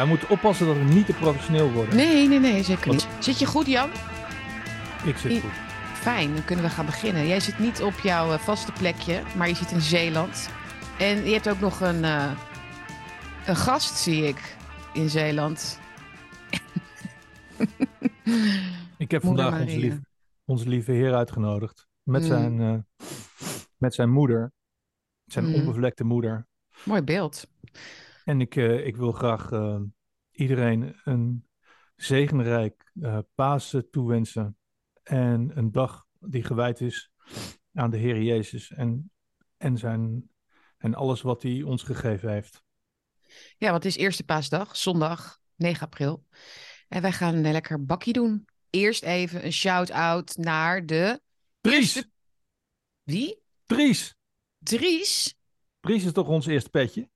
[0.00, 1.96] Ja, we moeten oppassen dat we niet te professioneel worden.
[1.96, 3.08] Nee, nee, nee, zeker niet.
[3.18, 3.90] Zit je goed, Jan?
[5.04, 5.50] Ik zit I- goed.
[5.94, 7.26] Fijn, dan kunnen we gaan beginnen.
[7.26, 10.48] Jij zit niet op jouw eh, vaste plekje, maar je zit in Zeeland.
[10.98, 12.32] En je hebt ook nog een, eh,
[13.46, 14.56] een gast, zie ik,
[14.92, 15.78] in Zeeland.
[18.98, 19.94] Ik heb Moeder vandaag onze, lief,
[20.44, 21.86] onze lieve heer uitgenodigd.
[22.02, 22.26] Met, Mm.
[22.26, 23.06] zijn, eh,
[23.76, 24.52] met zijn moeder.
[25.24, 25.54] Zijn Mm.
[25.54, 26.46] onbevlekte moeder.
[26.84, 27.46] Mooi beeld.
[28.30, 29.80] En ik, eh, ik wil graag eh,
[30.30, 31.48] iedereen een
[31.96, 34.56] zegenrijk eh Pasen toewensen.
[35.02, 37.10] En een dag die gewijd is
[37.74, 38.70] aan de Heer Jezus.
[38.70, 39.12] En,
[39.56, 40.30] en, zijn,
[40.78, 42.62] en alles wat hij ons gegeven heeft.
[43.56, 46.26] Ja, want het is eerste paasdag, zondag 9 april.
[46.88, 48.48] En wij gaan een lekker bakkie doen.
[48.70, 51.20] Eerst even een shout-out naar de...
[51.60, 52.04] Dries!
[53.02, 53.42] Wie?
[53.66, 54.14] Dries!
[54.58, 55.34] Dries?
[55.80, 57.08] Dries is toch ons eerste petje?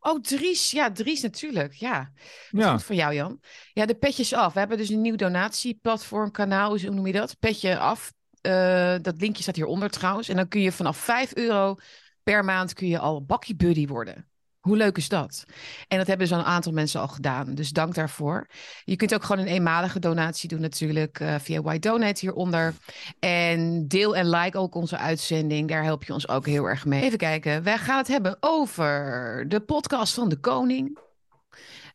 [0.00, 0.70] Oh, Dries.
[0.70, 1.72] Ja, Dries natuurlijk.
[1.72, 2.12] Ja.
[2.50, 2.72] Ja.
[2.72, 3.40] Goed voor jou, Jan.
[3.72, 4.52] Ja, de petjes af.
[4.52, 7.38] We hebben dus een nieuw donatieplatform, kanaal, hoe noem je dat?
[7.38, 8.12] Petje af.
[8.40, 10.28] Eh, dat linkje staat hieronder trouwens.
[10.28, 11.76] En dan kun je vanaf 5 euro
[12.22, 14.31] per maand kun je al bakkie buddy worden.
[14.62, 15.44] Hoe leuk is dat?
[15.88, 17.54] En dat hebben dus een aantal mensen al gedaan.
[17.54, 18.46] Dus dank daarvoor.
[18.84, 22.74] Je kunt ook gewoon een eenmalige donatie doen natuurlijk eh, via White Donate hieronder.
[23.18, 25.68] En deel en like ook onze uitzending.
[25.68, 27.02] Daar help je ons ook heel erg mee.
[27.02, 27.62] Even kijken.
[27.62, 30.98] Wij gaan het hebben over de podcast van de koning.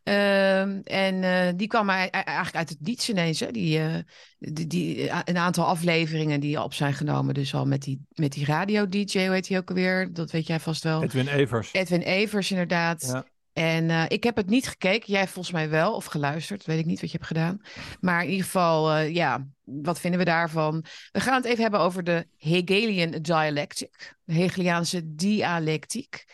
[0.08, 3.39] Ehm, en eh, die kwam ei- eigenlijk uit het niets ineens.
[3.39, 3.52] Hè?
[3.52, 3.95] Die, eh,
[4.39, 7.33] die, die, eh, een aantal afleveringen die op zijn genomen.
[7.33, 10.14] Dus al met die, met die radio-dj, hoe heet hij ook alweer?
[10.14, 11.03] Dat weet jij vast wel.
[11.03, 11.73] Edwin Evers.
[11.73, 13.02] Edwin Evers, inderdaad.
[13.11, 13.25] Ja.
[13.53, 15.11] En ik heb het niet gekeken.
[15.14, 16.66] Jij volgens mij wel, of geluisterd.
[16.66, 17.61] Weet ik niet wat je hebt gedaan.
[17.99, 20.86] Maar in ieder geval, ja, wat vinden we daarvan?
[21.11, 24.16] We gaan het even hebben over de Hegelian dialectic.
[24.23, 26.25] De Hegeliaanse dialectiek.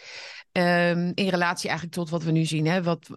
[0.51, 2.67] Ehm, in relatie eigenlijk tot wat we nu zien.
[2.67, 2.83] Hè?
[2.83, 3.07] Wat,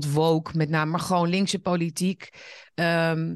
[0.00, 2.28] tot woke met name, maar gewoon linkse politiek.
[2.74, 3.34] Ehm,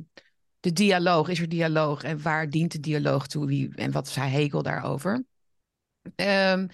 [0.60, 2.02] de dialoog, is er dialoog?
[2.02, 3.46] En waar dient de dialoog toe?
[3.46, 5.24] Wie, en wat zei Hegel daarover?
[6.14, 6.66] Ehm,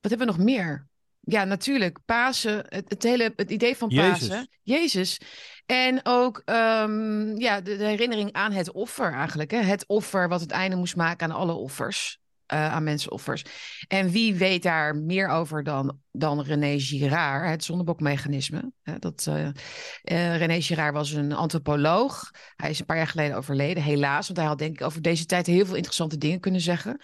[0.00, 0.86] wat hebben we nog meer?
[1.20, 1.98] Ja, natuurlijk.
[2.04, 3.88] Pasen, het, het hele het idee van.
[3.88, 4.48] Pasen.
[4.62, 5.20] Jezus.
[5.66, 9.50] En ook ehm, ja, de, de herinnering aan het offer eigenlijk.
[9.50, 9.58] Hè?
[9.58, 12.18] Het offer wat het einde moest maken aan alle offers.
[12.46, 13.44] Eh, aan mensenoffers.
[13.88, 18.72] En wie weet daar meer over dan, dan René Girard, het zonnebokmechanisme.
[18.98, 22.30] Dat, eh, René Girard was een antropoloog.
[22.56, 24.26] Hij is een paar jaar geleden overleden, helaas.
[24.26, 27.00] Want hij had denk ik over deze tijd heel veel interessante dingen kunnen zeggen.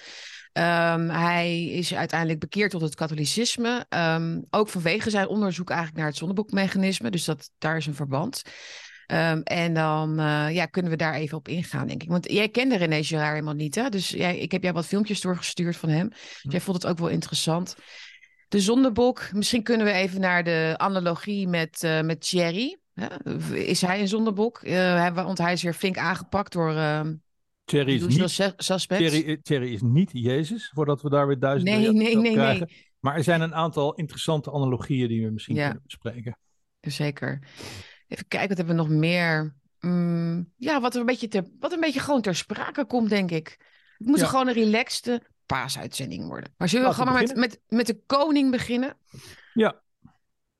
[0.52, 3.86] Ehm, hij is uiteindelijk bekeerd tot het katholicisme.
[3.88, 7.10] ehm, ook vanwege zijn onderzoek eigenlijk naar het zonnebokmechanisme.
[7.10, 8.42] Dus dat, daar is een verband.
[9.06, 12.08] Ehm, en dan eh, ja, kunnen we daar even op ingaan, denk ik.
[12.08, 13.88] Want jij kende René Girard helemaal niet, hè?
[13.88, 16.08] Dus jij, ik heb jou wat filmpjes doorgestuurd van hem.
[16.08, 17.76] Dus jij vond het ook wel interessant.
[18.48, 22.78] De zondebok, misschien kunnen we even naar de analogie met, eh, met Thierry.
[22.94, 23.06] Hè?
[23.54, 24.60] Is hij een zondebok?
[24.64, 27.14] Hij, want hij is weer flink aangepakt door ehm
[27.64, 28.86] Thierry is, niet.
[28.86, 32.66] Thierry, Thierry is niet Jezus, voordat we daar weer duizend Nee, nee, nee, krijgen.
[32.66, 32.90] nee.
[33.00, 35.64] Maar er zijn een aantal interessante analogieën die we misschien Ja.
[35.64, 36.38] kunnen bespreken.
[36.80, 37.42] Zeker.
[38.12, 39.54] Even kijken, wat hebben we nog meer?
[39.80, 43.56] Mm, ja, wat, een beetje ter, wat een beetje gewoon ter sprake komt, denk ik.
[43.98, 44.26] Het moet Ja.
[44.26, 46.54] gewoon een relaxte paasuitzending worden.
[46.56, 48.96] Maar zullen we Laten we gewoon maar met, met, met de koning beginnen?
[49.54, 49.80] Ja.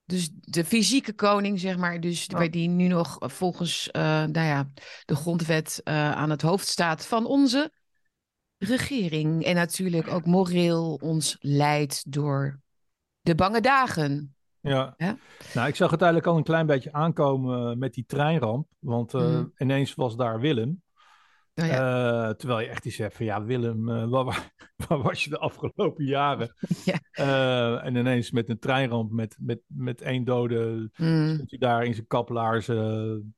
[0.04, 2.48] Dus de fysieke koning, zeg maar, dus Ja.
[2.48, 4.70] die nu nog eh, volgens eh, nou ja,
[5.04, 7.72] de grondwet eh, aan het hoofd staat van onze
[8.58, 9.44] regering.
[9.44, 12.60] En natuurlijk ook moreel ons leidt door
[13.20, 14.34] de bange dagen.
[14.62, 14.94] Ja.
[14.96, 15.16] Ja.
[15.54, 18.68] Nou, ik zag het eigenlijk al een klein beetje aankomen eh, met die treinramp.
[18.78, 19.44] Want eh, Mhm.
[19.58, 20.82] ineens was daar Willem.
[21.54, 24.34] Nou ja, Eh, terwijl je echt iets hebt van, ja Willem, waar, wa-
[24.88, 26.54] waar was je de afgelopen jaren?
[27.12, 27.80] Ja.
[27.82, 31.94] En ineens met een treinramp met, met, met één dode mm, stond hij daar in
[31.94, 33.34] zijn kaplaarzen.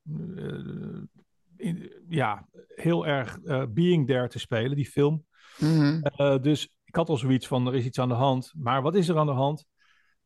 [1.57, 3.39] in- ja, heel erg
[3.73, 5.25] Being There te spelen, die film.
[5.59, 6.01] mhm.
[6.41, 8.53] Dus ik had al zoiets van, er is iets aan de hand.
[8.57, 9.65] Maar wat is er aan de hand?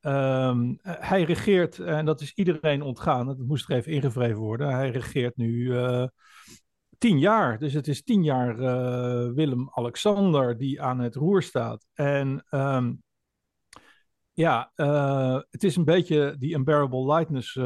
[0.02, 4.70] Ehm, eh, hij regeert, en dat is iedereen ontgaan, dat moest er even ingevreven worden.
[4.74, 6.06] Hij regeert nu eh,
[6.98, 7.60] tien jaar.
[7.60, 11.86] Dus het is tien jaar eh, Willem-Alexander die aan het roer staat.
[11.94, 12.94] En ehm,
[14.34, 17.58] ja, eh, het is een beetje die unbearable lightness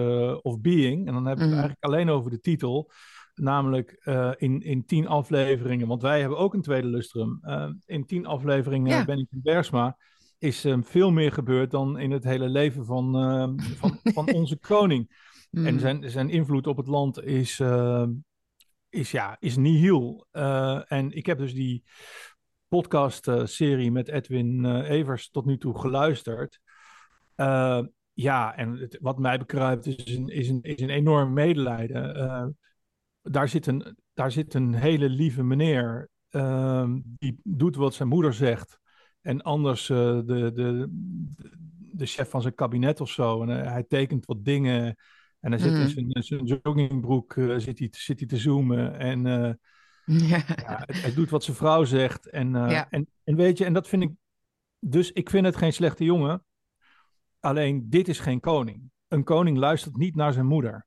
[0.42, 1.08] of being.
[1.08, 1.60] En dan hebben we het Mhm.
[1.60, 2.92] eigenlijk alleen over de titel.
[3.36, 3.92] Namelijk
[4.38, 7.40] in, in tien afleveringen, want wij hebben ook een tweede lustrum.
[7.42, 9.06] Eh, in tien afleveringen Ja.
[9.06, 9.98] ben ik in Bersma.
[10.44, 14.58] Is eh, veel meer gebeurd dan in het hele leven van, eh, van, van onze
[14.58, 15.32] koning.
[15.52, 15.80] En Mm.
[15.80, 18.08] zijn, zijn invloed op het land is, eh,
[18.90, 20.28] is, ja, is nihil.
[20.32, 21.84] Eh, en ik heb dus die
[22.68, 26.60] podcast-serie met Edwin eh, Evers tot nu toe geluisterd.
[27.36, 27.82] Eh,
[28.14, 32.18] ja, en het, wat mij bekruipt is een, is een, is een enorm medelijden.
[32.18, 32.46] Uh,
[33.22, 36.10] daar, zit een, daar zit een hele lieve meneer.
[36.32, 38.82] Uh, die doet wat zijn moeder zegt.
[39.24, 40.88] En anders uh, de, de,
[41.92, 43.44] de chef van zijn kabinet of zo.
[43.44, 44.96] En hij tekent wat dingen.
[45.40, 45.80] En hij zit mm.
[45.80, 49.00] in zijn, zijn joggingbroek zit hij, zit hij te zoomen.
[49.00, 49.22] En
[50.06, 50.44] ja.
[50.56, 52.30] ja hij, doet wat zijn vrouw zegt.
[52.30, 52.90] En, ja.
[52.90, 54.12] en, en weet je, en dat vind ik.
[54.80, 56.44] Dus ik vind het geen slechte jongen.
[57.40, 58.92] Alleen dit is geen koning.
[59.08, 60.86] Een koning luistert niet naar zijn moeder.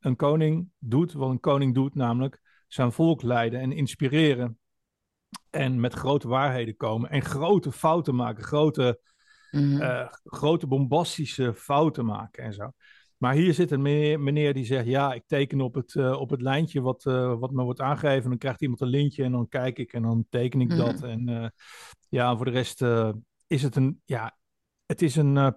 [0.00, 4.58] Een koning doet wat een koning doet, namelijk zijn volk leiden en inspireren.
[5.50, 9.00] En met grote waarheden komen en grote fouten maken, grote,
[9.50, 12.70] mm grote bombastische fouten maken en zo.
[13.16, 16.30] Maar hier zit een meneer, meneer die zegt: Ja, ik teken op het, uh, op
[16.30, 18.22] het lijntje wat, uh, wat me wordt aangegeven.
[18.22, 21.00] En dan krijgt iemand een lintje en dan kijk ik en dan teken ik dat.
[21.00, 21.04] Mhm.
[21.04, 21.52] En
[22.08, 22.84] ja, voor de rest
[23.46, 24.02] is het een.
[24.04, 24.36] Ja,
[24.86, 25.48] het is een eh,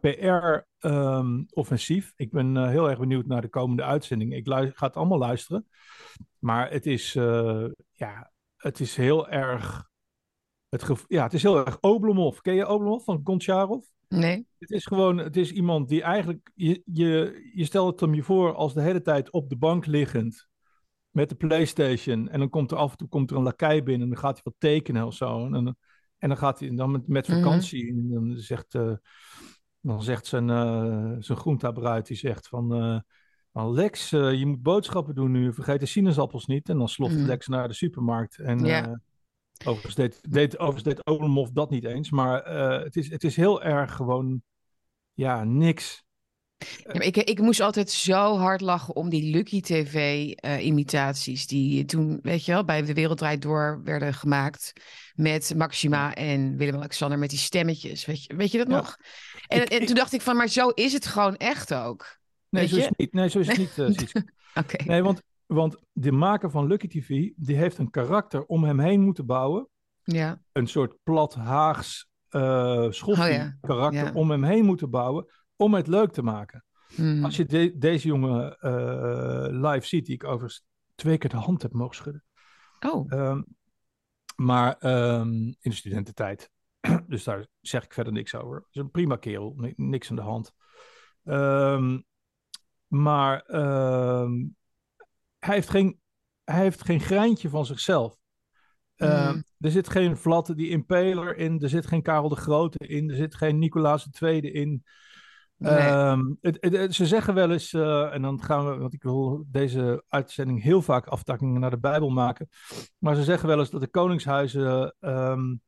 [0.79, 2.05] PR-offensief.
[2.05, 4.33] Ehm, ik ben heel erg benieuwd naar de komende uitzending.
[4.33, 5.67] Ik ga het allemaal luisteren.
[6.39, 7.13] Maar het is,
[7.93, 9.87] ja, het is heel erg.
[10.69, 12.39] Het ja, het is heel erg Oblomov.
[12.39, 13.85] Ken je Oblomov van Goncharov?
[14.07, 14.47] Nee.
[14.57, 18.23] Het is gewoon, het is iemand die eigenlijk, je, je, je stelt het hem je
[18.23, 20.47] voor als de hele tijd op de bank liggend
[21.09, 22.29] met de PlayStation.
[22.29, 24.33] En dan komt er af en toe komt er een lakai binnen en dan gaat
[24.33, 25.45] hij wat tekenen of zo.
[25.45, 25.75] En dan,
[26.17, 27.41] en dan gaat hij dan met, met mhm.
[27.41, 27.89] vakantie.
[27.89, 28.93] En dan zegt, uh,
[29.81, 32.83] dan zegt zijn, uh, zijn groentabruid, die zegt van...
[32.83, 32.99] Uh,
[33.51, 35.53] Lex, je moet boodschappen doen nu.
[35.53, 36.69] Vergeet de sinaasappels niet.
[36.69, 37.25] En dan sloft mm.
[37.25, 38.37] Lex naar de supermarkt.
[38.37, 39.01] En ja.
[39.65, 42.09] overigens deed, deed, overigens deed Olomov dat niet eens.
[42.09, 42.45] Maar
[42.83, 44.41] het, is, het is heel erg gewoon...
[45.13, 46.03] Ja, niks.
[46.59, 51.47] Ja, ik, ik moest altijd zo hard lachen om die Lucky TV-imitaties.
[51.47, 54.73] die toen, weet je wel, bij De Wereld Door werden gemaakt.
[55.13, 58.05] Met Maxima en Willem-Alexander met die stemmetjes.
[58.05, 58.97] Weet je, weet je dat nog?
[59.47, 62.18] En, en toen dacht ik van, maar zo is het gewoon echt ook.
[62.49, 63.13] Nee, zo is het niet.
[63.13, 64.11] Nee, zo is het niet.
[64.49, 64.85] Uh, okay.
[64.85, 69.01] Nee, want, want de maker van Lucky TV, die heeft een karakter om hem heen
[69.01, 69.67] moeten bouwen.
[70.03, 70.41] Ja.
[70.51, 72.89] Een soort plat Haags uh,
[73.61, 75.25] karakter om hem heen moeten bouwen
[75.55, 76.65] om het leuk te maken.
[76.95, 77.25] Hmm.
[77.25, 80.63] Als je deze jongen uh, live ziet, die ik overigens
[80.95, 82.23] twee keer de hand heb mogen schudden.
[82.79, 83.11] Oh.
[83.11, 83.45] Um,
[84.35, 84.85] maar
[85.19, 86.49] um, in de studententijd.
[87.07, 88.55] dus daar zeg ik verder niks over.
[88.55, 90.53] Het is een prima kerel, niks aan de hand.
[91.23, 92.05] Um,
[92.89, 93.43] maar
[95.39, 95.99] hij, heeft geen,
[96.43, 98.17] hij heeft geen greintje van zichzelf.
[98.97, 99.43] Mm.
[99.59, 103.15] Er zit geen Vlatte die Impaler in, er zit geen Karel de Grote in, er
[103.15, 104.83] zit geen Nicolaas II in.
[105.59, 110.03] Ehm, het, ze zeggen wel eens, uh, en dan gaan we, want ik wil deze
[110.07, 112.49] uitzending heel vaak aftakkingen naar de Bijbel maken.
[112.97, 115.61] Maar ze zeggen wel eens dat de koningshuizen um,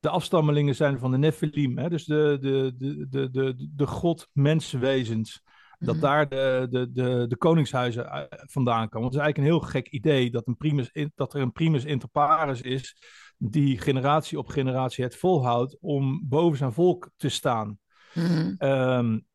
[0.00, 1.78] de afstammelingen zijn van de Nephilim.
[1.78, 1.88] Hè?
[1.88, 5.42] Dus de, de, de, de, de, de god-menswezens.
[5.80, 6.04] Dat mhm.
[6.04, 9.08] daar de, de, de, de koningshuizen eh, vandaan komen.
[9.08, 12.08] Het is eigenlijk een heel gek idee dat, een primus, dat er een primus inter
[12.08, 12.96] pares is.
[13.36, 17.78] die generatie op generatie het volhoudt om boven zijn volk te staan.
[18.14, 19.28] Mm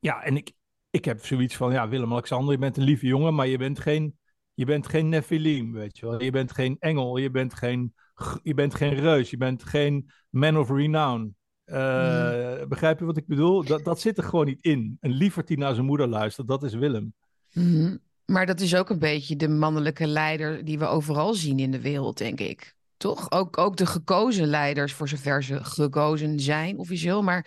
[0.00, 0.52] ja, en ik,
[0.90, 4.18] ik heb zoiets van, ja, Willem-Alexander, je bent een lieve jongen, maar je bent geen,
[4.54, 6.22] je bent geen Nephilim, weet je wel.
[6.22, 7.94] Je bent geen engel, je bent geen,
[8.42, 11.36] je bent geen reus, je bent geen man of renown.
[11.72, 13.64] Uh, Begrijp je wat ik bedoel?
[13.64, 14.96] Dat, dat zit er gewoon niet in.
[15.00, 17.14] Een lieverd die naar zijn moeder luistert, dat is Willem.
[17.52, 21.70] Mm Maar dat is ook een beetje de mannelijke leider die we overal zien in
[21.70, 22.74] de wereld, denk ik.
[22.96, 23.30] Toch?
[23.30, 27.22] Ook, ook de gekozen leiders, voor zover ze gekozen zijn officieel.
[27.22, 27.46] Maar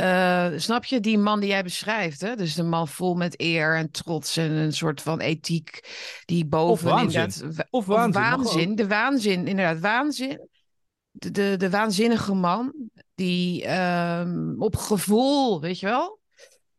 [0.00, 2.36] uh, snap je, die man die jij beschrijft, hè?
[2.36, 5.80] dus de man vol met eer en trots en een soort van ethiek
[6.24, 7.42] die boven of inderdaad...
[7.70, 8.14] Of waanzin.
[8.14, 10.48] Of waanzin de waanzin, inderdaad, waanzin.
[11.10, 12.72] De, de, de waanzinnige man
[13.18, 16.20] die um, op gevoel, weet je wel,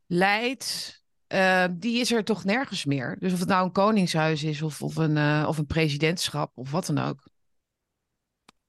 [0.05, 0.97] leidt,
[1.33, 3.17] uh, die is er toch nergens meer.
[3.19, 6.71] Dus of het nou een koningshuis is of, of, een, uh, of een presidentschap of
[6.71, 7.29] wat dan ook.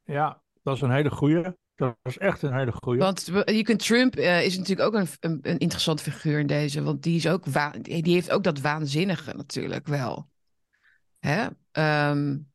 [0.05, 1.59] Ja, dat is een hele goeie.
[1.75, 2.99] Dat is echt een hele goede.
[2.99, 6.83] Want je kunt Trump uh, is natuurlijk ook een, een, een interessante figuur in deze.
[6.83, 7.45] Want die, is ook
[7.83, 10.29] die heeft ook dat waanzinnige natuurlijk wel.
[11.19, 11.47] Hè?
[12.11, 12.50] Um,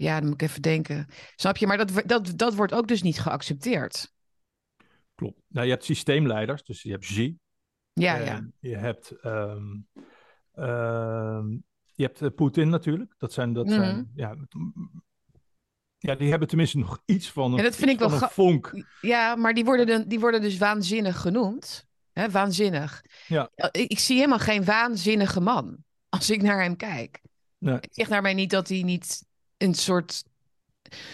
[0.00, 1.06] ja, dan moet ik even denken.
[1.36, 1.66] Snap je?
[1.66, 4.12] Maar dat, dat, dat wordt ook dus niet geaccepteerd.
[5.14, 5.40] Klopt.
[5.48, 7.38] Nou, je hebt systeemleiders, dus je hebt Xi.
[7.92, 8.48] Ja, ja.
[8.58, 9.86] Je hebt, um,
[11.92, 13.14] je hebt uh, Poetin natuurlijk.
[13.18, 14.36] Dat zijn, dat mm zijn ja,
[15.98, 18.84] ja, die hebben tenminste nog iets van een, ja, dat vind ik wel een vonk.
[19.00, 21.86] Ja, maar die worden, de, die worden dus waanzinnig genoemd.
[22.12, 23.04] Hè, waanzinnig.
[23.26, 23.50] Ja.
[23.54, 27.20] Ik, ik, zie helemaal geen waanzinnige man als ik naar hem kijk.
[27.58, 27.76] Nee.
[27.80, 29.28] Ik zeg naar mij niet dat hij niet
[29.62, 30.22] een soort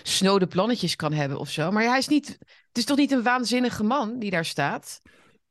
[0.03, 1.71] snode plannetjes kan hebben of zo.
[1.71, 2.27] Maar hij is niet,
[2.69, 5.01] het is toch niet een waanzinnige man die daar staat?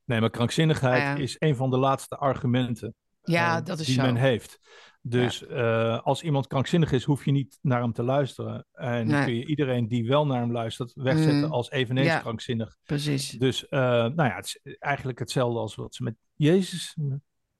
[0.05, 1.15] Nee, maar krankzinnigheid ja.
[1.15, 4.01] is een van de laatste argumenten Ja, eh, dat is die zo.
[4.01, 4.59] men heeft.
[5.01, 8.65] Dus eh, als iemand krankzinnig is, hoef je niet naar hem te luisteren.
[8.71, 9.23] En Nee.
[9.23, 11.51] kun je iedereen die wel naar hem luistert wegzetten Mm.
[11.51, 12.19] als eveneens Ja.
[12.19, 12.77] krankzinnig.
[12.83, 13.29] Precies.
[13.29, 16.97] Dus eh, nou ja, het is eigenlijk hetzelfde als wat ze met Jezus.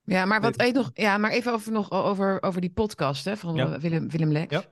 [0.04, 3.26] Ja, maar wat Even- weet nog, ja, maar even over, nog over, over die podcast
[3.26, 3.80] hè, van Ja.
[3.80, 4.68] Willem, Willem Lex.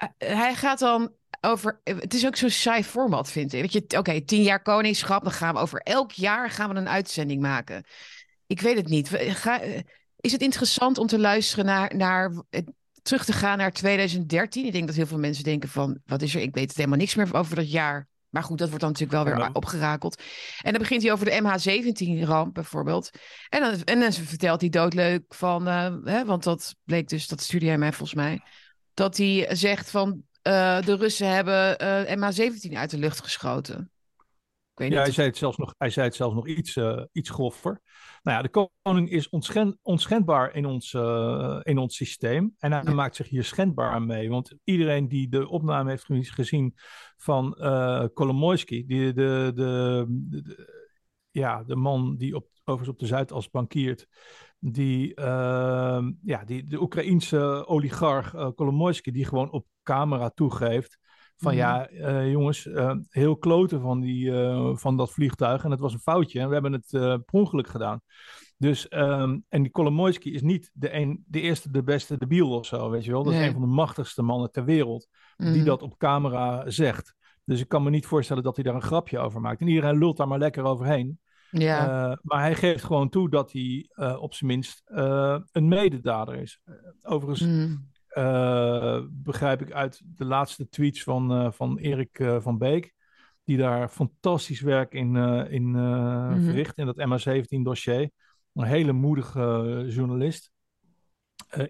[0.00, 1.80] Eh, hij gaat dan over.
[1.84, 3.60] Het is ook zo'n saai format, vind ik.
[3.60, 6.88] Weet je, oké, tien jaar koningschap, dan gaan we over elk jaar gaan we een
[6.88, 7.84] uitzending maken.
[8.46, 9.08] Ik weet het niet.
[9.08, 9.80] We- Ga, eh,
[10.16, 12.62] is het interessant om te luisteren naar, naar eh,
[13.02, 14.66] terug te gaan naar 2013?
[14.66, 16.40] Ik denk dat heel veel mensen denken van, wat is er?
[16.40, 18.08] Ik weet het helemaal niks meer over dat jaar.
[18.28, 20.22] Maar goed, dat wordt dan natuurlijk wel weer Ja, opgerakeld.
[20.62, 23.10] En dan begint hij over de MH17-ramp bijvoorbeeld.
[23.48, 27.40] En dan, en dan vertelt hij doodleuk van, eh, hè, want dat bleek dus, dat
[27.40, 28.40] stuurde hij mij volgens mij,
[29.00, 33.90] dat hij zegt van eh, de Russen hebben eh, MH17 uit de lucht geschoten.
[34.72, 35.14] Ik weet Ja, hij niet.
[35.14, 37.80] zei het zelfs nog, hij zei het zelfs nog iets, eh, iets groffer.
[38.22, 40.92] Nou ja, de koning is onschen, onschendbaar in ons,
[41.62, 42.54] in ons systeem.
[42.58, 42.92] En hij Ja.
[42.92, 44.30] maakt zich hier schendbaar aan mee.
[44.30, 46.74] Want iedereen die de opname heeft ge- gezien
[47.16, 50.88] van eh Kolomoisky, die, de, de, de- de-
[51.30, 54.06] ja, de man die op, overigens op de Zuidas bankiert,
[54.60, 60.98] die, eh, ja, die, de Oekraïense oligarch eh Kolomoisky, die gewoon op camera toegeeft
[61.36, 61.60] van Mhm.
[61.60, 64.32] ja, eh, jongens, eh, heel kloten van, die,
[64.74, 65.64] van dat vliegtuig.
[65.64, 68.00] En het was een foutje en we hebben het per ongeluk gedaan.
[68.56, 72.50] Dus, ehm, en die Kolomoisky is niet de, een, de eerste, de beste, de biel
[72.50, 73.22] of zo, weet je wel.
[73.22, 75.64] Dat is een van de machtigste mannen ter wereld die Mhm.
[75.64, 77.14] dat op camera zegt.
[77.44, 79.60] Dus ik kan me niet voorstellen dat hij daar een grapje over maakt.
[79.60, 81.18] En iedereen lult daar maar lekker overheen.
[81.50, 85.68] Ja, Eh, maar hij geeft gewoon toe dat hij eh, op zijn minst eh, een
[85.68, 86.60] mededader is.
[87.02, 87.40] Overigens
[88.08, 92.94] eh, begrijp ik uit de laatste tweets van, van Erik van Beek.
[93.44, 95.16] Die daar fantastisch werk in,
[95.50, 96.40] in Mhm.
[96.42, 98.10] verricht in dat MH17-dossier.
[98.54, 100.50] Een hele moedige journalist.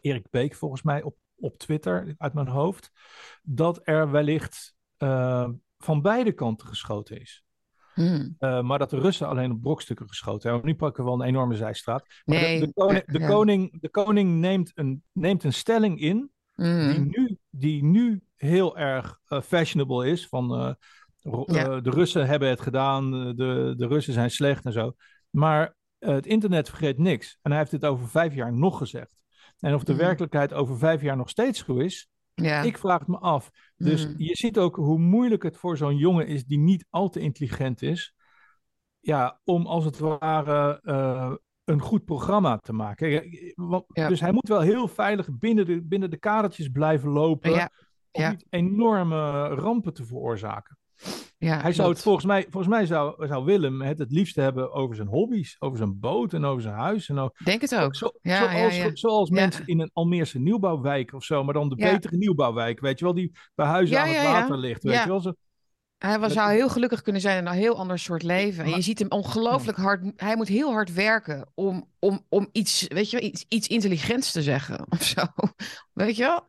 [0.00, 2.90] Erik Beek volgens mij op, op Twitter uit mijn hoofd.
[3.42, 4.74] Dat er wellicht
[5.78, 7.44] van beide kanten geschoten is.
[8.00, 8.28] Mhm.
[8.38, 10.68] Eh, maar dat de Russen alleen op brokstukken geschoten hebben.
[10.68, 12.04] Nu pakken we wel een enorme zijstraat.
[12.24, 16.30] Maar de- Nee, de, koning, de, koning, de koning neemt een, neemt een stelling in
[16.54, 16.88] Mhm.
[16.90, 20.26] die, nu, die nu heel erg eh, fashionable is.
[20.28, 20.72] Van eh,
[21.46, 21.80] Ja.
[21.80, 24.92] de Russen hebben het gedaan, de, de Russen zijn slecht en zo.
[25.30, 27.38] Maar het internet vergeet niks.
[27.42, 29.22] En hij heeft dit over vijf jaar nog gezegd.
[29.58, 30.00] En of de Mhm.
[30.00, 32.62] werkelijkheid over vijf jaar nog steeds goed is, Ja.
[32.62, 33.50] ik vraag het me af.
[33.76, 34.22] Dus Mhm.
[34.22, 37.82] je ziet ook hoe moeilijk het voor zo'n jongen is die niet al te intelligent
[37.82, 38.14] is.
[39.00, 41.32] Ja, om als het ware eh,
[41.64, 43.24] een goed programma te maken.
[43.54, 44.08] Want- Ja.
[44.08, 47.50] Dus hij moet wel heel veilig binnen de, binnen de kadertjes blijven lopen.
[47.50, 47.70] Ja,
[48.12, 50.78] Om niet enorme rampen te veroorzaken.
[51.38, 54.72] Ja, Hij zou het volgens mij, volgens mij zou, zou Willem het het liefst hebben
[54.72, 57.08] over zijn hobby's, over zijn boot en over zijn huis.
[57.08, 57.94] En over, Denk het ook.
[57.94, 58.90] zo, Ja, zoals, ja.
[58.92, 63.04] zoals mensen in een Almeerse nieuwbouwwijk of zo, maar dan de betere nieuwbouwwijk, weet je
[63.04, 65.20] wel, die bij huizen aan het water ligt, weet je wel.
[65.20, 65.32] Zo,
[65.98, 68.64] Hij was, zou heel gelukkig kunnen zijn in een heel ander soort leven.
[68.64, 70.12] En je ziet hem ongelooflijk hard.
[70.16, 74.42] Hij moet heel hard werken om, om, om iets, weet je, iets, iets intelligents te
[74.42, 75.22] zeggen of zo.
[75.92, 76.48] Weet je wel?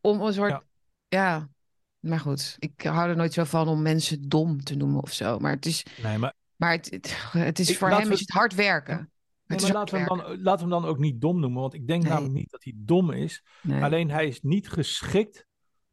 [0.00, 0.50] Om een soort.
[0.50, 0.62] Ja.
[1.08, 1.48] Ja.
[2.02, 5.38] Maar goed, ik hou er nooit zo van om mensen dom te noemen of zo.
[5.38, 8.20] Maar het is, nee, maar, maar het, het, het is Ik- voor hem we- is
[8.20, 9.10] het hard werken.
[9.46, 11.74] nee, maar laten, we hem dan, laten we hem dan ook niet dom noemen, want
[11.74, 12.12] ik denk Nee.
[12.12, 13.44] namelijk niet dat hij dom is.
[13.62, 13.82] Nee.
[13.82, 15.46] Alleen hij is niet geschikt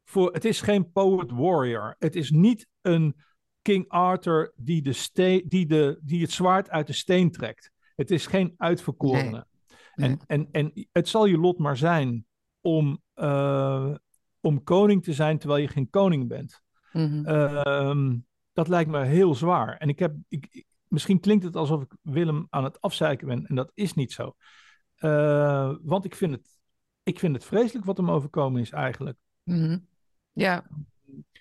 [0.06, 0.34] voor.
[0.34, 1.96] Het is geen poet warrior.
[2.00, 3.16] Het is niet een
[3.62, 7.72] King Arthur die, de steen, die, de, die het zwaard uit de steen trekt.
[7.96, 9.46] Het is geen uitverkorene.
[9.96, 10.10] Nee.
[10.10, 12.26] En, en, en het zal je lot maar zijn
[12.62, 13.94] om, eh,
[14.42, 16.62] om koning te zijn terwijl je geen koning bent.
[16.92, 17.26] Mhm.
[17.26, 18.18] Ehm,
[18.54, 19.78] dat lijkt me heel zwaar.
[19.78, 23.46] En ik heb, ik, misschien klinkt het alsof ik Willem aan het afzeiken ben.
[23.46, 24.36] En dat is niet zo.
[24.96, 26.60] Eh, want ik vind, het,
[27.04, 29.18] ik vind het vreselijk wat hem overkomen is eigenlijk.
[29.44, 29.78] Mhm.
[30.32, 30.66] Ja,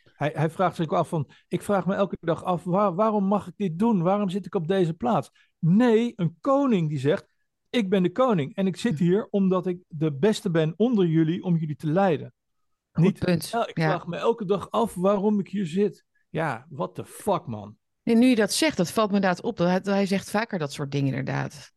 [0.04, 3.46] Hij, hij vraagt zich af van, ik vraag me elke dag af, waar- waarom mag
[3.46, 4.02] ik dit doen?
[4.02, 5.30] Waarom zit ik op deze plaats?
[5.58, 7.26] Nee, een koning die zegt,
[7.70, 11.42] ik ben de koning en ik zit hier omdat ik de beste ben onder jullie
[11.42, 12.32] om jullie te leiden.
[12.98, 13.48] Goed Niet, punt.
[13.48, 13.88] "Ja, ik ja.
[13.88, 16.04] vraag me elke dag af waarom ik hier zit.
[16.30, 17.76] Ja, what the fuck man.
[18.02, 19.56] En nu je dat zegt, dat valt me inderdaad op.
[19.56, 21.72] Dat hij, dat hij zegt vaker dat soort dingen inderdaad.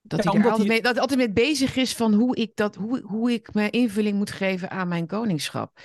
[0.00, 2.36] Dat, Ja, hij er altijd hij- mee, dat hij altijd mee bezig is van hoe
[2.36, 5.78] ik, dat, hoe, hoe ik mijn invulling moet geven aan mijn koningschap.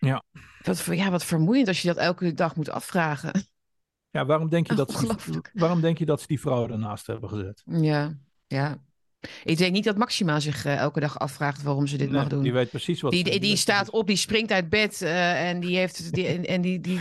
[0.00, 0.22] Ja.
[0.62, 3.46] Wat, ja, wat vermoeiend als je dat elke dag moet afvragen.
[4.10, 7.28] Ja, waarom denk je dat, ze waarom denk je dat ze die vrouw ernaast hebben
[7.28, 7.62] gezet?
[7.64, 8.82] Ja, ja.
[9.44, 12.28] Ik denk niet dat Maxima zich eh, elke dag afvraagt waarom ze dit Nee, mag
[12.28, 12.42] doen.
[12.42, 15.60] Die weet precies wat Die, die, die staat op, die springt uit bed eh, en
[15.60, 17.00] die heeft die, en, en die, die,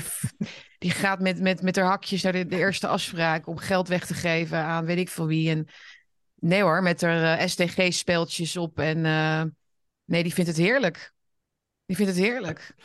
[0.78, 4.06] Die gaat met, met, met haar hakjes naar de, de eerste afspraak om geld weg
[4.06, 5.50] te geven aan weet ik veel wie.
[5.50, 5.68] En
[6.36, 8.80] nee hoor, met haar uh, STG-speeltjes op.
[8.80, 9.02] En
[10.06, 11.14] nee, die vindt het heerlijk.
[11.86, 12.76] Die vindt het heerlijk.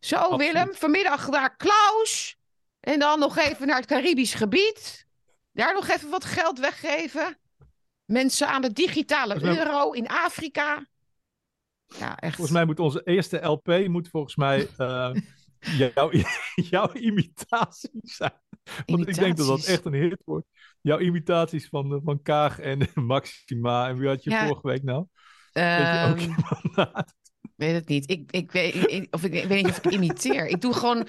[0.00, 0.52] Zo, Absoluut.
[0.52, 2.38] Willem, vanmiddag naar Klaus.
[2.80, 5.06] En dan nog even naar het Caribisch gebied.
[5.52, 7.38] Daar nog even wat geld weggeven.
[8.10, 10.86] Mensen aan de digitale euro in Afrika.
[11.98, 12.34] Ja, echt.
[12.34, 15.10] Volgens mij moet onze eerste LP moet volgens mij uh,
[15.94, 16.10] jouw,
[16.70, 18.40] jouw imitatie zijn.
[18.86, 20.46] Want ik denk dat dat echt een hit wordt.
[20.80, 23.88] Jouw imitaties van, van Kaag en Maxima.
[23.88, 24.46] En wie had je ja.
[24.46, 25.06] vorige week nou?
[25.52, 27.04] Um, weet je ook
[27.60, 28.10] weet het niet.
[28.10, 30.46] Ik, ik, weet, ik, of ik, ik, weet niet of ik imiteer.
[30.46, 31.06] ik doe gewoon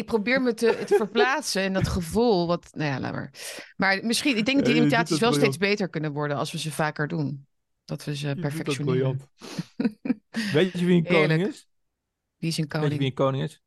[0.00, 2.46] ik probeer me te, te verplaatsen en dat gevoel.
[2.46, 3.32] Wat, nou ja, laat maar.
[3.76, 6.72] Maar misschien, ik denk dat die imitaties wel steeds beter kunnen worden als we ze
[6.72, 7.46] vaker doen.
[7.84, 9.20] Dat we ze perfectioneren.
[10.52, 11.68] Weet je wie een koning is?
[12.36, 12.88] Wie is een koning?
[12.88, 13.62] Weet je wie een koning is?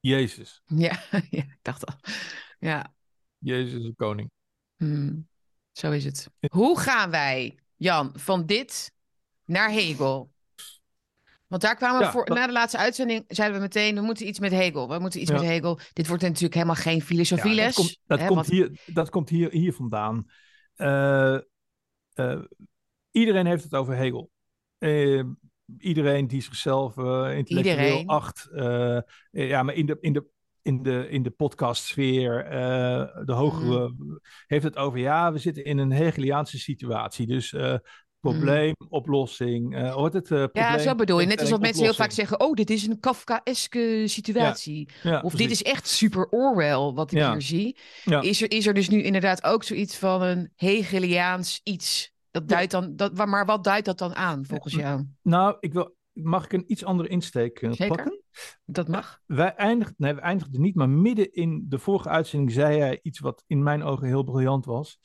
[0.00, 0.62] Jezus.
[0.66, 1.94] Ja, ja ik dacht al.
[2.58, 2.94] Ja.
[3.38, 4.30] Jezus is een koning.
[4.76, 5.28] Hmm,
[5.72, 6.30] zo is het.
[6.52, 8.92] Hoe gaan wij, Jan, van dit
[9.44, 10.32] naar Hegel?
[11.48, 14.38] Want daar kwamen we voor, na de laatste uitzending, zeiden we meteen, we moeten iets
[14.38, 14.88] met Hegel.
[14.88, 15.78] We moeten iets met Hegel.
[15.92, 17.74] Dit wordt natuurlijk helemaal geen filosofieles.
[17.74, 20.26] Dat komt, dat komt, hier, dat komt hier, hier vandaan.
[20.76, 21.38] Uh,
[22.14, 22.40] uh,
[23.10, 24.30] iedereen heeft het over Hegel.
[24.78, 25.24] Uh,
[25.78, 28.06] iedereen die zichzelf intellectueel iedereen.
[28.06, 28.48] acht.
[29.30, 30.26] ja, maar in de, in de,
[30.62, 32.44] in de, in de podcastsfeer,
[33.24, 34.20] de hogere, mm.
[34.46, 37.26] heeft het over, ja, we zitten in een Hegeliaanse situatie.
[37.26, 37.54] Dus
[38.20, 38.74] mm.
[38.88, 39.78] oplossing.
[39.78, 40.30] Uh, hoort het?
[40.30, 41.26] Uh, probleem, ja, zo bedoel je.
[41.26, 44.88] Net als wat mensen heel vaak zeggen: Oh, dit is een Kafkaeske situatie.
[45.02, 47.76] Ja, ja, of dit is echt super Orwell, wat ik hier zie.
[48.20, 52.16] Is, er, is er dus nu inderdaad ook zoiets van een Hegeliaans iets?
[52.30, 55.06] Dat duidt dan, dat, maar wat duidt dat dan aan volgens jou?
[55.22, 57.96] Nou, ik wil, mag ik een iets andere insteek uh, Zeker?
[57.96, 58.22] pakken?
[58.64, 59.20] Dat mag.
[59.26, 63.18] Wij eindigden, nee, we eindigden niet, maar midden in de vorige uitzending zei hij iets
[63.18, 64.98] wat in mijn ogen heel briljant was.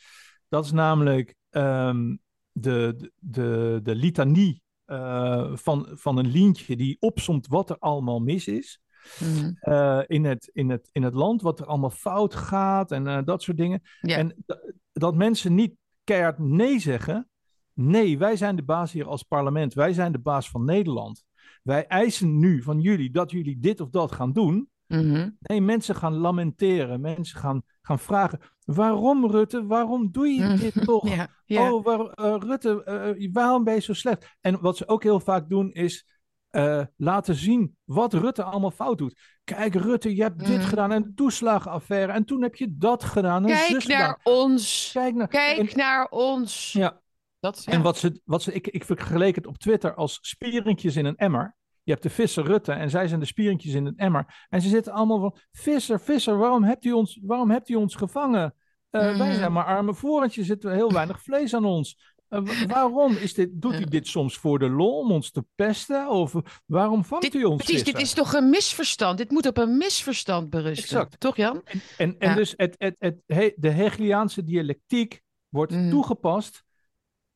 [0.50, 1.36] Dat is namelijk.
[1.50, 2.22] Um,
[2.54, 8.48] de, de, de litanie uh, van, van een lientje die opsomt wat er allemaal mis
[8.48, 8.82] is.
[9.20, 9.58] Mm.
[9.62, 13.20] Uh, in, het, in, het, in het land, wat er allemaal fout gaat en uh,
[13.24, 13.82] dat soort dingen.
[14.02, 14.20] Yeah.
[14.20, 14.46] En
[14.92, 17.30] dat mensen niet keihard nee zeggen.
[17.74, 19.74] Nee, wij zijn de baas hier als parlement.
[19.74, 21.24] Wij zijn de baas van Nederland.
[21.64, 24.70] Wij eisen nu van jullie dat jullie dit of dat gaan doen.
[24.88, 25.38] Mm -hmm.
[25.40, 27.02] Nee, mensen gaan lamenteren.
[27.02, 28.40] Mensen gaan, gaan vragen.
[28.66, 29.66] Waarom, Rutte?
[29.66, 31.10] Waarom doe je dit toch?
[31.16, 31.72] ja, ja.
[31.72, 34.36] Oh, waar, uh, Rutte, uh, waarom ben je zo slecht?
[34.42, 36.06] En wat ze ook heel vaak doen is
[36.52, 39.20] uh, laten zien wat Rutte allemaal fout doet.
[39.44, 40.48] Kijk, Rutte, je hebt mm.
[40.48, 42.12] dit gedaan en de toeslagenaffaire.
[42.12, 43.46] En toen heb je dat gedaan.
[43.46, 44.90] En Kijk naar ons.
[44.94, 46.72] Kijk naar, Kijk en, naar ons.
[46.72, 47.02] Ja.
[47.40, 47.72] Dat, ja.
[47.72, 51.16] En wat ze, wat ze ik, ik vergeleek het op Twitter als spieringjes in een
[51.16, 51.56] emmer.
[51.84, 54.46] Je hebt de visser Rutte en zij zijn de spierentjes in het emmer.
[54.50, 57.96] En ze zitten allemaal van, visser, visser, waarom hebt u ons, waarom hebt u ons
[57.96, 58.56] gevangen?
[58.92, 59.18] Uh, mm.
[59.18, 62.14] Wij zijn maar arme voorentjes, zitten heel weinig vlees aan ons.
[62.30, 66.10] Uh, waarom is dit, doet u dit soms voor de lol om ons te pesten?
[66.10, 66.34] Of
[66.66, 69.18] waarom vangt dit, u ons precies, Dit is toch een misverstand?
[69.18, 70.84] Dit moet op een misverstand berusten.
[70.84, 71.20] Exact.
[71.20, 71.62] Toch Jan?
[71.64, 72.36] En, en, en ja.
[72.36, 75.90] dus het, het, het, het, de Hegeliaanse dialectiek wordt mm.
[75.90, 76.64] toegepast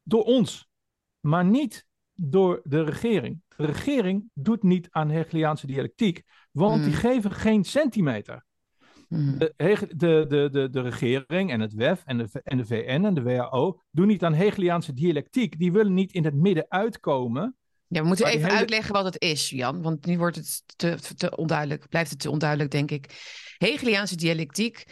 [0.04, 0.68] door ons,
[1.20, 1.87] maar niet
[2.22, 3.42] door de regering.
[3.56, 6.84] De regering doet niet aan Hegeliaanse dialectiek, want mm.
[6.84, 8.46] die geven geen centimeter.
[9.08, 9.38] Mm.
[9.38, 9.54] De,
[9.96, 13.22] de, de, de, de regering en het WEF en de, en de VN en de
[13.22, 15.60] WHO doen niet aan Hegeliaanse dialectiek.
[15.60, 17.56] Die willen niet in het midden uitkomen.
[17.88, 18.58] Ja, we moeten even hele...
[18.58, 19.82] uitleggen wat het is, Jan.
[19.82, 23.06] Want nu wordt het te, te onduidelijk, blijft het te onduidelijk, denk ik.
[23.58, 24.84] Hegeliaanse dialectiek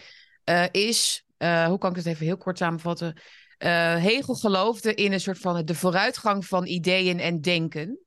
[0.50, 3.22] uh, is, uh, hoe kan ik het even heel kort samenvatten?
[3.60, 8.00] Uh, Hegel geloofde in een soort van de vooruitgang van ideeën en denken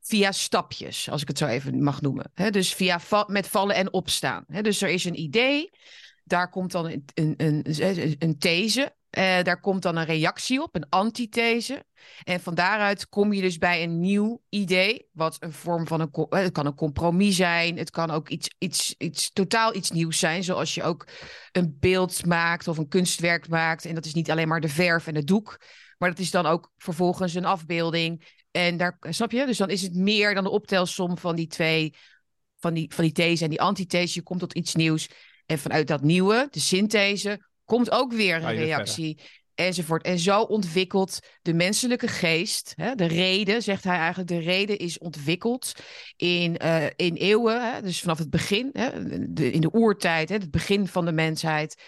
[0.00, 2.32] via stapjes, als ik het zo even mag noemen.
[2.50, 4.44] Dus via met vallen en opstaan.
[4.46, 5.70] Dus er is een idee,
[6.24, 10.74] daar komt dan een, een, een, een these, uh, daar komt dan een reactie op,
[10.74, 11.84] een antithese.
[12.24, 16.26] En van daaruit kom je dus bij een nieuw idee, wat een vorm van een.
[16.28, 20.44] Het kan een compromis zijn, het kan ook iets, iets, iets totaal iets nieuws zijn,
[20.44, 21.06] zoals je ook
[21.52, 23.84] een beeld maakt of een kunstwerk maakt.
[23.84, 25.60] En dat is niet alleen maar de verf en het doek,
[25.98, 29.46] maar dat is dan ook vervolgens een afbeelding en daar, snap je?
[29.46, 31.94] Dus dan is het meer dan de optelsom van die twee,
[32.58, 34.18] van die, van die these en die antithese.
[34.18, 35.08] Je komt tot iets nieuws.
[35.46, 39.18] En vanuit dat nieuwe, de synthese, komt ook weer een reactie.
[39.54, 40.04] Enzovoort.
[40.04, 44.98] En zo ontwikkelt de menselijke geest, hè, de reden, zegt hij eigenlijk, de reden is
[44.98, 45.72] ontwikkeld
[46.16, 47.72] in, uh, in eeuwen.
[47.72, 48.90] Hè, dus vanaf het begin, hè,
[49.32, 51.82] de, in de oertijd, hè, het begin van de mensheid,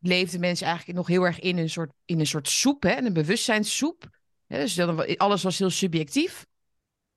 [0.00, 3.12] leefden mensen eigenlijk nog heel erg in een soort, in een soort soep, hè, een
[3.12, 4.10] bewustzijnssoep
[4.58, 4.78] dus
[5.16, 6.46] alles was heel subjectief.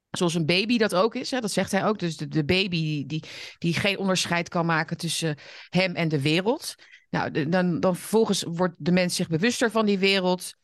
[0.10, 1.40] Zoals een baby dat ook is, hè?
[1.40, 2.00] dat zegt hij ook.
[2.00, 3.24] Dus de, de baby die,
[3.58, 5.38] die geen onderscheid kan maken tussen
[5.70, 6.76] hem en de wereld.
[7.16, 10.56] Nou, dan, dan vervolgens wordt de mens zich bewuster van die wereld.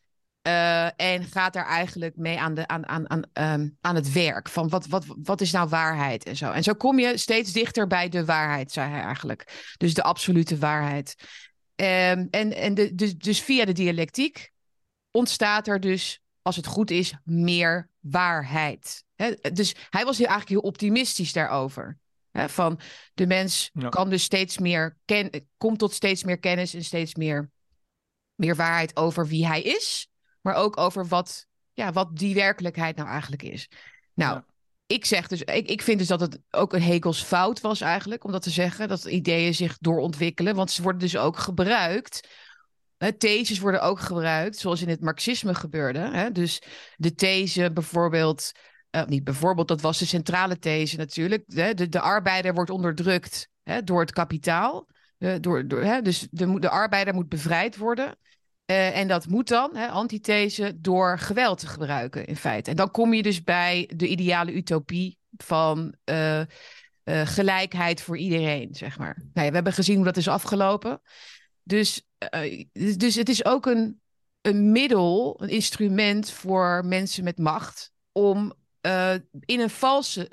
[0.46, 4.48] Uh, en gaat daar eigenlijk mee aan, de, aan, aan, aan, um, aan het werk.
[4.48, 6.50] Van wat, wat, wat is nou waarheid en zo.
[6.50, 9.72] En zo kom je steeds dichter bij de waarheid, zei hij eigenlijk.
[9.76, 11.14] Dus de absolute waarheid.
[11.76, 14.50] Um, en en de, dus, dus via de dialectiek
[15.10, 19.04] ontstaat er dus, als het goed is, meer waarheid.
[19.14, 21.98] He, dus hij was heel, eigenlijk heel optimistisch daarover.
[22.32, 22.80] Van
[23.14, 23.88] de mens ja.
[23.88, 27.50] kan dus steeds meer ken, komt tot steeds meer kennis en steeds meer,
[28.34, 30.10] meer waarheid over wie hij is
[30.42, 33.68] maar ook over wat, ja, wat die werkelijkheid nou eigenlijk is.
[34.14, 34.44] Nou, ja.
[34.86, 38.24] ik zeg dus, ik, ik vind dus dat het ook een Hegels fout was eigenlijk,
[38.24, 42.28] om dat te zeggen, dat ideeën zich doorontwikkelen, want ze worden dus ook gebruikt.
[42.96, 45.98] Hè, theses worden ook gebruikt, zoals in het marxisme gebeurde.
[45.98, 46.32] Hè?
[46.32, 46.62] Dus
[46.96, 48.52] de these bijvoorbeeld,
[48.96, 51.44] uh, niet bijvoorbeeld, dat was de centrale these natuurlijk.
[51.46, 54.90] De, de arbeider wordt onderdrukt hè, door het kapitaal.
[55.40, 56.02] Door, door, hè?
[56.02, 58.16] Dus de, de arbeider moet bevrijd worden.
[58.66, 62.70] Uh, en dat moet dan, hè, antithese, door geweld te gebruiken in feite.
[62.70, 66.42] En dan kom je dus bij de ideale utopie van uh,
[67.04, 69.22] gelijkheid voor iedereen, zeg maar.
[69.32, 71.00] Nou we hebben gezien hoe dat is afgelopen.
[71.62, 72.06] Dus,
[72.96, 74.00] dus het is ook een,
[74.40, 78.52] een middel, een instrument voor mensen met macht om
[79.40, 80.28] in een valse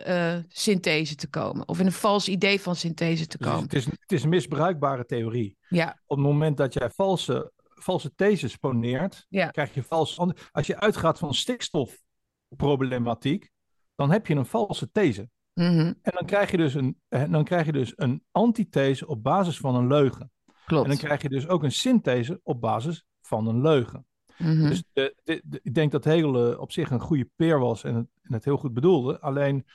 [0.48, 1.68] synthese te komen.
[1.68, 3.68] Of in een vals idee van synthese te komen.
[3.68, 5.58] Dus het, is, het is een misbruikbare theorie.
[5.70, 6.00] Ja.
[6.06, 9.48] Op het moment dat jij valse valse theses poneert, ja.
[9.48, 10.20] krijg je vals.
[10.52, 13.50] Als je uitgaat van stikstofproblematiek,
[13.96, 15.30] dan heb je een valse these.
[15.54, 15.98] Mm -hmm.
[16.02, 19.76] En dan krijg je dus een, dan krijg je dus een antithese op basis van
[19.76, 20.32] een leugen.
[20.66, 20.84] Klopt.
[20.84, 24.08] En dan krijg je dus ook een synthese op basis van een leugen.
[24.38, 24.70] Mm -hmm.
[24.70, 28.10] Dus de, de, de, ik denk dat Hegel op zich een goede peer was en
[28.30, 29.20] en het heel goed bedoelde.
[29.20, 29.66] Alleen,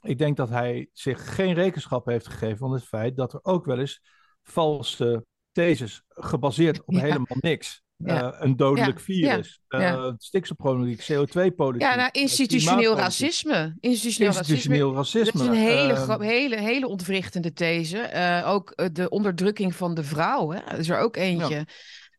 [0.00, 3.64] ik denk dat hij zich geen rekenschap heeft gegeven van het feit dat er ook
[3.64, 4.02] wel eens
[4.42, 7.00] valse theses gebaseerd op Ja.
[7.00, 7.82] helemaal niks.
[7.96, 8.32] Ja.
[8.32, 9.04] Uh, een dodelijk Ja.
[9.04, 11.88] virus, uh, stikstofproblematiek, CO2-politiek.
[11.88, 13.20] Ja, nou, institutioneel klimaatpolitiek.
[13.22, 13.76] racisme.
[13.80, 15.20] Institutioneel, Institutioneel racisme.
[15.24, 15.46] racisme.
[15.46, 17.98] Dat is een hele, eh, hele, hele ontwrichtende these.
[17.98, 20.50] Eh, ook eh, de onderdrukking van de vrouw.
[20.50, 20.60] Hè?
[20.70, 21.66] Dat is er ook eentje.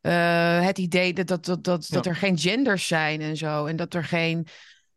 [0.00, 3.66] Eh, het idee dat, dat, dat, dat, dat er geen genders zijn en zo.
[3.66, 4.46] En dat er geen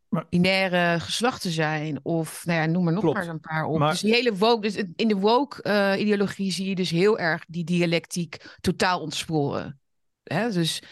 [0.08, 2.00] Maar- binaire geslachten zijn.
[2.02, 3.16] Of nou ja, noem maar nog Klopt.
[3.16, 3.78] maar eens een paar op.
[3.78, 7.64] Maar- Dus die hele woke, dus in de woke-ideologie zie je dus heel erg die
[7.64, 9.80] dialectiek totaal ontsporen.
[10.22, 10.50] Hè?
[10.50, 10.82] Dus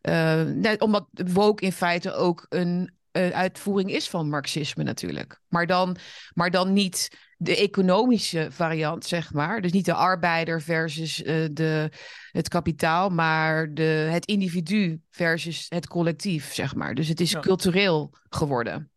[0.00, 5.40] eh, net omdat woke in feite ook een eh, uitvoering is van marxisme natuurlijk.
[5.48, 5.96] Maar dan,
[6.34, 7.08] maar dan niet
[7.42, 9.60] de economische variant, zeg maar.
[9.60, 11.90] Dus niet de arbeider versus eh, de,
[12.32, 16.94] het kapitaal, maar de, het individu versus het collectief, zeg maar.
[16.94, 17.40] Dus het is Ja.
[17.40, 18.90] cultureel geworden.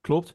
[0.00, 0.34] Klopt.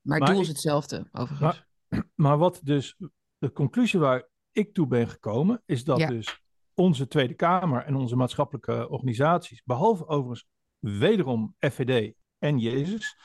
[0.00, 1.64] Maar, het doel ik- is hetzelfde, overigens.
[2.14, 2.96] Maar wat dus
[3.38, 6.06] de conclusie waar ik toe ben gekomen, is dat Ja.
[6.06, 6.40] dus
[6.74, 10.46] onze Tweede Kamer en onze maatschappelijke organisaties, behalve overigens
[10.78, 13.16] wederom FVD en Jezus.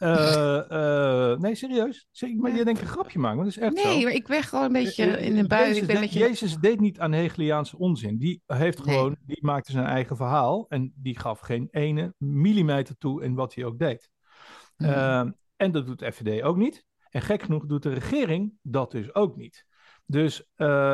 [0.00, 2.06] Eh, eh, nee, serieus.
[2.36, 3.94] Maar je denkt een grapje maken, want dat is echt zo.
[3.94, 5.62] nee, maar ik ben gewoon een beetje Eh, eh, in een bui.
[5.62, 6.18] Jezus, Ik ben deed, beetje...
[6.18, 8.18] Jezus deed niet aan Hegeliaanse onzin.
[8.18, 8.94] Die, heeft Nee.
[8.94, 13.54] gewoon, die maakte zijn eigen verhaal en die gaf geen ene millimeter toe in wat
[13.54, 14.10] hij ook deed.
[14.76, 14.90] Mhm.
[14.90, 16.84] Ehm, en dat doet de FVD ook niet.
[17.10, 19.64] En gek genoeg doet de regering dat dus ook niet.
[20.06, 20.40] Dus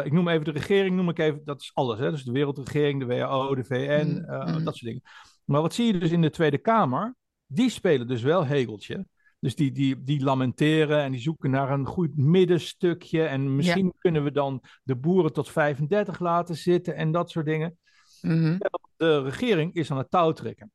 [0.03, 1.99] ik noem even de regering, noem ik even, dat is alles.
[1.99, 2.11] Hè?
[2.11, 4.65] Dus de wereldregering, de WHO, de VN, eh, mm.
[4.65, 5.03] dat soort dingen.
[5.45, 7.17] Maar wat zie je dus in de Tweede Kamer?
[7.47, 9.07] Die spelen dus wel Hegeltje.
[9.41, 13.23] Dus die, die, die lamenteren en die zoeken naar een goed middenstukje.
[13.23, 17.79] En misschien kunnen we dan de boeren tot 35 laten zitten en dat soort dingen.
[18.21, 18.59] Mhm.
[18.97, 20.73] De regering is aan het touw trekken.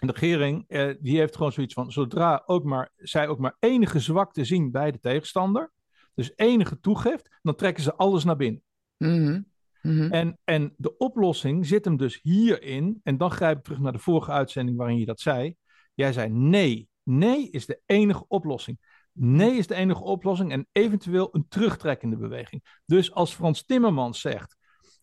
[0.00, 3.56] En de regering eh, die heeft gewoon zoiets van, zodra ook maar, zij ook maar
[3.58, 5.72] enige zwakte zien bij de tegenstander,
[6.14, 8.62] dus enige toegift, dan trekken ze alles naar binnen.
[8.96, 9.40] Mhm.
[9.82, 10.12] Mhm.
[10.12, 13.98] En, en de oplossing zit hem dus hierin, en dan grijp ik terug naar de
[13.98, 15.56] vorige uitzending waarin je dat zei.
[15.94, 18.78] Jij zei nee, nee is de enige oplossing.
[19.12, 22.80] Nee is de enige oplossing en eventueel een terugtrekkende beweging.
[22.86, 24.56] Dus als Frans Timmermans zegt,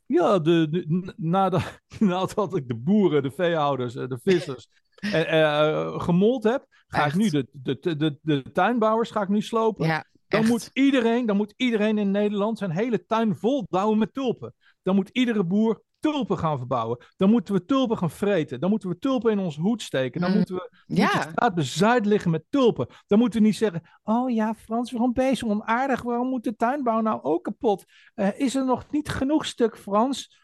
[0.05, 5.99] ja, de, de, nadat, nadat ik de boeren, de veehouders, eh, de vissers eh, eh,
[5.99, 7.15] gemold heb, ga Echt.
[7.15, 9.87] ik nu de, de, de, de, tuinbouwers ga ik nu slopen.
[9.87, 10.49] Ja, Dan echt.
[10.49, 14.53] moet, iedereen, dan moet iedereen in Nederland zijn hele tuin vol bouwen met tulpen.
[14.81, 17.05] Dan moet iedere boer tulpen gaan verbouwen.
[17.17, 18.59] Dan moeten we tulpen gaan vreten.
[18.59, 20.21] Dan moeten we tulpen in onze hoed steken.
[20.21, 20.35] Dan Mm.
[20.37, 21.07] moeten we Ja.
[21.13, 22.87] de straat bezaaid liggen met tulpen.
[23.07, 26.01] Dan moeten we niet zeggen: Oh ja, Frans, waarom ben je zo onaardig?
[26.01, 27.83] Waarom moet de tuinbouw nou ook kapot?
[28.15, 30.39] Eh, is er nog niet genoeg stuk, Frans?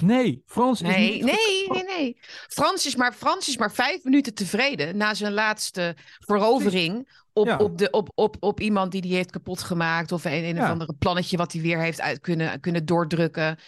[0.00, 1.24] Nee, Frans is Nee, niet.
[1.24, 2.16] nee, nee, nee.
[2.48, 7.56] Frans is, maar, Frans is maar vijf minuten tevreden na zijn laatste verovering op, Ja.
[7.56, 10.12] op, de, op, op, op iemand die die heeft kapot gemaakt.
[10.12, 10.70] Of een, een of Ja.
[10.70, 13.58] andere plannetje wat hij weer heeft uit kunnen, kunnen doordrukken.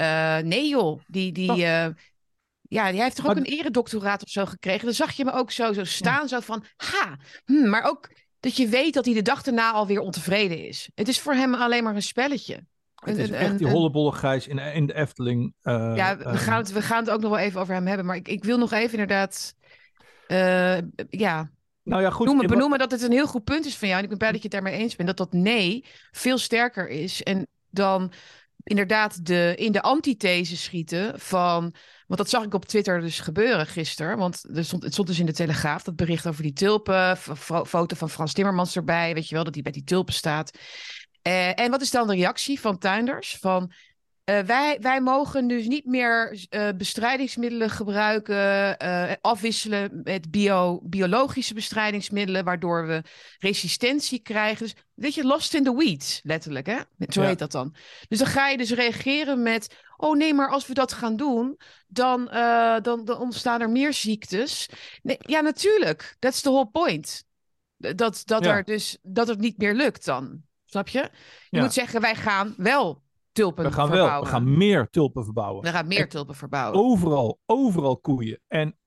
[0.00, 1.86] Eh, nee joh, die, die, eh,
[2.62, 4.84] ja, die heeft toch ook Maar- een eredoctoraat of zo gekregen.
[4.84, 7.16] Dan zag je me ook zo, zo staan, zo van, ha.
[7.44, 8.10] Hm, maar ook
[8.40, 10.88] dat je weet dat hij de dag daarna alweer ontevreden is.
[10.94, 12.64] Het is voor hem alleen maar een spelletje.
[12.94, 15.54] Het is echt die hollebolle gijs in, in de Efteling.
[15.62, 18.06] eh, ja, we gaan, het, we gaan het ook nog wel even over hem hebben.
[18.06, 19.54] Maar ik, ik wil nog even inderdaad...
[21.10, 21.50] ja,
[21.82, 22.18] nou ja, goed.
[22.18, 23.98] benoemen, in- benoemen dat het een heel goed punt is van jou.
[23.98, 25.08] En ik ben blij dat je het daarmee eens bent.
[25.08, 27.22] Dat dat nee veel sterker is.
[27.22, 28.12] En dan
[28.70, 31.74] inderdaad de, in de antithese schieten van...
[32.06, 34.16] Want dat zag ik op Twitter dus gebeuren gisteren.
[34.16, 37.16] Want er stond, het stond dus in de Telegraaf, dat bericht over die tulpen.
[37.66, 39.14] foto van Frans Timmermans erbij.
[39.14, 40.58] Weet je wel, dat hij bij die tulpen staat.
[41.22, 43.36] Eh, en wat is dan de reactie van tuinders?
[43.40, 43.72] Van...
[44.24, 51.54] eh, wij, wij mogen dus niet meer eh, bestrijdingsmiddelen gebruiken, eh, afwisselen met bio, biologische
[51.54, 53.02] bestrijdingsmiddelen, waardoor we
[53.38, 54.64] resistentie krijgen.
[54.66, 56.78] Dus weet je, lost in the weeds, letterlijk, hè?
[57.08, 57.28] Zo Ja.
[57.28, 57.74] heet dat dan.
[58.08, 61.58] Dus dan ga je dus reageren met, oh nee, maar als we dat gaan doen,
[61.86, 62.24] dan,
[62.82, 64.68] dan, dan ontstaan er meer ziektes.
[65.02, 66.16] Nee, ja, natuurlijk.
[66.18, 67.24] That's the whole point.
[67.76, 68.56] Dat, dat, Ja.
[68.56, 70.42] er dus, dat het niet meer lukt dan.
[70.64, 70.98] Snap je?
[70.98, 71.10] Je
[71.50, 71.62] Ja.
[71.62, 73.02] moet zeggen, wij gaan wel
[73.32, 75.62] tulpen we gaan wel, we gaan meer tulpen verbouwen.
[75.62, 76.80] We gaan meer En tulpen verbouwen.
[76.80, 78.40] Overal, overal koeien.
[78.48, 78.78] En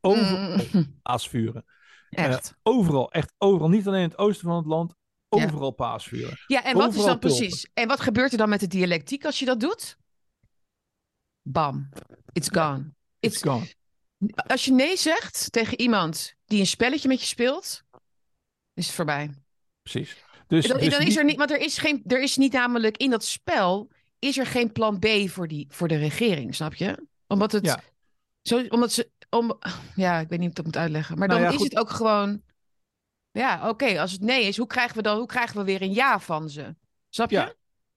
[0.00, 1.64] overal Mm, paasvuren.
[2.10, 2.54] echt.
[2.62, 3.68] Overal, echt overal.
[3.68, 4.94] Niet alleen in het oosten van het land.
[5.28, 6.38] Overal paasvuren.
[6.46, 7.20] Ja, en wat is dan tulpen.
[7.36, 7.70] precies?
[7.74, 9.96] En wat gebeurt er dan met de dialectiek als je dat doet?
[11.42, 11.88] Bam.
[12.32, 12.94] It's gone.
[13.20, 13.66] It's It's, gone.
[14.46, 17.82] als je nee zegt tegen iemand die een spelletje met je speelt,
[18.74, 19.30] is het voorbij.
[19.82, 20.16] Precies.
[20.48, 22.96] Dus, dan, dus dan is er niet, want er is, geen, er is niet namelijk
[22.96, 27.06] in dat spel, is er geen plan B voor, die, voor de regering, snap je?
[27.26, 27.80] Omdat het, Ja.
[28.42, 29.58] zo, omdat ze, om,
[29.94, 31.70] ja, ik weet niet hoe ik dat moet uitleggen, maar Nou dan ja, is goed.
[31.72, 32.42] het ook gewoon,
[33.30, 35.94] ja, oké, als het nee is, hoe krijgen we dan, hoe krijgen we weer een
[35.94, 36.74] ja van ze?
[37.08, 37.36] Snap je?
[37.36, 37.54] Ja.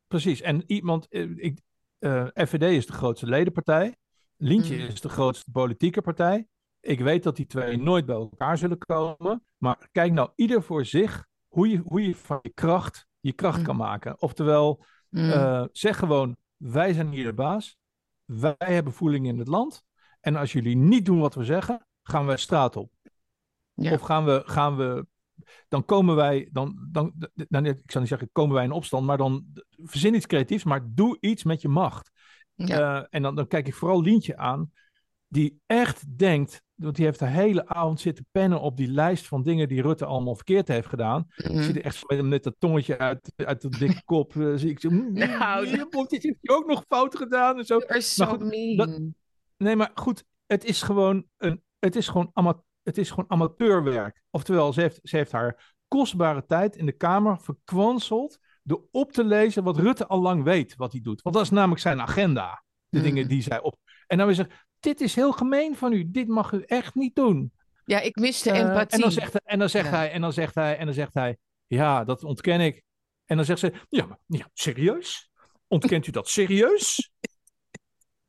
[0.07, 0.41] Precies.
[0.41, 1.59] En iemand, eh, ik,
[1.99, 3.95] eh, FVD is de grootste ledenpartij.
[4.37, 4.85] Lientje Mm.
[4.87, 6.47] is de grootste politieke partij.
[6.79, 9.45] Ik weet dat die twee nooit bij elkaar zullen komen.
[9.57, 13.57] Maar kijk nou ieder voor zich hoe je, hoe je van je kracht je kracht
[13.57, 13.63] Mm.
[13.63, 14.21] kan maken.
[14.21, 15.29] Oftewel, Mm.
[15.29, 17.77] eh, zeg gewoon, wij zijn hier de baas.
[18.25, 19.83] Wij hebben voeling in het land.
[20.19, 22.91] En als jullie niet doen wat we zeggen, gaan we straat op.
[23.73, 23.93] Ja.
[23.93, 25.07] Of gaan we, gaan we,
[25.67, 29.17] dan komen wij, dan, dan, dan, ik zou niet zeggen komen wij in opstand, maar
[29.17, 29.45] dan
[29.83, 32.11] verzin iets creatiefs, maar doe iets met je macht.
[32.55, 32.99] Ja.
[32.99, 34.71] Eh, en dan, dan kijk ik vooral Lientje aan,
[35.31, 39.43] die echt denkt, want die heeft de hele avond zitten pennen op die lijst van
[39.43, 41.25] dingen die Rutte allemaal verkeerd heeft gedaan.
[41.35, 41.61] Ik Mhm.
[41.61, 44.89] zie er echt met dat tongetje uit, uit de dikke kop, eh, zie ik zo,
[44.89, 47.79] mm, Nou, mm, mm, dit heeft hij ook nog fout gedaan en zo.
[47.87, 48.75] So goed, mean.
[48.77, 49.01] dat-
[49.57, 54.21] Nee, maar goed, het is gewoon, een, het is gewoon, ama het is gewoon amateurwerk.
[54.29, 59.23] Oftewel, ze heeft, ze heeft haar kostbare tijd in de Kamer verkwanseld door op te
[59.23, 61.21] lezen wat Rutte al lang weet wat hij doet.
[61.21, 63.07] Want dat is namelijk zijn agenda, de Mhm.
[63.07, 63.75] dingen die zij op...
[64.07, 67.15] En dan weer zegt, dit is heel gemeen van u, dit mag u echt niet
[67.15, 67.51] doen.
[67.85, 68.89] Ja, ik mis de Eh, empathie.
[68.95, 69.91] en dan zegt, hij- en dan zegt Ja.
[69.95, 72.81] hij, en dan zegt hij, en dan zegt hij, ja, dat ontken ik.
[73.25, 75.29] En dan zegt ze, ja, maar ja, serieus?
[75.67, 77.11] Ontkent u dat serieus?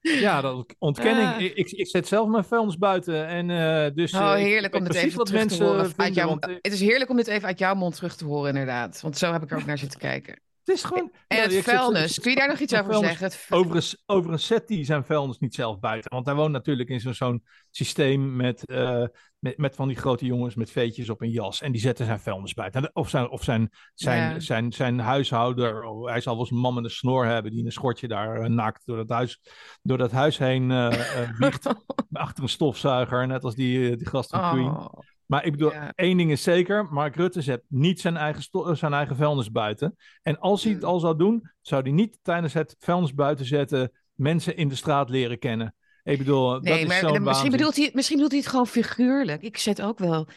[0.00, 1.40] Ja, dat ontken Ah.
[1.40, 1.54] ik.
[1.54, 1.70] ik.
[1.70, 3.26] Ik zet zelf mijn vuilnis buiten.
[3.26, 5.86] En, eh, dus, Oh, eh, heerlijk om dit even wat terug te horen.
[5.90, 8.48] Vinden, jouw, want, het is heerlijk om dit even uit jouw mond terug te horen,
[8.48, 9.00] inderdaad.
[9.00, 10.40] Want zo heb ik er ook naar zitten kijken.
[10.64, 11.12] Het is gewoon...
[11.28, 13.30] En Ja, het zet- vuilnis, kun je daar nog iets over zeggen?
[13.50, 16.10] Overigens, overigens zet hij zijn vuilnis niet zelf buiten.
[16.10, 19.04] Want hij woont natuurlijk in zo'n systeem met, eh,
[19.38, 21.60] met, met van die grote jongens met veetjes op een jas.
[21.60, 22.90] En die zetten zijn vuilnis buiten.
[22.92, 24.40] Of zijn, of zijn, zijn, Ja.
[24.40, 27.64] zijn, zijn huishouder, oh, hij zal wel eens een man met een snor hebben die
[27.64, 29.40] een schortje daar eh, naakt door dat huis,
[29.82, 30.68] door dat huis heen
[31.38, 31.66] wiegt.
[32.12, 34.90] achter een stofzuiger, net als die, die gast van Queen.
[35.32, 35.92] Maar ik bedoel, Ja.
[35.94, 39.96] één ding is zeker: Mark Rutte zet niet zijn eigen, eh, zijn eigen vuilnis buiten.
[40.22, 40.88] En als hij het Mm.
[40.88, 45.10] al zou doen, zou hij niet tijdens het vuilnis buiten zetten mensen in de straat
[45.10, 45.74] leren kennen.
[46.02, 47.50] Ik bedoel, dat nee, is maar zo'n misschien waanzin.
[47.50, 49.42] bedoelt, hij, misschien bedoelt hij het gewoon figuurlijk.
[49.42, 50.28] Ik zet ook wel.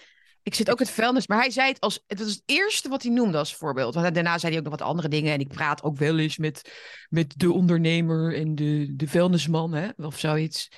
[0.44, 1.28] Ik zet ook het vuilnis.
[1.28, 2.04] Maar hij zei het als.
[2.08, 3.94] Het was het eerste wat hij noemde als voorbeeld.
[3.94, 5.34] Want daarna zei hij ook nog wat andere dingen.
[5.34, 6.72] En ik praat ook wel eens met,
[7.10, 10.72] met de ondernemer en de, de vuilnisman, hè, of zoiets.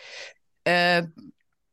[0.61, 0.97] Eh,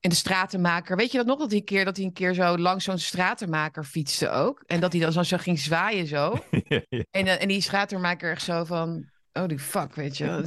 [0.04, 0.96] en de stratenmaker.
[0.96, 1.38] Weet je dat nog?
[1.38, 4.62] Dat hij een keer, dat hij een keer zo langs zo'n stratenmaker fietste ook.
[4.66, 6.34] En dat hij dan zo, zo ging zwaaien zo.
[6.68, 7.04] Ja, ja.
[7.10, 9.10] En, eh, en die stratenmaker echt zo van...
[9.32, 10.24] Oh, die fuck, weet je.
[10.24, 10.42] wel.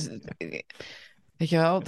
[1.38, 1.84] Weet je wel,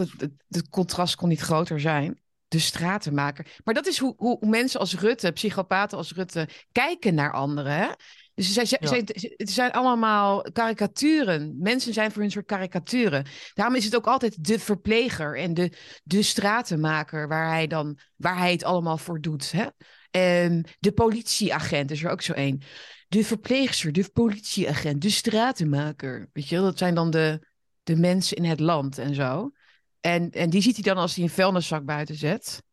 [0.50, 2.20] het contrast kon niet groter zijn.
[2.50, 3.46] De stratenmaker.
[3.64, 7.72] Maar dat is hoe, hoe mensen als Rutte, psychopaten als Rutte, kijken naar anderen.
[7.72, 7.88] Hè?
[8.34, 8.88] Dus zij, zij, Ja.
[8.88, 11.56] zij- het zijn allemaal karikaturen.
[11.60, 13.26] Mensen zijn voor hun soort karikaturen.
[13.54, 15.72] Daarom is het ook altijd de verpleger en de,
[16.04, 19.52] de stratenmaker waar hij, dan, waar hij het allemaal voor doet.
[19.52, 19.66] Hè?
[20.12, 22.62] Ehm, de politieagent is er ook zo één.
[23.08, 26.30] De verpleegster, de politieagent, de stratenmaker.
[26.34, 27.48] Weet je wel, dat zijn dan de,
[27.84, 29.52] de mensen in het land en zo.
[30.00, 32.64] En, en die ziet hij dan als hij een vuilniszak buiten zet.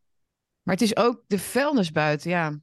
[0.62, 2.58] Maar het is ook de vuilnis buiten, ja.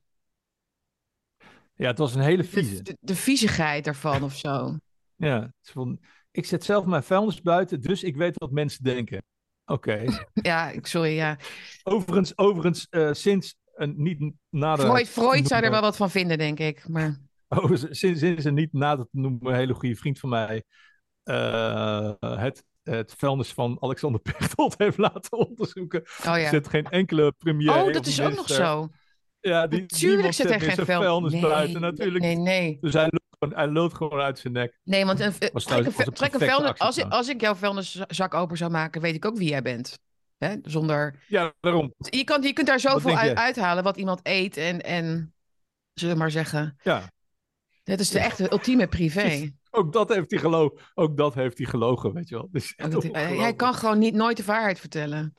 [1.74, 2.82] Ja, het was een hele vieze.
[2.82, 4.76] de, de viezigheid daarvan of zo.
[5.16, 6.00] Ja, het is van,
[6.32, 9.24] ik zet zelf mijn vuilnis buiten, dus ik weet wat mensen denken.
[9.66, 10.06] Oké.
[10.34, 11.38] Ja, sorry, ja.
[11.84, 14.86] Overigens, overigens eh, sinds een niet nader...
[14.86, 16.88] Freud, Freud zou er wel wat van vinden, denk ik.
[16.88, 17.20] Maar
[17.56, 20.64] Oh, sinds, sinds een niet nader te noemen, hele goede vriend van mij,
[21.24, 26.02] eh, het, het vuilnis van Alexander Pechtold heeft laten onderzoeken.
[26.02, 26.38] oh ja.
[26.38, 27.84] Er zit geen enkele premier.
[27.84, 28.90] Oh, dat is ook nog zo.
[29.40, 32.24] Ja, die, Natuurlijk zit er geen vuil- vuilnis nee, buiten, natuurlijk.
[32.26, 32.78] Nee, nee.
[32.82, 34.80] Dus hij loopt, gewoon, hij loopt gewoon uit zijn nek.
[34.84, 38.34] Nee, want een, Was trek een, trek een vuilnis, als, ik, als ik jouw vuilniszak
[38.34, 40.00] open zou maken, weet ik ook wie jij bent.
[40.38, 40.56] Hè?
[40.62, 41.94] Zonder, Ja, daarom.
[41.98, 45.34] je, kan, je kunt daar zoveel uit, uithalen wat iemand eet en, en
[45.94, 46.76] zullen we maar zeggen.
[46.84, 47.12] Ja,
[47.84, 49.52] Dat is de echte ultieme privé.
[49.76, 50.80] Ook dat heeft hij gelogen.
[50.94, 52.48] Ook dat heeft hij gelogen, weet je wel.
[52.52, 55.36] Dus Hij kan gewoon niet, nooit de waarheid vertellen.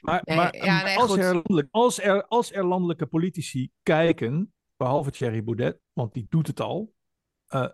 [0.00, 5.10] Maar, Nee, maar ja, nee, als, er, als, er, als er landelijke politici kijken, behalve
[5.10, 6.92] Thierry Baudet, want die doet het al,
[7.46, 7.68] eh,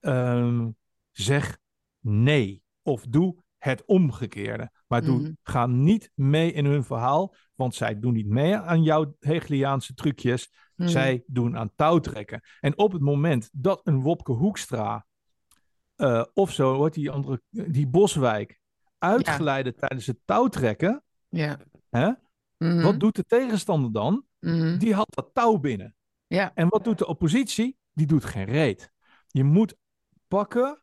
[0.00, 0.68] ehm,
[1.10, 1.58] zeg
[2.00, 2.62] nee.
[2.82, 4.70] Of doe het omgekeerde.
[4.86, 5.32] Maar doe, Mhm.
[5.42, 10.52] ga niet mee in hun verhaal, want zij doen niet mee aan jouw Hegeliaanse trucjes.
[10.74, 10.88] Hmm.
[10.88, 12.40] Zij doen aan touwtrekken.
[12.60, 15.06] En op het moment dat een Wopke Hoekstra
[15.96, 18.60] eh, of zo, wordt die andere, die Boswijk,
[18.98, 21.58] uitgeleide tijdens het touwtrekken, Ja.
[21.90, 22.10] hè,
[22.58, 22.82] Mhm.
[22.82, 24.24] wat doet de tegenstander dan?
[24.40, 24.78] Mhm.
[24.78, 25.96] Die haalt dat touw binnen.
[26.26, 26.54] Ja.
[26.54, 27.78] En wat doet de oppositie?
[27.92, 28.92] Die doet geen reet.
[29.28, 29.74] Je moet
[30.28, 30.82] pakken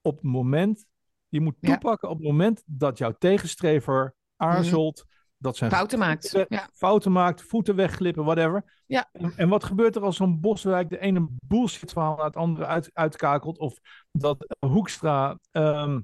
[0.00, 0.86] op het moment,
[1.28, 1.70] je moet Ja.
[1.70, 5.04] toepakken op het moment dat jouw tegenstrever aarzelt,
[5.42, 6.28] dat zijn Fouten maakt.
[6.30, 6.68] voeten- Ja.
[6.72, 8.82] fouten maakt, voeten wegglippen, whatever.
[8.86, 9.08] Ja.
[9.12, 12.66] En, en wat gebeurt er als zo'n Boswijk de ene bullshit verhaal naar het andere
[12.66, 13.58] uit, uitkakelt?
[13.58, 13.78] Of
[14.12, 16.00] dat Hoekstra ehm,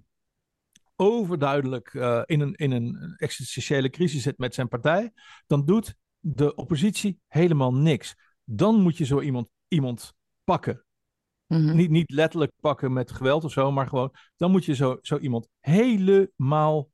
[0.97, 5.13] overduidelijk eh, in, een, in een existentiële crisis zit met zijn partij,
[5.47, 8.15] dan doet de oppositie helemaal niks.
[8.45, 10.83] Dan moet je zo iemand, iemand pakken.
[11.47, 11.77] Mhm.
[11.77, 15.19] Niet, niet letterlijk pakken met geweld of zo, maar gewoon, dan moet je zo, zo
[15.19, 16.89] iemand helemaal,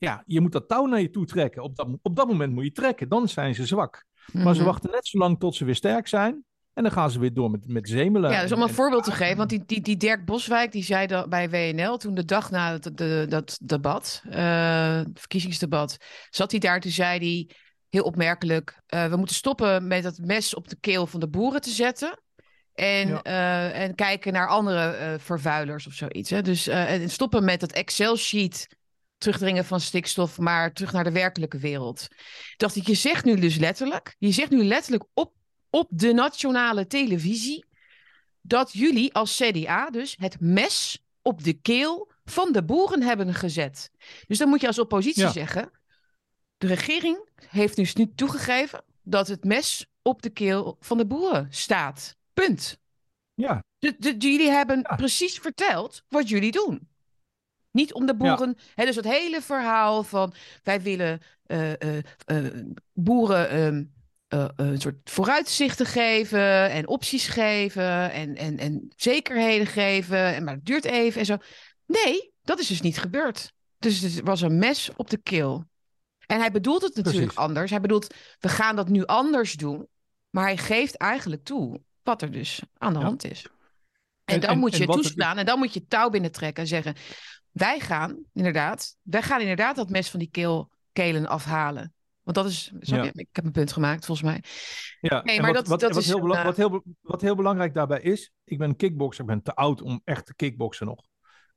[0.00, 1.62] ja, je moet dat touw naar je toe trekken.
[1.62, 4.04] Op dat, op dat moment moet je trekken, dan zijn ze zwak.
[4.32, 4.68] Maar ze Mhm.
[4.70, 6.44] wachten net zo lang tot ze weer sterk zijn.
[6.72, 8.30] En dan gaan ze weer door met, met zemelen.
[8.30, 10.72] Ja, dus om En- een en- voorbeeld te geven, want die, die, die Dirk Boswijk,
[10.72, 15.96] die zei dat bij WNL toen de dag na het, de, dat debat, het verkiezingsdebat,
[16.30, 17.54] zat hij daar, toen zei hij
[17.88, 21.60] heel opmerkelijk, eh, we moeten stoppen met dat mes op de keel van de boeren
[21.60, 22.20] te zetten.
[22.74, 23.22] En, Ja.
[23.22, 26.30] eh, en kijken naar andere vervuilers of zoiets.
[26.30, 26.42] Hè?
[26.42, 28.76] Dus en stoppen met dat Excel-sheet
[29.20, 32.06] terugdringen van stikstof, maar terug naar de werkelijke wereld.
[32.56, 35.32] Dacht ik, je zegt nu dus letterlijk, je zegt nu letterlijk op,
[35.70, 37.64] op de nationale televisie
[38.40, 43.90] dat jullie als CDA dus het mes op de keel van de boeren hebben gezet.
[44.26, 45.30] Dus dan moet je als oppositie Ja.
[45.30, 45.70] zeggen,
[46.56, 51.46] de regering heeft dus nu toegegeven dat het mes op de keel van de boeren
[51.50, 52.16] staat.
[52.34, 52.78] Punt.
[53.34, 54.96] Ja, De, de- jullie hebben Ja.
[54.96, 56.88] precies verteld wat jullie doen.
[57.70, 58.56] Niet om de boeren.
[58.74, 62.44] Hè, dus het hele verhaal van wij willen eh, eh, eh,
[62.92, 63.84] boeren ehm,
[64.28, 70.34] eh, een soort vooruitzichten geven en opties geven en, en, en zekerheden geven.
[70.34, 71.36] En, maar het duurt even en zo.
[71.86, 73.52] Nee, dat is dus niet gebeurd.
[73.78, 75.64] Dus het was een mes op de keel.
[76.26, 77.38] En hij bedoelt het natuurlijk Precies.
[77.48, 77.70] anders.
[77.70, 79.86] Hij bedoelt, we gaan dat nu anders doen.
[80.30, 83.04] Maar hij geeft eigenlijk toe wat er dus aan de Ja.
[83.04, 83.46] hand is.
[84.24, 86.94] En, En- dan en- moet je toeslaan en dan moet je touw binnentrekken en zeggen...
[87.52, 91.94] wij gaan inderdaad, wij gaan inderdaad dat mes van die keel, kelen afhalen.
[92.22, 93.02] Want dat is, Ja.
[93.02, 93.10] je?
[93.14, 94.42] ik heb een punt gemaakt volgens mij.
[95.00, 95.22] ja.
[95.22, 97.74] Nee, maar wat, dat- wat, dat wat is heel wat, heel, be- wat heel belangrijk
[97.74, 101.04] daarbij is, ik ben een kickbokser, ik ben te oud om echt te kickboksen nog.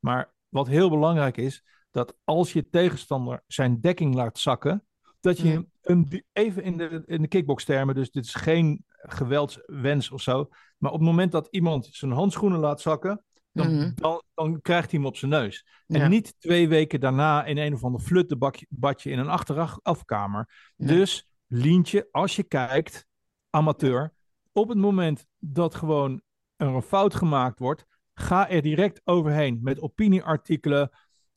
[0.00, 4.84] Maar wat heel belangrijk is, dat als je tegenstander zijn dekking laat zakken,
[5.20, 5.52] dat je Mhm.
[5.54, 10.48] hem een, even in de, in de kickbokstermen, dus dit is geen geweldswens of zo,
[10.78, 13.24] maar op het moment dat iemand zijn handschoenen laat zakken,
[13.54, 13.90] dan, Mhm.
[13.94, 15.66] dan, dan krijgt hij hem op zijn neus.
[15.86, 16.08] En Ja.
[16.08, 20.72] niet twee weken daarna in een of ander fluttenbadje in een achterafkamer.
[20.76, 20.96] Nee.
[20.96, 23.06] Dus Lientje, als je kijkt,
[23.50, 24.12] amateur,
[24.52, 26.22] op het moment dat gewoon
[26.56, 27.84] er een fout gemaakt wordt,
[28.14, 30.90] ga er direct overheen met opinieartikelen,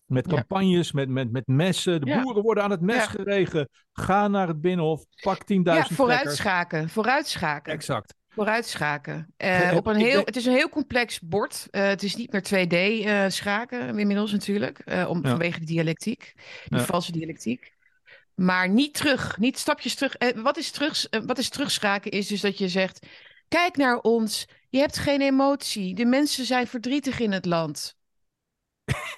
[0.05, 0.35] met Ja.
[0.35, 2.01] campagnes, met, met, met messen.
[2.01, 2.21] De Ja.
[2.21, 3.69] boeren worden aan het mes geregen.
[3.91, 5.95] Ga naar het binnenhof, pak 10.000 Ja, trekkers.
[5.95, 7.73] vooruitschaken, vooruitschaken.
[7.73, 8.15] Exact.
[8.37, 9.33] Vooruitschaken.
[9.37, 11.67] Eh, Ge- op een heel, Het is een heel complex bord.
[11.71, 12.73] Eh, het is niet meer 2D
[13.05, 14.79] eh, schaken inmiddels natuurlijk.
[14.79, 15.29] eh, om, Ja.
[15.29, 16.33] Vanwege de dialectiek.
[16.65, 16.85] Die Ja.
[16.85, 17.75] valse dialectiek.
[18.35, 20.15] Maar niet terug, niet stapjes terug.
[20.15, 23.05] Eh, wat, is terug eh, wat is terugschaken is dus dat je zegt,
[23.47, 25.95] kijk naar ons, je hebt geen emotie.
[25.95, 27.95] De mensen zijn verdrietig in het land.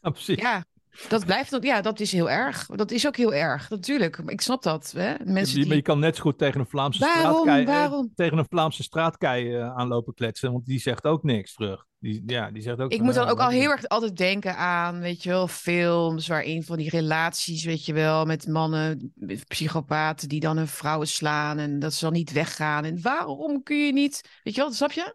[0.00, 0.40] Ja, precies.
[0.40, 0.64] Ja,
[1.08, 2.66] dat blijft, ja, dat is heel erg.
[2.66, 4.18] Dat is ook heel erg, natuurlijk.
[4.26, 4.92] Ik snap dat.
[4.96, 5.14] Hè?
[5.24, 5.66] Mensen die...
[5.66, 9.54] Maar je kan net zo goed tegen een Vlaamse straatkei, eh, tegen een Vlaamse straatkei
[9.54, 11.86] eh, aanlopen kletsen, want die zegt ook niks terug.
[11.98, 12.90] Die, ja, die zegt ook.
[12.90, 16.26] Ik van, moet dan ook al heel erg altijd denken aan, weet je wel, films
[16.26, 21.08] waarin van die relaties, weet je wel, met mannen, met psychopaten die dan hun vrouwen
[21.08, 22.84] slaan en dat ze dan niet weggaan.
[22.84, 25.14] En waarom kun je niet, weet je wel, snap je?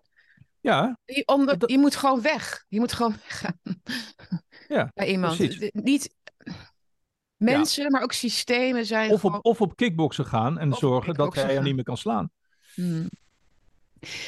[0.62, 2.66] Ja, Je, om je moet gewoon weg.
[2.68, 3.60] Je moet gewoon weggaan.
[4.68, 5.38] Ja, Bij iemand.
[5.38, 5.70] precies.
[5.74, 6.16] Niet
[7.36, 9.38] mensen, maar ook systemen zijn of gewoon...
[9.38, 11.64] op, of op kickboksen gaan en Of zorgen dat hij gaan.
[11.64, 12.30] niet meer kan slaan.
[12.74, 13.10] Hmm.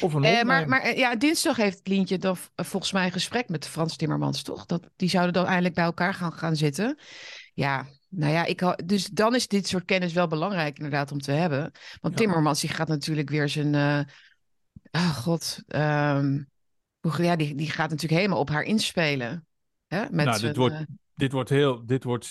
[0.00, 3.12] Of een Eh, maar maar eh, ja, dinsdag heeft Lientje dan v- volgens mij een
[3.12, 4.66] gesprek met Frans Timmermans, toch?
[4.66, 6.98] Dat, die zouden dan eindelijk bij elkaar gaan, gaan zitten.
[7.54, 11.32] Ja, nou ja, ik, dus dan is dit soort kennis wel belangrijk inderdaad om te
[11.32, 11.60] hebben.
[12.00, 12.20] Want Ja.
[12.20, 13.74] Timmermans die gaat natuurlijk weer zijn...
[13.74, 14.00] eh
[14.90, 16.42] oh god, ehm,
[17.00, 19.46] hoe- ja, die, die gaat natuurlijk helemaal op haar inspelen.
[19.94, 20.00] Hè?
[20.10, 20.80] Met Nou, dit wordt- eh,
[21.14, 22.30] dit wordt heel, dit wordt,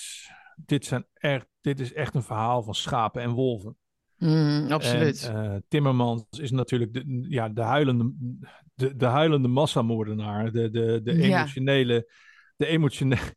[0.55, 3.77] dit zijn echt, dit is echt een verhaal van schapen en wolven.
[4.17, 5.23] mm, absoluut.
[5.23, 8.13] En, eh, Timmermans is natuurlijk de, ja, de, huilende,
[8.73, 11.37] de, de huilende massamoordenaar, de, de, de Ja.
[11.37, 12.11] emotionele,
[12.55, 13.35] de emotionele,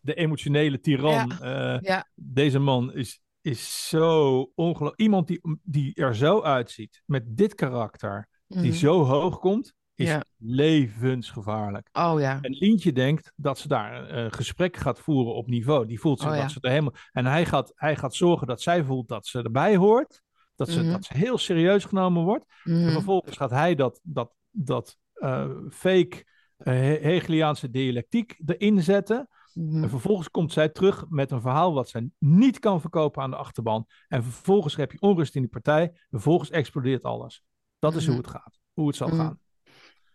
[0.00, 1.30] de emotionele tiran.
[1.32, 5.00] Eh, ja, Deze man is, is zo ongelooflijk.
[5.00, 8.72] Iemand die, die er zo uitziet, met dit karakter, die mhm.
[8.72, 10.24] zo hoog komt, is Ja.
[10.36, 11.88] levensgevaarlijk.
[11.92, 15.86] Oh ja, En Lientje denkt dat ze daar een gesprek gaat voeren op niveau.
[15.86, 16.42] Die voelt zich Oh, ja.
[16.42, 16.94] dat ze er helemaal.
[17.12, 20.22] En hij gaat, hij gaat zorgen dat zij voelt dat ze erbij hoort.
[20.54, 20.90] Dat ze, Mhm.
[20.92, 22.44] dat ze heel serieus genomen wordt.
[22.64, 22.86] mhm.
[22.86, 26.24] En vervolgens gaat hij dat, dat, dat eh, fake
[26.56, 29.28] eh, He- Hegeliaanse dialectiek erin zetten.
[29.54, 29.82] Mhm.
[29.82, 33.36] En vervolgens komt zij terug met een verhaal wat zij niet kan verkopen aan de
[33.36, 33.86] achterban.
[34.08, 35.82] En vervolgens heb je onrust in die partij.
[35.82, 37.42] En vervolgens explodeert alles.
[37.78, 38.10] Dat is Mhm.
[38.10, 38.58] hoe het gaat.
[38.72, 39.16] Hoe het zal Mhm.
[39.16, 39.38] gaan.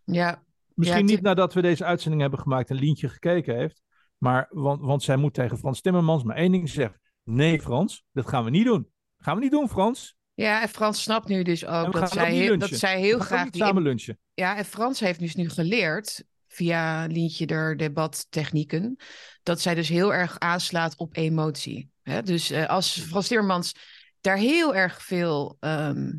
[0.04, 0.44] Ja,
[0.74, 3.82] Misschien Ja, niet nadat we deze uitzending hebben gemaakt en Lientje gekeken heeft.
[4.18, 7.02] Maar, want, want zij moet tegen Frans Timmermans maar één ding zeggen.
[7.24, 8.90] Nee Frans, dat gaan we niet doen.
[9.18, 10.16] Gaan we niet doen Frans.
[10.34, 13.16] ja, en Frans snapt nu dus ook we dat zij, heel, dat zij We heel
[13.16, 14.20] ook graag die samen lunchen.
[14.34, 18.96] Ja, en Frans heeft dus nu geleerd via Lientje der debattechnieken
[19.44, 21.90] dat zij dus heel erg aanslaat op emotie.
[22.02, 22.24] Hè?
[22.24, 23.74] Dus eh, als Frans Timmermans
[24.22, 26.12] daar heel erg veel, ehm,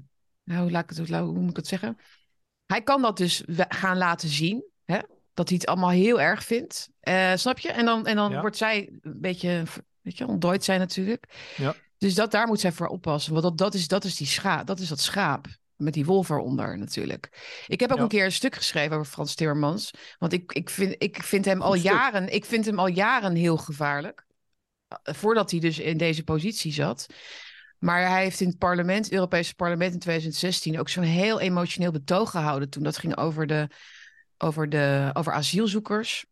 [0.44, 1.96] nou, hoe, laat ik het, hoe moet ik het zeggen?
[2.72, 4.98] Hij kan dat dus gaan laten zien, hè?
[5.34, 6.88] dat hij het allemaal heel erg vindt.
[7.00, 7.72] Eh, snap je?
[7.72, 8.40] En dan, en dan Ja.
[8.40, 9.62] wordt zij een beetje,
[10.00, 11.52] weet je, ontdooid zijn natuurlijk.
[11.56, 11.74] Ja.
[11.98, 13.32] Dus dat, daar moet zij voor oppassen.
[13.32, 15.46] Want dat, dat, is, dat, is die schaap, dat is dat schaap.
[15.76, 17.28] Met die wolf eronder natuurlijk.
[17.66, 18.02] Ik heb ook Ja.
[18.02, 19.90] een keer een stuk geschreven over Frans Timmermans.
[20.18, 23.56] Want ik, ik, vind, ik vind hem al jaren, ik vind hem al jaren heel
[23.56, 24.26] gevaarlijk.
[24.88, 27.06] Eh, Voordat hij dus in deze positie zat.
[27.82, 31.90] Maar hij heeft in het parlement, het Europese parlement in 2016 ook zo'n heel emotioneel
[31.90, 32.70] betoog gehouden.
[32.70, 33.68] Toen dat ging over, de,
[34.38, 36.24] over, de, over asielzoekers.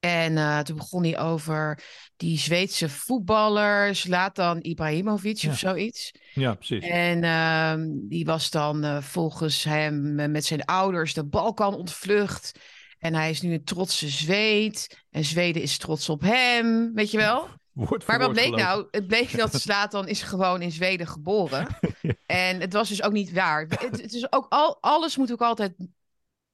[0.00, 1.82] En eh, toen begon hij over
[2.16, 5.50] die Zweedse voetballer, Zlatan Ibrahimovic Ja.
[5.50, 6.12] of zoiets.
[6.34, 6.84] Ja, precies.
[6.84, 12.58] En ehm, die was dan eh, volgens hem eh, met zijn ouders de Balkan ontvlucht.
[12.98, 15.04] En hij is nu een trotse Zweed.
[15.10, 17.48] En Zweden is trots op hem, weet je wel?
[17.72, 18.64] Woord Maar wat bleek gelopen.
[18.64, 18.86] nou?
[18.90, 21.66] Het bleek dat Slatan is gewoon in Zweden geboren.
[22.26, 23.66] En het was dus ook niet waar.
[23.68, 25.74] Het, het is ook al, alles moet ook altijd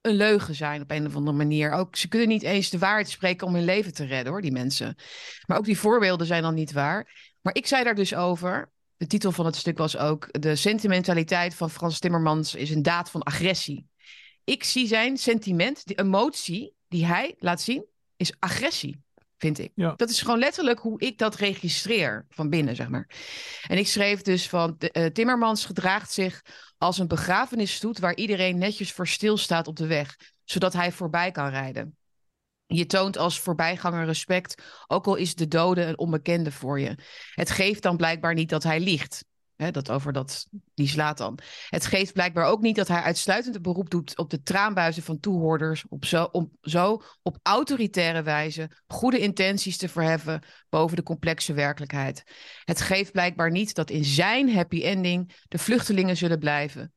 [0.01, 1.71] een leugen zijn op een of andere manier.
[1.71, 4.51] Ook, ze kunnen niet eens de waarheid spreken om hun leven te redden, hoor, die
[4.51, 4.95] mensen.
[5.45, 7.33] Maar ook die voorbeelden zijn dan niet waar.
[7.41, 8.71] Maar ik zei daar dus over.
[8.97, 13.09] De titel van het stuk was ook: De sentimentaliteit van Frans Timmermans is een daad
[13.09, 13.87] van agressie.
[14.43, 19.03] Ik zie zijn sentiment, de emotie die hij laat zien, is agressie,
[19.37, 19.71] vind ik.
[19.75, 19.93] Ja.
[19.95, 23.09] Dat is gewoon letterlijk hoe ik dat registreer van binnen, zeg maar.
[23.67, 26.41] En ik schreef dus van: de, eh, Timmermans gedraagt zich
[26.77, 31.49] als een begrafenisstoet waar iedereen netjes voor stilstaat op de weg, zodat hij voorbij kan
[31.49, 31.97] rijden.
[32.65, 36.97] Je toont als voorbijganger respect, ook al is de dode een onbekende voor je.
[37.33, 39.25] Het geeft dan blijkbaar niet dat hij liegt.
[39.57, 41.39] Dat over dat, die slaat dan.
[41.69, 45.19] Het geeft blijkbaar ook niet dat hij uitsluitend een beroep doet op de traanbuizen van
[45.19, 52.23] toehoorders, zo, om zo op autoritaire wijze goede intenties te verheffen boven de complexe werkelijkheid.
[52.63, 56.93] Het geeft blijkbaar niet dat in zijn happy ending de vluchtelingen zullen blijven.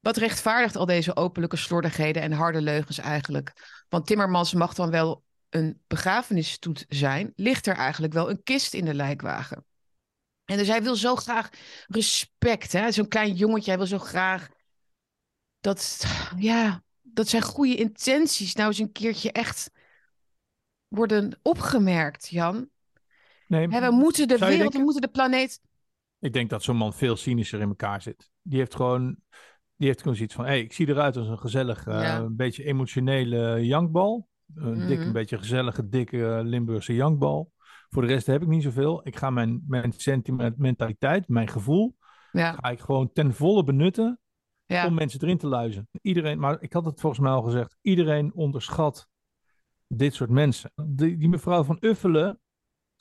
[0.00, 3.52] Wat rechtvaardigt al deze openlijke slordigheden en harde leugens eigenlijk?
[3.88, 8.84] Want Timmermans mag dan wel een begrafenisstoet zijn, ligt er eigenlijk wel een kist in
[8.84, 9.64] de lijkwagen.
[10.44, 11.48] En dus hij wil zo graag
[11.86, 12.92] respect, hè?
[12.92, 14.48] Zo'n klein jongetje, hij wil zo graag
[15.60, 16.04] dat,
[16.36, 19.70] ja, dat zijn goede intenties nou eens een keertje echt
[20.88, 22.68] worden opgemerkt, Jan.
[23.46, 25.60] Nee, we moeten de wereld, we moeten de planeet.
[26.18, 28.30] Ik denk dat zo'n man veel cynischer in elkaar zit.
[28.42, 29.16] Die heeft gewoon,
[29.76, 32.64] die heeft gewoon zoiets van: hey, ik zie eruit als een gezellig, eh, een beetje
[32.64, 34.28] emotionele jankbal.
[34.54, 35.06] Een dik, Mhm.
[35.06, 37.51] een beetje gezellige, dikke Limburgse jankbal.
[37.92, 39.06] Voor de rest heb ik niet zoveel.
[39.06, 41.96] Ik ga mijn, mijn sentimentaliteit, mijn gevoel,
[42.32, 44.20] Ja, ga ik gewoon ten volle benutten
[44.66, 44.86] ja.
[44.86, 45.88] om mensen erin te luizen.
[46.02, 49.08] Iedereen, maar ik had het volgens mij al gezegd, iedereen onderschat
[49.86, 50.72] dit soort mensen.
[50.86, 52.40] Die, die mevrouw van Uffelen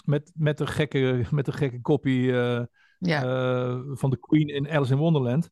[0.06, 2.66] met, met een gekke, met gekke kopie eh,
[2.98, 3.24] ja.
[3.24, 5.50] eh, van de Queen in Alice in Wonderland.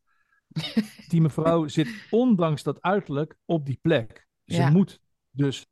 [1.08, 4.28] Die mevrouw zit ondanks dat uiterlijk op die plek.
[4.46, 5.66] Ze moet dus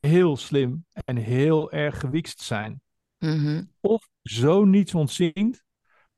[0.00, 2.80] heel slim en heel erg gewiekst zijn.
[3.20, 3.62] Mhm.
[3.80, 5.62] Of zo niets ontziend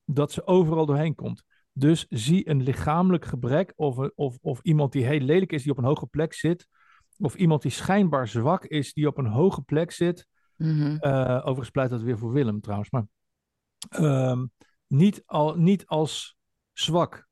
[0.04, 1.44] dat ze overal doorheen komt.
[1.72, 5.78] Dus zie een lichamelijk gebrek of, of, of iemand die heel lelijk is die op
[5.78, 6.68] een hoge plek zit.
[7.18, 10.26] Of iemand die schijnbaar zwak is die op een hoge plek zit.
[11.00, 12.90] Eh, overigens pleit dat weer voor Willem trouwens.
[12.90, 13.06] Maar
[13.88, 14.46] ehm,
[14.86, 16.36] niet, al, niet als
[16.72, 17.28] zwak.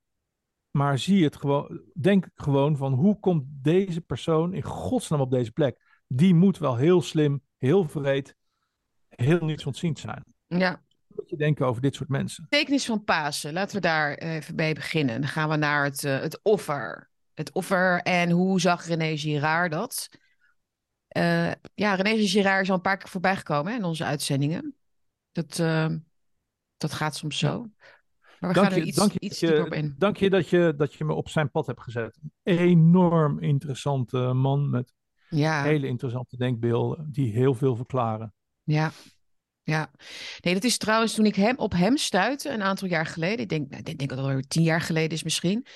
[0.71, 1.83] Maar zie het gewoon.
[1.95, 6.03] Denk gewoon van hoe komt deze persoon in godsnaam op deze plek?
[6.07, 8.37] Die moet wel heel slim, heel vreed,
[9.23, 10.25] heel nietsontziend zijn.
[10.47, 10.71] Ja.
[11.07, 12.47] Wat moet je denken over dit soort mensen?
[12.49, 13.53] Betekenis van Pasen.
[13.53, 15.21] Laten we daar even bij beginnen.
[15.21, 17.11] Dan gaan we naar het, eh, het offer.
[17.35, 20.09] Het offer en hoe zag René Girard dat?
[21.09, 24.75] Eh, ja, René Girard is al een paar keer voorbij gekomen hè, in onze uitzendingen.
[25.33, 25.89] Dat, eh,
[26.77, 27.67] dat gaat soms zo.
[28.39, 29.95] Maar we Dank gaan er je, iets, dank je, iets dieper op in.
[29.99, 32.19] dank je, dat je dat je me op zijn pad hebt gezet.
[32.43, 34.93] Enorm interessante man met
[35.29, 35.63] Ja.
[35.63, 38.35] hele interessante denkbeelden die heel veel verklaren.
[38.71, 38.93] Ja,
[39.63, 39.91] ja.
[40.41, 43.39] Nee, dat is trouwens toen ik hem, op hem stuitte een aantal jaar geleden.
[43.39, 45.67] Ik denk, nou, ik denk dat het alweer tien jaar geleden is misschien.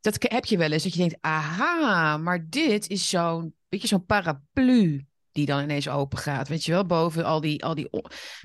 [0.00, 3.86] Dat heb je wel eens, dat je denkt, aha, maar dit is zo'n, weet je,
[3.86, 6.48] zo'n paraplu die dan ineens open gaat.
[6.48, 7.88] Weet je wel, boven al die, al die,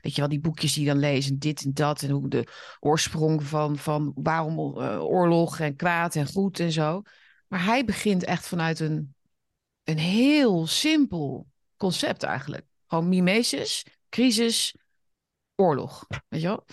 [0.02, 2.02] weet je wel, die boekjes die je dan lezen, dit en dat.
[2.02, 2.48] En hoe de
[2.80, 7.02] oorsprong van, van waarom eh, oorlog en kwaad en goed en zo.
[7.48, 9.16] Maar hij begint echt vanuit een,
[9.84, 12.66] een heel simpel concept eigenlijk.
[12.92, 14.76] Gewoon mimesis, crisis,
[15.56, 16.08] oorlog.
[16.28, 16.66] Weet je wel?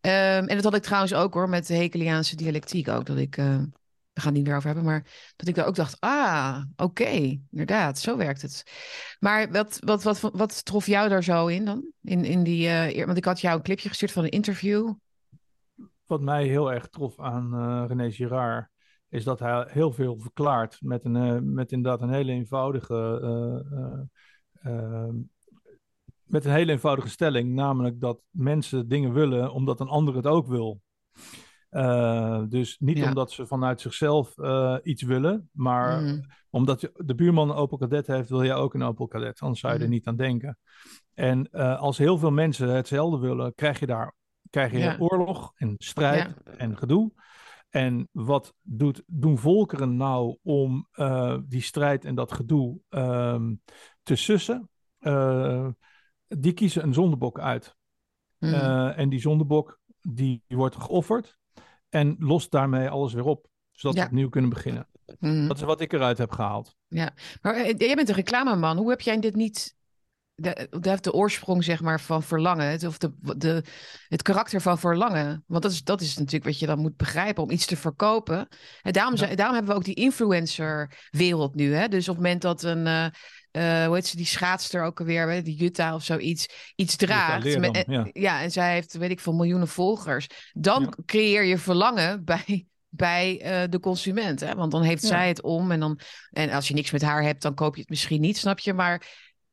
[0.00, 3.06] Ehm, en dat had ik trouwens ook hoor, met de Hegeliaanse dialectiek ook.
[3.06, 3.58] Dat ik, eh,
[4.12, 7.38] we gaan het niet meer over hebben, maar dat ik daar ook dacht, ah, oké,
[7.50, 8.62] inderdaad, zo werkt het.
[9.18, 11.92] Maar wat, wat, wat, wat trof jou daar zo in dan?
[12.02, 14.92] In, in die, eer- want ik had jou een clipje gestuurd van een interview.
[16.06, 18.68] Wat mij heel erg trof aan eh, René Girard,
[19.08, 23.78] is dat hij heel veel verklaart met, een, eh, met inderdaad een hele eenvoudige, eh,
[23.78, 24.00] eh,
[24.62, 25.14] eh,
[26.24, 30.46] met een hele eenvoudige stelling, namelijk dat mensen dingen willen omdat een ander het ook
[30.46, 30.80] wil.
[31.68, 33.08] Eh, dus niet Ja.
[33.08, 36.20] omdat ze vanuit zichzelf eh, iets willen, maar Mhm.
[36.50, 39.40] omdat je- de buurman een Opel Kadett heeft, wil jij ook een Opel Kadett.
[39.40, 39.94] Anders zou je er Mhm.
[39.94, 40.58] niet aan denken.
[41.14, 44.14] En eh, als heel veel mensen hetzelfde willen, krijg je daar
[44.50, 44.96] krijg je Ja.
[44.98, 47.12] oorlog en strijd en gedoe.
[47.70, 50.88] En wat doet, doen volkeren nou om
[51.48, 53.54] die strijd en dat gedoe ehm,
[54.02, 54.68] te sussen?
[56.38, 57.74] Die kiezen een zondebok uit.
[58.38, 58.54] Mhm.
[58.54, 61.36] Eh, en die zondebok die, die wordt geofferd
[61.88, 63.46] en lost daarmee alles weer op.
[63.72, 64.02] Zodat Ja.
[64.02, 64.88] we opnieuw kunnen beginnen.
[65.18, 65.46] Mhm.
[65.46, 66.76] Dat is wat ik eruit heb gehaald.
[67.42, 68.76] Maar eh, jij bent een reclameman.
[68.76, 69.76] Hoe heb jij dit niet...
[70.36, 72.66] De, de, de oorsprong, zeg maar, van verlangen.
[72.66, 73.62] Het, of de, de,
[74.08, 75.44] het karakter van verlangen.
[75.46, 78.48] Want dat is, dat is natuurlijk wat je dan moet begrijpen om iets te verkopen.
[78.82, 79.34] En daarom, Ja.
[79.34, 81.74] daarom hebben we ook die influencer-wereld nu.
[81.74, 81.88] Hè?
[81.88, 82.86] Dus op het moment dat een...
[82.86, 83.06] eh,
[83.54, 86.46] eh, hoe heet ze, die schaatster ook alweer, die Jutta of zoiets,
[86.76, 87.44] iets draagt.
[87.44, 88.08] Leerdam, met- en- ja.
[88.12, 90.26] ja, en zij heeft, weet ik veel, miljoenen volgers.
[90.52, 91.02] Dan Ja.
[91.06, 94.40] creëer je verlangen bij, bij eh, de consument.
[94.40, 94.54] Hè?
[94.54, 95.08] Want dan heeft Ja.
[95.08, 95.98] zij het om en dan
[96.30, 98.72] en als je niks met haar hebt, dan koop je het misschien niet, snap je?
[98.72, 99.06] Maar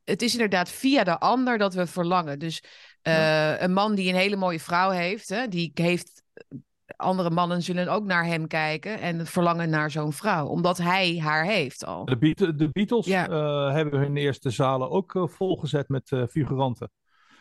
[0.03, 2.39] het is inderdaad via de ander dat we verlangen.
[2.39, 2.63] Dus
[3.01, 6.23] eh, een man die een hele mooie vrouw heeft, hè, die heeft.
[6.95, 11.45] Andere mannen zullen ook naar hem kijken en verlangen naar zo'n vrouw, omdat hij haar
[11.45, 12.05] heeft al.
[12.05, 13.29] De, Beat- de Beatles Ja.
[13.29, 16.91] eh, hebben hun eerste zalen ook eh, volgezet met eh, figuranten.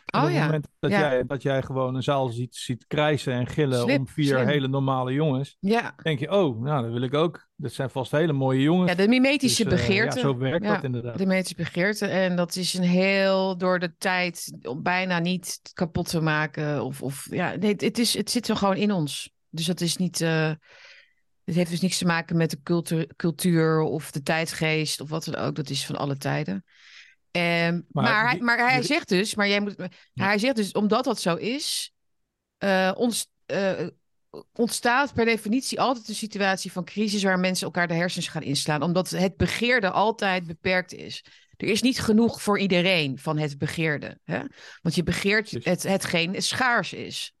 [0.05, 0.45] En Oh op het ja.
[0.45, 0.99] moment dat, Ja.
[0.99, 4.47] jij, dat jij gewoon een zaal ziet, ziet krijsen en gillen om vier slim.
[4.47, 7.47] hele normale jongens, Ja, denk je, oh, nou, dat wil ik ook.
[7.55, 8.89] Dat zijn vast hele mooie jongens.
[8.91, 10.15] ja de mimetische Dus, begeerte.
[10.15, 11.17] ja, zo werkt dat inderdaad.
[11.17, 12.05] De metische begeerte.
[12.05, 16.83] En dat is een heel door de tijd bijna niet kapot te maken.
[16.83, 19.33] Of, of ja, nee, het, is, het zit er gewoon in ons.
[19.51, 20.21] Dus dat is niet.
[20.21, 20.51] eh,
[21.43, 25.23] het heeft dus niks te maken met de cultuur, cultuur of de tijdsgeest of wat
[25.23, 25.55] dan ook.
[25.55, 26.63] Dat is van alle tijden.
[27.31, 29.75] Ehm, maar, Maar hij, maar hij zegt dus, maar jij moet,
[30.13, 30.25] Ja.
[30.25, 31.93] hij zegt dus, omdat dat zo is,
[32.57, 33.87] eh, ons, eh,
[34.53, 38.81] ontstaat per definitie altijd een situatie van crisis waar mensen elkaar de hersens gaan inslaan,
[38.83, 41.25] omdat het begeerde altijd beperkt is.
[41.57, 44.19] Er is niet genoeg voor iedereen van het begeerde.
[44.23, 44.39] Hè?
[44.81, 47.33] Want je begeert het, hetgeen schaars is.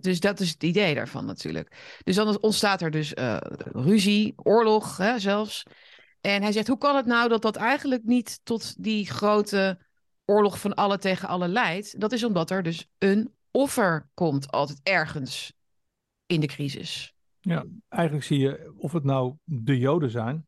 [0.00, 1.98] Dus dat is het idee daarvan natuurlijk.
[2.04, 3.36] Dus dan ontstaat er dus uh,
[3.72, 5.62] ruzie, oorlog hè, zelfs.
[6.20, 9.78] En hij zegt, hoe kan het nou dat dat eigenlijk niet tot die grote
[10.24, 12.00] oorlog van alle tegen alle leidt?
[12.00, 15.52] Dat is omdat er dus een offer komt altijd ergens
[16.26, 17.14] in de crisis.
[17.40, 20.46] Ja, eigenlijk zie je of het nou de Joden zijn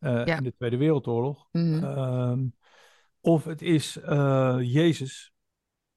[0.00, 1.84] uh, in de Tweede Wereldoorlog, Mhm.
[1.84, 2.46] ehm,
[3.20, 5.32] of het is eh, Jezus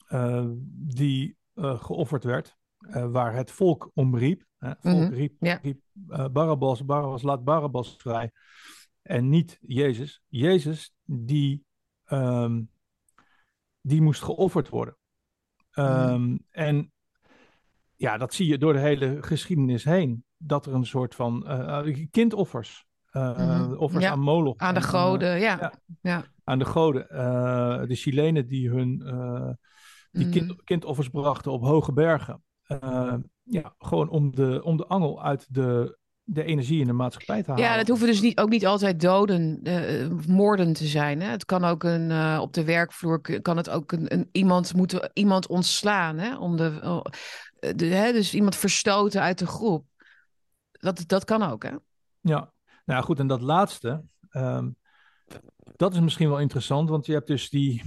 [0.07, 2.56] eh, die eh, geofferd werd, eh,
[3.11, 4.45] waar het volk om riep.
[4.57, 4.67] hè.
[4.69, 5.59] Het volk Mhm, riep, ja.
[5.61, 8.31] riep eh, Barabbas, Barabbas, laat Barabbas vrij.
[9.01, 10.21] En niet Jezus.
[10.27, 11.65] Jezus, die,
[12.05, 12.61] ehm,
[13.81, 14.97] die moest geofferd worden.
[15.71, 16.91] Ehm, En
[17.95, 20.25] ja, dat zie je door de hele geschiedenis heen.
[20.37, 24.11] Dat er een soort van eh, eh, kindoffers, eh, Mhm, offers ja.
[24.11, 24.57] aan Moloch.
[24.57, 25.57] Aan de en, eh, goden, ja.
[25.59, 25.73] ja.
[26.01, 26.25] ja.
[26.43, 27.09] aan de goden.
[27.09, 29.49] Eh, de Chilenen die hun eh,
[30.11, 30.31] die Mhm.
[30.31, 32.43] kind, kindoffers brachten op hoge bergen.
[32.67, 33.13] Eh,
[33.43, 37.49] ja, gewoon om de, om de angel uit de, de energie in de maatschappij te
[37.49, 37.65] halen.
[37.65, 41.21] Ja, dat hoeven dus niet, ook niet altijd doden, eh, moorden te zijn.
[41.21, 41.29] Hè?
[41.29, 45.11] Het kan ook een, eh, op de werkvloer kan het ook een, een, iemand moeten
[45.13, 46.17] iemand ontslaan.
[46.17, 46.37] Hè?
[46.37, 47.01] Om de,
[47.75, 48.11] de, hè?
[48.11, 49.85] Dus iemand verstoten uit de groep.
[50.71, 51.71] Dat, dat kan ook, hè?
[52.19, 52.53] Ja,
[52.85, 54.69] nou goed, en dat laatste, ehm,
[55.75, 57.83] dat is misschien wel interessant, want je hebt dus die,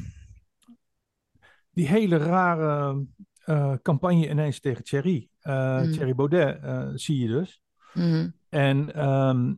[1.71, 3.05] die hele rare
[3.45, 5.29] eh, campagne ineens tegen Thierry.
[5.43, 5.93] Mm.
[5.93, 7.63] Thierry Baudet eh, zie je dus.
[7.95, 8.29] Mhm.
[8.49, 9.55] En ehm,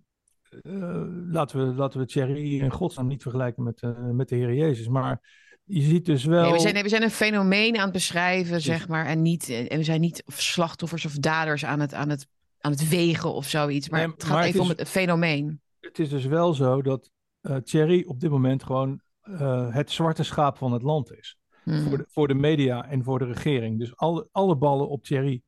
[0.62, 4.88] eh, laten, we, laten we Thierry in godsnaam niet vergelijken met, met de Heer Jezus,
[4.88, 5.20] maar
[5.64, 6.42] je ziet dus wel...
[6.42, 9.06] Nee, we, zijn, we zijn een fenomeen aan het beschrijven, zeg maar.
[9.06, 12.26] En, niet, en we zijn niet slachtoffers of daders aan het, aan het,
[12.60, 13.88] aan het wegen of zoiets.
[13.88, 15.60] Maar Nee, het gaat maar het even om het fenomeen.
[15.80, 17.10] het is dus wel zo dat
[17.40, 19.00] eh Thierry op dit moment gewoon
[19.70, 21.36] het zwarte schaap van het land is.
[21.64, 21.82] Mhm.
[21.88, 23.78] Voor, de, voor de media en voor de regering.
[23.78, 25.42] Dus alle, alle ballen op Thierry.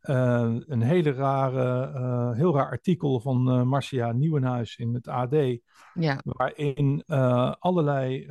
[0.00, 5.34] Eh, een hele rare, eh, heel raar artikel van eh, Marcia Nieuwenhuis in het AD.
[5.94, 6.20] Ja.
[6.24, 7.04] Waarin
[7.58, 8.30] allerlei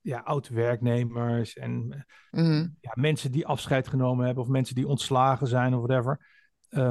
[0.00, 2.68] ja, oud-werknemers en Mhm.
[2.80, 4.42] ja, mensen die afscheid genomen hebben.
[4.44, 6.28] of mensen die ontslagen zijn of whatever.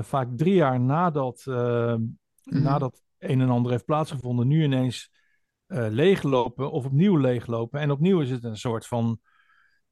[0.03, 1.99] vaak drie jaar nadat, Mhm.
[2.43, 4.47] nadat een en ander heeft plaatsgevonden.
[4.47, 5.11] nu ineens
[5.67, 7.79] leeglopen of opnieuw leeglopen.
[7.79, 9.19] En opnieuw is het een soort van.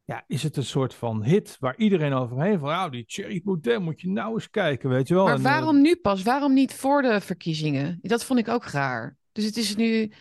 [0.08, 2.70] Ja, is het een soort van hit waar iedereen overheen van.
[2.70, 5.24] Nou, die Thierry Baudet moet je nou eens kijken, weet je wel.
[5.24, 6.24] Maar En, eh, waarom nu pas?
[6.24, 8.00] Waarom niet voor de verkiezingen?
[8.02, 9.18] Dat vond ik ook raar.
[9.32, 10.12] Dus het is nu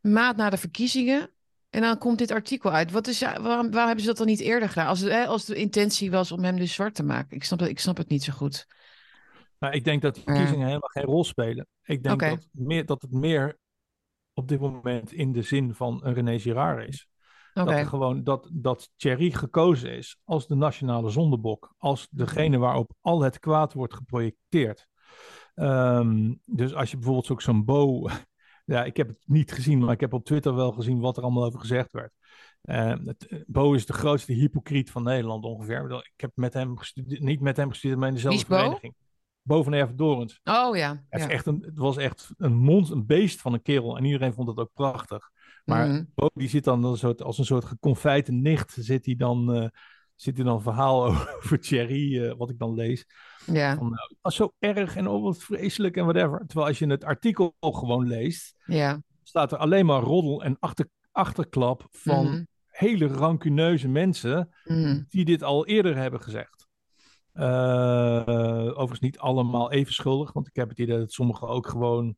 [0.00, 1.30] een maand na de verkiezingen.
[1.70, 2.90] En dan komt dit artikel uit.
[2.90, 4.86] Wat is, waarom, waarom hebben ze dat dan niet eerder gedaan?
[4.86, 7.36] Als, hè, als de intentie was om hem dus zwart te maken.
[7.36, 8.66] Ik snap, het- ik snap het niet zo goed.
[9.58, 11.66] Nou, ik denk dat die verkiezingen helemaal geen rol spelen.
[11.82, 13.58] Ik denk dat, meer, dat het meer
[14.32, 17.06] op dit moment in de zin van een René Girard is.
[17.54, 21.74] Dat, gewoon, dat, dat Thierry gekozen is als de nationale zondebok.
[21.78, 24.86] Als degene waarop al het kwaad wordt geprojecteerd.
[25.54, 28.02] Ehm, dus als je bijvoorbeeld ook zo'n Bo...
[28.66, 31.22] Ja, ik heb het niet gezien, maar ik heb op Twitter wel gezien wat er
[31.22, 32.12] allemaal over gezegd werd.
[32.60, 35.90] Eh, het, eh, Bo is de grootste hypocriet van Nederland ongeveer.
[35.92, 36.74] Ik heb met hem
[37.04, 38.56] niet met hem gestudeerd, maar in dezelfde Bo?
[38.56, 38.94] vereniging.
[39.42, 40.40] Bo van Erven-Dorens.
[40.44, 41.04] Oh ja.
[41.08, 43.96] Het, is echt een, het was echt een mond, een beest van een kerel.
[43.96, 45.30] En iedereen vond het ook prachtig.
[45.64, 46.04] Maar Mhm.
[46.14, 49.54] Bo, die zit dan als een soort, als een soort geconfijte nicht, zit hij dan,
[49.54, 49.68] eh,
[50.14, 51.04] zit hij dan een verhaal
[51.36, 53.06] over Thierry, eh, wat ik dan lees.
[53.46, 53.74] ja.
[53.76, 56.42] Van, nou, het was zo erg en oh, wat vreselijk en whatever.
[56.46, 59.02] Terwijl als je het artikel gewoon leest, ja.
[59.22, 62.42] staat er alleen maar roddel en achter, achterklap van Mhm.
[62.68, 65.02] hele rancuneuze mensen Mhm.
[65.08, 66.68] die dit al eerder hebben gezegd.
[67.32, 72.16] Eh, overigens niet allemaal even schuldig, want ik heb het idee dat sommigen ook gewoon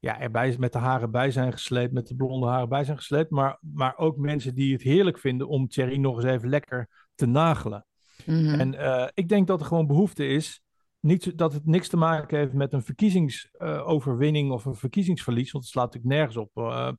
[0.00, 3.30] ja, erbij met de haren bij zijn gesleept, met de blonde haren bij zijn gesleept,
[3.30, 7.26] maar, maar ook mensen die het heerlijk vinden om Thierry nog eens even lekker te
[7.26, 7.86] nagelen.
[8.26, 8.60] Mhm.
[8.60, 10.62] En eh, ik denk dat er gewoon behoefte is,
[11.00, 15.72] niet, dat het niks te maken heeft met een verkiezingsoverwinning of een verkiezingsverlies, want het
[15.72, 16.50] slaat natuurlijk nergens op.
[16.54, 16.92] Eh,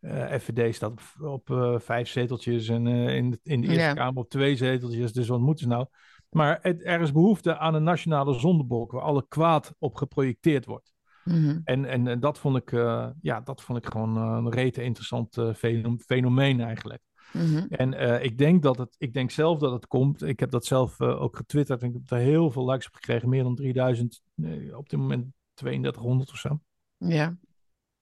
[0.00, 3.94] eh, FVD staat op, op vijf zeteltjes en in, de, in de Eerste.
[3.94, 5.86] Kamer op twee zeteltjes, dus wat moeten ze nou?
[6.30, 10.92] Maar het, er is behoefte aan een nationale zondebok waar alle kwaad op geprojecteerd wordt.
[11.24, 11.58] Mhm.
[11.64, 14.82] En, en, en dat vond ik, eh, ja, dat vond ik gewoon eh, een rete
[14.82, 17.02] interessant eh, fenom- fenomeen eigenlijk.
[17.32, 17.66] Mhm.
[17.68, 20.22] En eh, ik denk dat het, ik denk zelf dat het komt.
[20.22, 22.94] Ik heb dat zelf eh, ook getwitterd en ik heb daar heel veel likes op
[22.94, 23.28] gekregen.
[23.28, 26.60] Meer dan 3000, nee, op dit moment 3200 of zo.
[26.96, 27.36] Ja.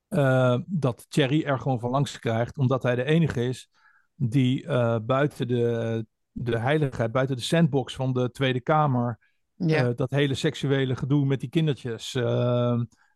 [0.09, 3.71] Eh, dat Thierry er gewoon van langs krijgt, omdat hij de enige is
[4.15, 9.19] die eh, buiten de, de heiligheid, buiten de sandbox van de Tweede Kamer
[9.55, 9.89] Ja.
[9.89, 12.15] eh, dat hele seksuele gedoe met die kindertjes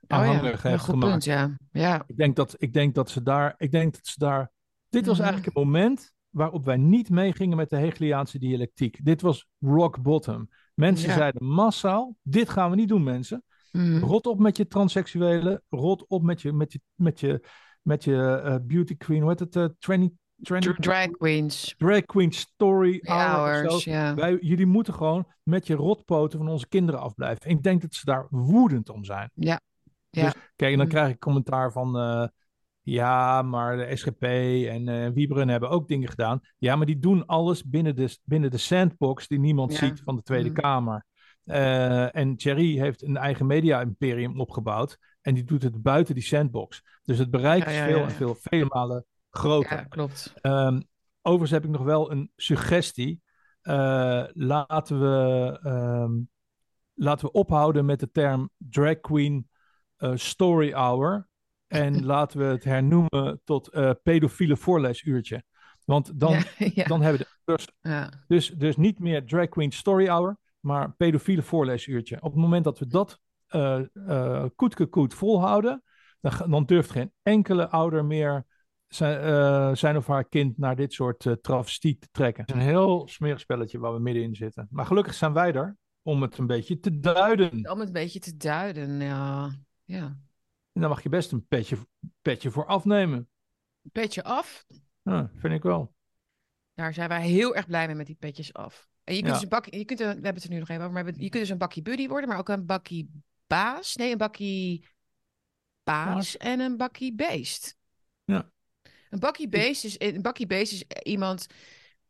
[0.07, 1.11] eh oh ja, heeft gemaakt.
[1.11, 1.57] punt, ja.
[1.73, 4.51] Ja, Ik denk dat, ik denk dat ze daar, ik denk dat ze daar,
[4.89, 5.25] dit was Mhm.
[5.27, 9.05] eigenlijk een moment waarop wij niet meegingen met de Hegeliaanse dialectiek.
[9.05, 10.49] Dit was rock bottom.
[10.75, 11.15] Mensen Ja.
[11.17, 13.45] zeiden massaal, dit gaan we niet doen mensen.
[13.73, 13.99] Mhm.
[13.99, 17.47] Rot op met je transseksuelen, rot op met je, met je, met je,
[17.83, 22.99] met je eh, beauty queen, hoe heet het, training, training, Drag queens, drag queen story
[23.03, 24.15] hours, ja.
[24.15, 27.51] Wij, jullie moeten gewoon met je rotpoten van onze kinderen afblijven.
[27.51, 29.31] Ik denk dat ze daar woedend om zijn.
[29.35, 29.61] Ja.
[30.21, 30.25] Ja.
[30.25, 30.93] Dus, kijk, en dan Mm.
[30.93, 31.99] krijg ik commentaar van...
[31.99, 32.27] eh,
[32.85, 34.23] ja, maar de SGP
[34.69, 36.41] en Wieberen hebben ook dingen gedaan.
[36.59, 39.79] Ja, maar die doen alles binnen de, binnen de sandbox die niemand Ja.
[39.79, 40.55] ziet van de Tweede Mm.
[40.55, 41.07] Kamer.
[41.45, 44.99] Eh, en Thierry heeft een eigen media-imperium opgebouwd.
[45.21, 46.83] En die doet het buiten die sandbox.
[47.03, 49.77] Dus het bereik Ja, is ja, veel en veel, vele malen groter.
[49.77, 50.33] Ja, klopt.
[50.41, 50.81] Ehm,
[51.21, 53.21] overigens heb ik nog wel een suggestie.
[54.33, 56.13] Laten, we, ehm,
[56.95, 59.49] laten we ophouden met de term drag queen
[60.15, 61.29] story hour.
[61.67, 65.43] En laten we het hernoemen tot eh, pedofiele voorlesuurtje.
[65.85, 66.43] Want dan, ja,
[66.75, 66.85] ja.
[66.85, 68.11] dan hebben we dus, ja.
[68.27, 72.17] dus, dus niet meer drag queen story hour, maar pedofiele voorlesuurtje.
[72.17, 75.83] Op het moment dat we dat eh eh koetke koet volhouden,
[76.21, 78.47] dan, dan durft geen enkele ouder meer
[78.89, 82.45] zijn, eh, zijn of haar kind naar dit soort eh travestie te trekken.
[82.45, 84.67] Het is een heel smerig spelletje waar we middenin zitten.
[84.71, 87.71] Maar gelukkig zijn wij er om het een beetje te duiden.
[87.71, 89.51] Om het een beetje te duiden, ja.
[89.85, 90.05] Ja.
[90.73, 91.79] En daar mag je best een petje,
[92.23, 93.29] petje voor afnemen.
[93.93, 94.65] Petje af.
[95.03, 95.95] Ja, vind ik wel.
[96.75, 98.89] Daar zijn wij heel erg blij mee met die petjes af.
[99.05, 99.39] En je kunt Ja.
[99.41, 101.07] dus een bakkie, je kunt, een- we hebben het er nu nog even over, maar
[101.07, 103.11] je kunt dus een bakkie buddy worden, maar ook een bakkie
[103.47, 103.97] baas.
[103.97, 104.89] Nee, een bakkie
[105.83, 106.37] baas Baas.
[106.37, 107.77] en een bakkie beest.
[108.25, 108.51] Ja.
[109.11, 111.47] Een bakkie beest is, een bakkie beest is iemand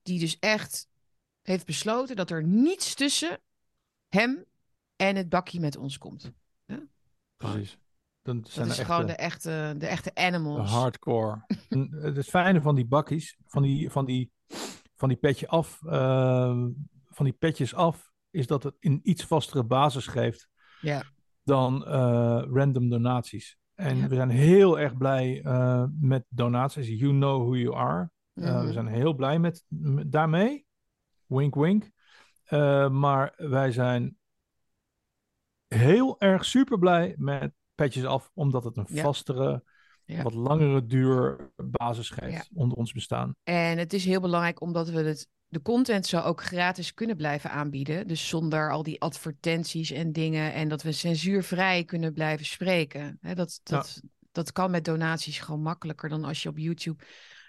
[0.03, 0.89] die dus echt
[1.43, 3.41] heeft besloten dat er niets tussen
[4.09, 4.45] hem
[4.97, 6.33] en het bakkie met ons komt.
[7.51, 7.79] Precies.
[8.23, 10.71] Dan Dat zijn is er gewoon echte, de echte, de echte animals.
[10.71, 11.45] hardcore.
[11.69, 14.33] En het fijne van die bakkies, van die, van die,
[14.97, 16.65] van die petje af, eh,
[17.09, 20.49] van die petjes af, is dat het een iets vastere basis geeft
[20.81, 21.03] Ja.
[21.43, 23.57] dan eh, random donaties.
[23.75, 24.09] En Ja.
[24.09, 26.89] we zijn heel erg blij eh, met donaties.
[26.89, 28.11] You know who you are.
[28.35, 28.67] Eh, Mhm.
[28.67, 30.67] We zijn heel blij met, met- daarmee.
[31.27, 31.91] Wink, wink.
[32.45, 34.17] Eh, maar wij zijn
[35.75, 39.03] heel erg super blij met petjes af, omdat het een Ja.
[39.03, 39.63] vastere,
[40.05, 40.23] Ja.
[40.23, 43.35] wat langere duur basis geeft onder ons bestaan.
[43.43, 47.51] En het is heel belangrijk omdat we het, de content zo ook gratis kunnen blijven
[47.51, 48.07] aanbieden.
[48.07, 50.53] Dus zonder al die advertenties en dingen.
[50.53, 53.19] En dat we censuurvrij kunnen blijven spreken.
[53.35, 54.01] Dat, dat,
[54.33, 57.05] dat kan met donaties gewoon makkelijker dan als je op YouTube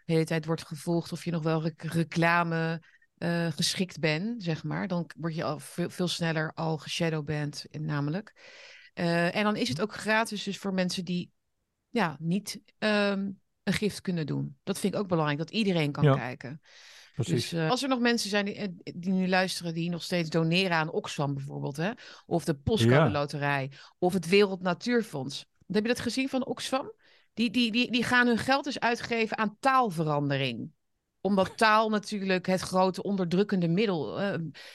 [0.06, 1.12] de hele tijd wordt gevolgd.
[1.12, 2.82] Of je nog wel rec- reclame
[3.24, 4.88] eh, geschikt bent, zeg maar.
[4.88, 8.34] Dan word je al veel, veel sneller al geshadowband, in- namelijk.
[8.94, 11.32] Eh, en dan is het ook gratis dus voor mensen die
[11.90, 13.32] ja, niet ehm,
[13.64, 14.58] een gift kunnen doen.
[14.64, 16.16] Dat vind ik ook belangrijk, dat iedereen kan Ja.
[16.16, 16.62] kijken.
[17.14, 17.50] Precies.
[17.50, 20.30] Dus eh, als er nog mensen zijn die, eh, die nu luisteren die nog steeds
[20.30, 21.92] doneren aan Oxfam bijvoorbeeld, hè?
[22.26, 23.12] of de Postcode Ja.
[23.12, 25.46] Loterij, of het Wereld Natuurfonds.
[25.68, 26.92] Heb je dat gezien van Oxfam?
[27.34, 30.72] Die, die, die, die gaan hun geld dus uitgeven aan taalverandering
[31.24, 34.34] omdat taal natuurlijk het grote onderdrukkende middel eh,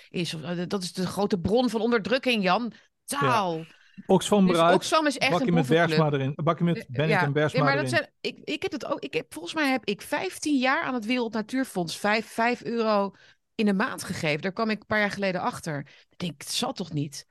[0.09, 0.35] is.
[0.35, 2.73] Eh, Dat is de grote bron van onderdrukking, Jan.
[3.05, 3.65] Taal.
[4.07, 5.67] Oxfam Dus eruit, Oxfam is echt bakje een met.
[5.67, 6.33] Bergsma erin.
[6.35, 7.97] Bakje met Bennett Ja, en Bergsma ja, maar dat erin.
[7.97, 9.01] zijn, ik, ik heb het ook.
[9.01, 13.15] Ik heb, volgens mij heb ik 15 jaar aan het Wereld Natuurfonds 5, 5 euro
[13.55, 14.41] in de maand gegeven.
[14.43, 15.79] Daar kwam ik een paar jaar geleden achter.
[16.11, 17.27] Ik denk, het zal toch niet?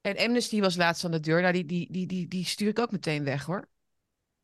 [0.00, 1.40] En Amnesty was laatst aan de deur.
[1.40, 3.68] Nou, die, die, die, die, die stuur ik ook meteen weg hoor.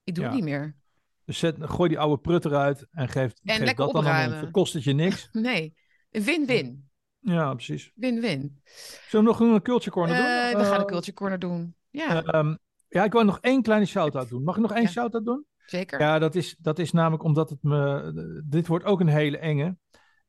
[0.05, 0.31] Ik doe Ja.
[0.31, 0.77] het niet meer.
[1.25, 4.51] Dus zet, gooi die oude prut eruit en geef, En geef lekker dat dan aan
[4.51, 5.29] kost het je niks.
[5.33, 5.75] Nee,
[6.11, 6.91] win-win.
[7.21, 7.93] Ja, precies.
[7.95, 8.61] Win-win.
[9.09, 10.25] Zullen we nog een culture corner doen?
[10.25, 11.75] Eh, we gaan Eh, een culture corner doen.
[11.91, 12.55] Ja, ehm,
[12.89, 14.43] ja, ik wil nog één kleine shout-out doen.
[14.43, 14.89] Mag ik nog één Ja.
[14.89, 15.47] shout-out doen?
[15.67, 16.01] zeker.
[16.01, 18.43] Ja, dat is, dat is namelijk omdat het me...
[18.49, 19.77] Dit wordt ook een hele enge.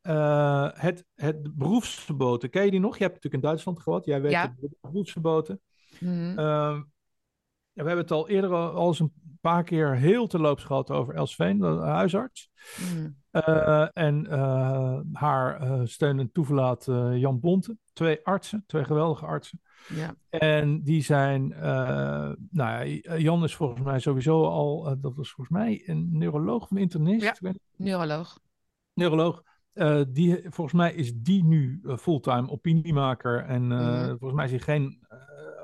[0.01, 2.97] Eh, het, het beroepsverboden, ken je die nog?
[2.97, 4.05] Je hebt natuurlijk in Duitsland gehad.
[4.05, 4.55] Jij weet Ja.
[4.61, 5.61] het beroepsverboden.
[5.99, 6.39] Mhm.
[6.39, 6.81] Ehm,
[7.73, 9.13] we hebben het al eerder al, al eens een
[9.43, 12.49] paar keer heel terloops gehad over Elsveen, de huisarts.
[12.79, 13.09] Mhm.
[13.31, 17.77] Eh, en eh, haar eh, steun en toeverlaat Jan Bonte.
[17.93, 19.61] Twee artsen, twee geweldige artsen.
[19.95, 20.15] Ja.
[20.29, 21.47] En die zijn,
[22.49, 26.71] nou ja, Jan is volgens mij sowieso al, dat was volgens mij een neuroloog of
[26.71, 27.39] een internist.
[27.41, 27.53] Ja.
[27.75, 28.39] Neuroloog.
[28.93, 29.43] neuroloog.
[30.07, 33.43] Die, volgens mij is die nu fulltime opiniemaker.
[33.45, 34.07] En Mhm.
[34.07, 35.07] volgens mij is hij geen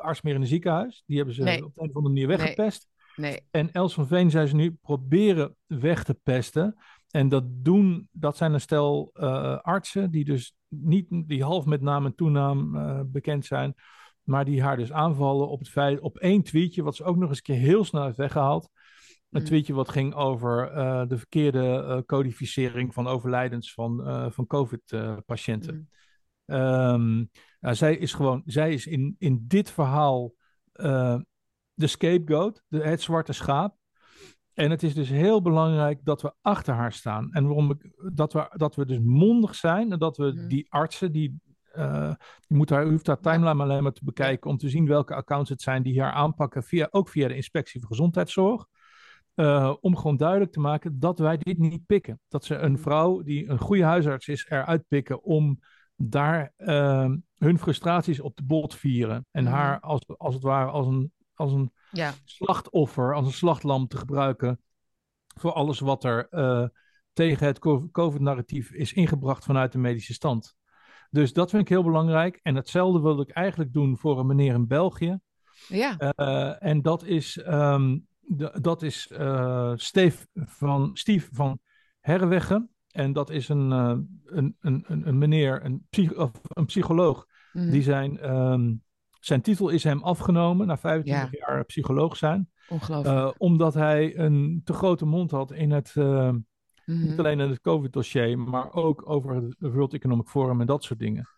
[0.01, 1.03] arts meer in een ziekenhuis.
[1.05, 1.65] Die hebben ze Nee.
[1.65, 2.87] op een of andere manier weggepest.
[3.19, 3.41] Nee.
[3.51, 6.75] En Els van Veen zei ze nu proberen weg te pesten.
[7.09, 11.81] En dat doen, dat zijn een stel uh, artsen die dus niet, die half met
[11.81, 13.73] naam en toenaam uh, bekend zijn,
[14.23, 17.29] maar die haar dus aanvallen op het feit, op één tweetje, wat ze ook nog
[17.29, 18.69] eens een keer heel snel heeft weggehaald.
[19.29, 19.47] Een mm.
[19.47, 24.03] tweetje wat ging over uh, de verkeerde codificering van overlijdens van,
[24.33, 25.89] van COVID-patiënten.
[26.45, 26.55] Mm.
[26.55, 30.33] Um, nou, zij is gewoon, zij is in, in dit verhaal
[31.79, 33.75] de scapegoat, de, het zwarte schaap.
[34.53, 37.31] En het is dus heel belangrijk dat we achter haar staan.
[37.31, 40.47] En waarom ik, dat, we, dat we dus mondig zijn en dat we mhm.
[40.47, 41.39] die artsen, die,
[41.75, 42.13] uh,
[42.47, 45.49] die moet haar, hoeft haar timeline alleen maar te bekijken om te zien welke accounts
[45.49, 48.65] het zijn die haar aanpakken, via, ook via de inspectie voor gezondheidszorg.
[49.35, 52.19] Uh, om gewoon duidelijk te maken dat wij dit niet pikken.
[52.27, 52.81] Dat ze een mhm.
[52.81, 55.59] vrouw die een goede huisarts is eruit pikken om
[55.95, 59.25] daar uh, hun frustraties op de bot vieren.
[59.31, 59.53] En mhm.
[59.53, 62.13] haar als, als het ware als een als een ja.
[62.23, 64.61] slachtoffer, als een slachtlam te gebruiken
[65.39, 66.67] voor alles wat er uh,
[67.13, 67.59] tegen het
[67.91, 70.55] COVID-narratief is ingebracht vanuit de medische stand.
[71.09, 72.39] Dus dat vind ik heel belangrijk.
[72.43, 75.19] En hetzelfde wilde ik eigenlijk doen voor een meneer in België.
[75.67, 76.13] Ja.
[76.15, 78.07] Uh, en dat is, um,
[78.61, 81.59] dat is uh, Steve, van, Steve van
[81.99, 82.69] Herweggen.
[82.91, 83.71] En dat is een,
[84.25, 87.69] een, een, een, meneer, een, psych of een psycholoog, mm.
[87.69, 88.83] die zijn um,
[89.19, 92.49] zijn titel is hem afgenomen na 25 jaar psycholoog zijn.
[92.69, 93.17] Ongelooflijk.
[93.17, 96.33] Uh, omdat hij een te grote mond had in het, uh,
[96.85, 100.99] niet alleen in het COVID-dossier, maar ook over het World Economic Forum en dat soort
[100.99, 101.29] dingen.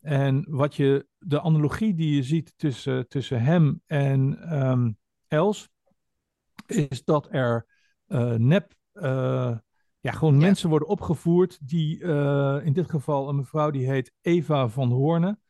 [0.00, 5.68] En wat je, de analogie die je ziet tussen, tussen hem en um, Els,
[6.66, 7.66] is dat er
[8.08, 8.74] uh, nep,
[10.00, 12.00] ja, gewoon mensen worden opgevoerd die,
[12.62, 15.40] in dit geval een mevrouw die heet Eva van Hoornen.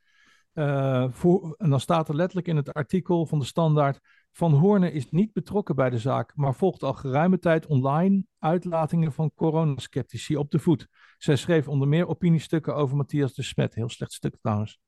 [0.59, 4.01] Uh, voor, en dan staat er letterlijk in het artikel van de standaard.
[4.33, 9.13] Van Hoornen is niet betrokken bij de zaak, maar volgt al geruime tijd online uitlatingen
[9.13, 10.89] van coronaskeptici op de voet.
[11.19, 13.75] Zij schreef onder meer opiniestukken over Matthias de Smet.
[13.75, 14.79] Heel slecht stuk trouwens.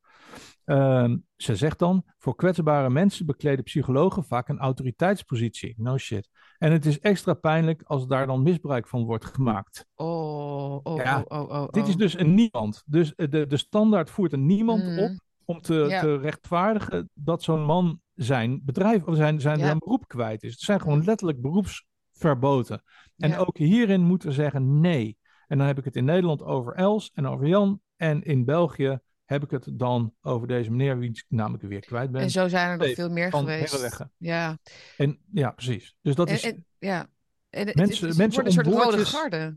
[0.65, 5.75] Uh, ze zegt dan: Voor kwetsbare mensen bekleden psychologen vaak een autoriteitspositie.
[5.77, 6.29] No shit.
[6.59, 9.87] En het is extra pijnlijk als daar dan misbruik van wordt gemaakt.
[9.95, 12.83] Oh, oh, ja, oh, oh, oh, Dit is dus een niemand.
[12.87, 14.99] Dus de, de standaard voert een niemand mm.
[14.99, 20.09] op om te, te rechtvaardigen dat zo'n man zijn bedrijf of zijn, zijn, zijn beroep
[20.09, 20.53] kwijt is.
[20.53, 22.83] Het zijn gewoon letterlijk beroepsverboten.
[23.17, 25.19] En ook hierin moeten we zeggen nee.
[25.47, 27.81] En dan heb ik het in Nederland over Els en over Jan.
[27.97, 32.11] En in België heb ik het dan over deze meneer, wie ik namelijk weer kwijt
[32.11, 32.21] ben.
[32.21, 34.05] En zo zijn er nog veel meer geweest.
[34.17, 34.59] Ja.
[34.97, 35.97] En ja, precies.
[36.03, 36.53] Dus dat is.
[36.79, 37.09] ja.
[37.51, 39.57] En het, mensen, het, het, wordt een soort rode garde.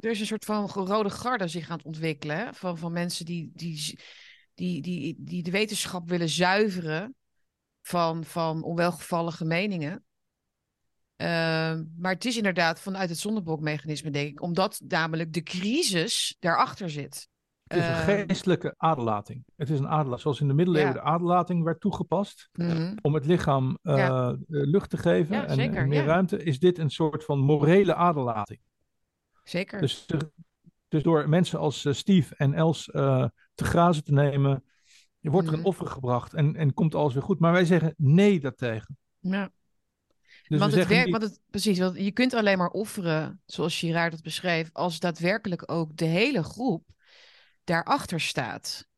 [0.00, 2.54] Er, is een soort van rode garde zich aan het ontwikkelen.
[2.54, 3.98] Van, van mensen die, die
[4.56, 7.14] die, die, die de wetenschap willen zuiveren
[7.82, 10.04] van, van onwelgevallige meningen.
[11.16, 16.90] Ehm, maar het is inderdaad vanuit het zondebokmechanisme, denk ik, omdat namelijk de crisis daarachter
[16.90, 17.28] zit.
[17.66, 19.44] Het is een ehm, geestelijke aderlating.
[19.56, 22.96] Het is een aderlating, zoals in de middeleeuwen de aderlating werd toegepast mhm.
[23.02, 27.24] om het lichaam uh, lucht te geven en, en, meer ruimte, is dit een soort
[27.24, 28.60] van morele aderlating.
[29.42, 29.80] Zeker.
[29.80, 30.06] Dus
[30.88, 32.90] dus door mensen als Steve en Els
[33.56, 34.64] te grazen te nemen,
[35.18, 35.68] je wordt er een mhm.
[35.68, 37.38] offer gebracht en, en komt alles weer goed.
[37.38, 38.98] Maar wij zeggen nee daartegen.
[39.18, 39.50] Ja.
[40.48, 44.12] Dus want het werkt, want het, precies, want je kunt alleen maar offeren, zoals Girard
[44.12, 46.84] dat beschreef, als daadwerkelijk ook de hele groep
[47.64, 48.88] daarachter staat.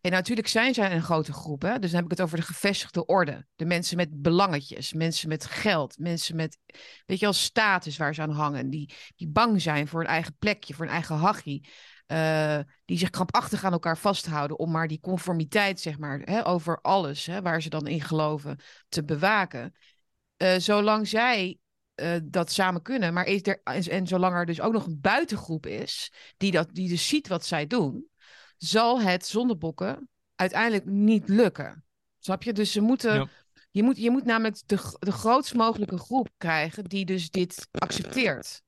[0.00, 1.62] En natuurlijk zijn zij een grote groep.
[1.62, 1.78] Hè?
[1.78, 3.46] Dus dan heb ik het over de gevestigde orde.
[3.56, 6.58] De mensen met belangetjes, mensen met geld, mensen met,
[7.06, 8.70] weet je wel, status waar ze aan hangen.
[8.70, 11.68] Die, die bang zijn voor een eigen plekje, voor een eigen hachie.
[12.12, 16.80] Uh, die zich krampachtig aan elkaar vasthouden om maar die conformiteit, zeg maar, hè, over
[16.80, 18.58] alles hè, waar ze dan in geloven,
[18.88, 19.74] te bewaken.
[20.36, 21.58] Uh, zolang zij
[21.94, 25.00] uh, dat samen kunnen, maar is er, en, en zolang er dus ook nog een
[25.00, 28.08] buitengroep is, die, dat, die dus ziet wat zij doen,
[28.56, 31.84] zal het zonder bokken uiteindelijk niet lukken.
[32.18, 32.52] Snap je?
[32.52, 33.30] Dus ze moeten,
[33.70, 38.62] je, moet, je moet namelijk de, de grootst mogelijke groep krijgen die dus dit accepteert.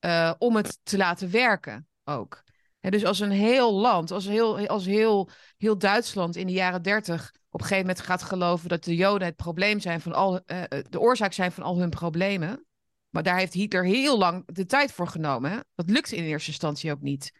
[0.00, 2.46] Uh, om het te laten werken ook.
[2.80, 7.32] Dus als een heel land, als heel, als heel, heel Duitsland in de jaren dertig
[7.50, 10.62] op een gegeven moment gaat geloven dat de Joden het probleem zijn van al, uh,
[10.88, 12.64] de oorzaak zijn van al hun problemen.
[13.08, 15.50] Maar daar heeft Hitler heel lang de tijd voor genomen.
[15.50, 15.58] Hè?
[15.74, 17.32] Dat lukte in eerste instantie ook niet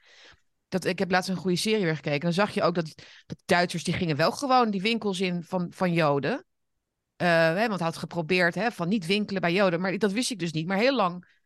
[0.68, 2.20] dat, ik heb laatst een goede serie weer gekeken.
[2.20, 2.94] Dan zag je ook dat,
[3.26, 6.32] dat Duitsers die gingen wel gewoon die winkels in van, van Joden.
[6.32, 9.80] Uh, hè, want hij had geprobeerd hè, van niet winkelen bij Joden.
[9.80, 10.66] Maar dat wist ik dus niet.
[10.66, 11.37] Maar heel lang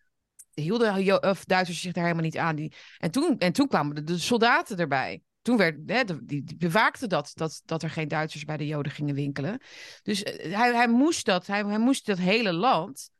[0.55, 2.57] hielden of Duitsers zich daar helemaal niet aan.
[2.57, 5.23] Die, en, toen, en toen kwamen de, soldaten erbij.
[5.43, 8.93] Toen werd, hè, die, die bewaakten dat, dat, dat er geen Duitsers bij de Joden
[8.93, 9.61] gingen winkelen.
[10.03, 13.11] Dus eh, hij, hij, moest dat, hij, hij moest dat hele land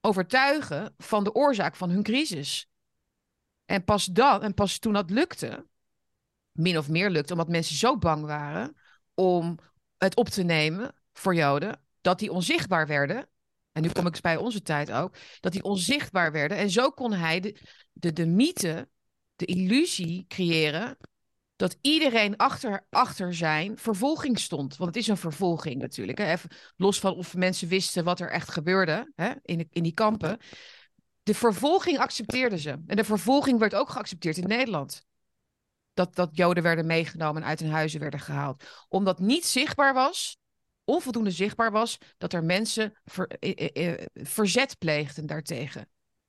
[0.00, 2.68] overtuigen van de oorzaak van hun crisis.
[3.64, 5.66] En pas dan, en pas toen dat lukte,
[6.52, 8.76] min of meer lukte, omdat mensen zo bang waren
[9.14, 9.58] om
[9.96, 13.28] het op te nemen voor Joden, dat die onzichtbaar werden.
[13.76, 16.56] En nu kom ik bij onze tijd ook, dat die onzichtbaar werden.
[16.56, 17.60] En zo kon hij de,
[17.92, 18.88] de, de mythe,
[19.34, 20.96] de illusie creëren
[21.56, 24.76] dat iedereen achter, achter zijn vervolging stond.
[24.76, 26.18] Want het is een vervolging natuurlijk.
[26.18, 26.34] Hè?
[26.76, 29.32] Los van of mensen wisten wat er echt gebeurde hè?
[29.42, 30.38] In, in die kampen.
[31.22, 32.70] De vervolging accepteerden ze.
[32.86, 35.04] En de vervolging werd ook geaccepteerd in Nederland.
[35.94, 38.64] Dat, dat Joden werden meegenomen en uit hun huizen werden gehaald.
[38.88, 40.38] Omdat niet zichtbaar was,
[40.86, 42.92] onvoldoende zichtbaar was, dat er mensen
[43.38, 45.88] eh, eh, eh, verzet pleegden daartegen.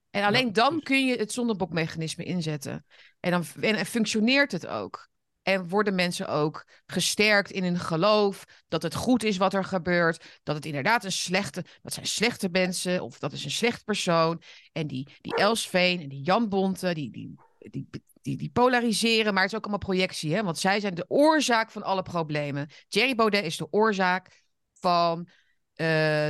[0.10, 2.86] En alleen dan kun je het zondebokmechanisme inzetten.
[3.20, 5.10] En dan en functioneert het ook.
[5.42, 10.40] En worden mensen ook gesterkt in hun geloof dat het goed is wat er gebeurt.
[10.44, 14.42] Dat het inderdaad een slechte, dat zijn slechte mensen of dat is een slecht persoon.
[14.72, 17.90] En die, die Elsveen en die Jan Bonte, die, die, die,
[18.22, 19.34] die, die polariseren.
[19.34, 20.44] Maar het is ook allemaal projectie, hè?
[20.44, 22.70] want zij zijn de oorzaak van alle problemen.
[22.88, 24.46] Thierry Baudet is de oorzaak
[24.80, 25.28] van uh,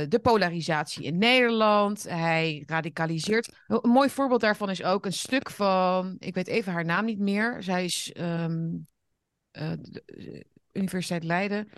[0.08, 2.02] de polarisatie in Nederland.
[2.02, 3.62] Hij radicaliseert.
[3.66, 7.18] Een mooi voorbeeld daarvan is ook een stuk van, ik weet even haar naam niet
[7.18, 7.62] meer.
[7.62, 8.86] Zij is um,
[9.52, 9.72] uh,
[10.72, 11.68] Universiteit Leiden.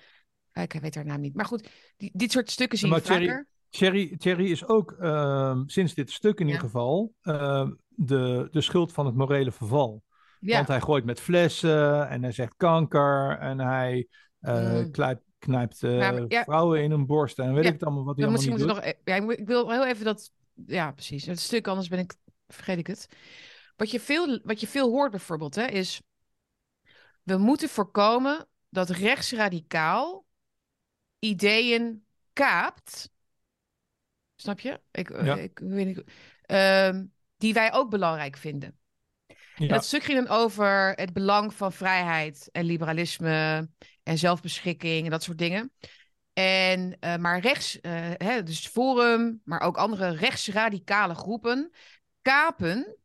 [0.53, 1.35] Ik weet haar naam niet.
[1.35, 3.49] Maar goed, die, dit soort stukken zien we vaker.
[3.69, 6.53] Thierry, Thierry is ook uh, sinds dit stuk in ja.
[6.53, 10.03] ieder geval uh, de, de schuld van het morele verval.
[10.41, 10.57] Ja.
[10.57, 14.09] Want hij gooit met flessen en hij zegt kanker en hij
[14.39, 14.91] mm.
[15.41, 16.45] Knijpt, maar, ja.
[16.45, 18.67] vrouwen in hun borst en weet ik het allemaal wat hij allemaal niet doet.
[18.67, 20.33] Nog, e-, ja, ik wil heel even dat...
[20.67, 21.27] Ja, precies.
[21.27, 22.15] Het stuk, anders ben ik,
[22.49, 23.09] vergeet ik het.
[23.77, 26.01] Wat je veel, wat je veel hoort bijvoorbeeld, hè, is
[27.23, 30.27] we moeten voorkomen dat rechtsradicaal
[31.19, 33.11] ideeën kaapt.
[34.35, 34.81] Snap je?
[34.91, 35.37] Ik, ja.
[35.37, 36.03] ik, weet niet.
[36.47, 37.01] Uh,
[37.37, 38.79] die wij ook belangrijk vinden.
[39.55, 39.69] Ja.
[39.69, 43.69] dat stuk ging dan over het belang van vrijheid en liberalisme
[44.11, 45.73] en zelfbeschikking en dat soort dingen.
[46.33, 51.71] En, uh, maar rechts, uh, hè, dus Forum, maar ook andere rechtsradicale groepen,
[52.23, 52.97] kapen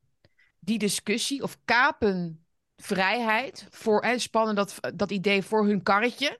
[0.60, 2.46] die discussie of kapen
[2.76, 6.40] vrijheid voor, en spannen dat, dat idee voor hun karretje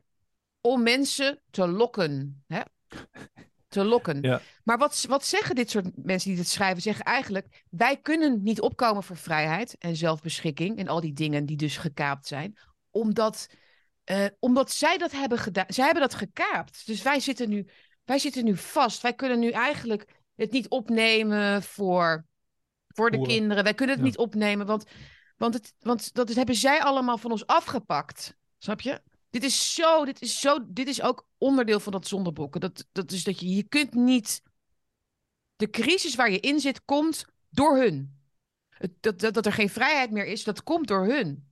[0.62, 2.44] om mensen te lokken.
[2.48, 2.62] Hè?
[3.68, 4.22] Te lokken.
[4.22, 4.42] Ja.
[4.64, 6.82] Maar wat, wat zeggen dit soort mensen die dit schrijven?
[6.82, 11.58] Zeggen eigenlijk: wij kunnen niet opkomen voor vrijheid en zelfbeschikking en al die dingen die
[11.58, 12.58] dus gekaapt zijn,
[12.90, 13.48] omdat,
[14.12, 15.66] uh, omdat zij dat hebben gedaan.
[15.68, 16.86] Zij hebben dat gekaapt.
[16.86, 17.68] Dus wij zitten nu,
[18.04, 19.02] wij zitten nu vast.
[19.02, 22.26] Wij kunnen nu eigenlijk het niet opnemen voor,
[22.88, 23.64] voor de kinderen.
[23.64, 24.10] Wij kunnen het ja.
[24.10, 24.86] niet opnemen, want
[25.38, 28.36] want, het, want dat hebben zij allemaal van ons afgepakt.
[28.58, 29.02] Snap je?
[29.30, 32.62] Dit is zo, dit is zo, dit is ook onderdeel van dat zondeboeken.
[32.62, 34.42] Dat, dat is dat je, je kunt niet.
[35.56, 38.20] De crisis waar je in zit, komt door hun.
[38.70, 41.50] Het, dat, dat, dat er geen vrijheid meer is, dat komt door hun.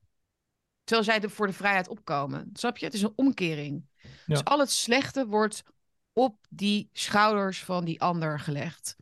[0.84, 2.50] Terwijl zij er voor de vrijheid opkomen.
[2.54, 2.86] Snap je?
[2.86, 3.86] Het is een omkering.
[4.02, 4.10] Ja.
[4.26, 5.64] Dus al het slechte wordt
[6.14, 8.96] op die schouders van die ander gelegd.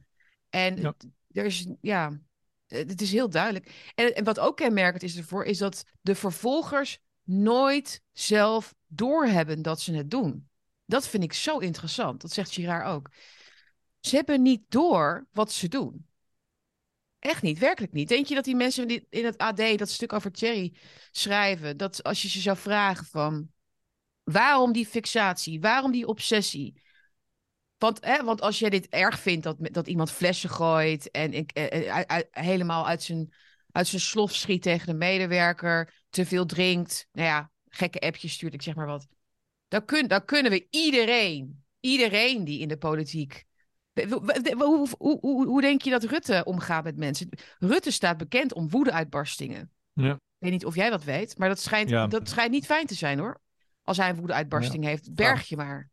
[0.50, 0.94] En ja.
[1.32, 2.20] er is, ja,
[2.68, 3.92] het is heel duidelijk.
[3.96, 9.82] En, en wat ook kenmerkend is ervoor, is dat de vervolgers nooit zelf doorhebben dat
[9.82, 10.50] ze het doen.
[10.86, 12.22] Dat vind ik zo interessant.
[12.22, 13.10] Dat zegt Girard ook.
[14.00, 16.06] Ze hebben niet door wat ze doen.
[17.22, 18.10] Echt niet, werkelijk niet.
[18.10, 20.74] Denk je dat die mensen in het AD dat stuk over Thierry
[21.12, 23.50] schrijven, dat als je ze zou vragen van
[24.24, 26.82] waarom die fixatie, waarom die obsessie,
[27.78, 31.52] want, hè, want als jij dit erg vindt dat, dat iemand flessen gooit en ik,
[31.52, 33.34] eh, eh, helemaal uit zijn,
[33.72, 38.54] uit zijn slof schiet tegen de medewerker, te veel drinkt, nou ja, gekke appjes stuurt,
[38.54, 39.08] ik zeg maar wat.
[39.68, 43.46] Dan, kun, dan kunnen we iedereen, iedereen die in de politiek.
[43.94, 47.30] Hoe, hoe, hoe, hoe denk je dat Rutte omgaat met mensen?
[47.60, 49.72] Rutte staat bekend om woedeuitbarstingen.
[49.94, 50.12] Ja.
[50.14, 52.08] Ik weet niet of jij dat weet, maar dat schijnt, ja.
[52.08, 53.40] dat schijnt niet fijn te zijn hoor.
[53.84, 54.90] Als hij een woedeuitbarsting ja.
[54.90, 55.90] heeft, berg je maar.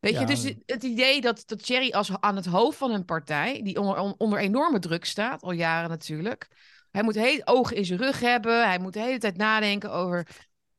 [0.00, 3.62] Weet je, dus het idee dat, dat Thierry als aan het hoofd van een partij,
[3.62, 6.48] die onder, onder enorme druk staat, al jaren natuurlijk.
[6.90, 8.66] Hij moet heel ogen in zijn rug hebben.
[8.66, 10.26] Hij moet de hele tijd nadenken over.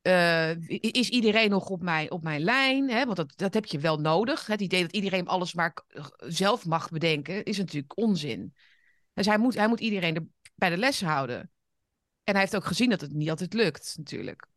[0.02, 2.90] Uh, is iedereen nog op mijn, op mijn lijn?
[2.90, 3.06] Hè?
[3.06, 4.46] Want dat, dat heb je wel nodig.
[4.46, 5.74] Het idee dat iedereen alles maar
[6.18, 8.54] zelf mag bedenken, is natuurlijk onzin.
[9.14, 10.26] Dus hij moet, hij moet iedereen er
[10.56, 11.52] bij de les houden.
[12.24, 14.48] En hij heeft ook gezien dat het niet altijd lukt, natuurlijk.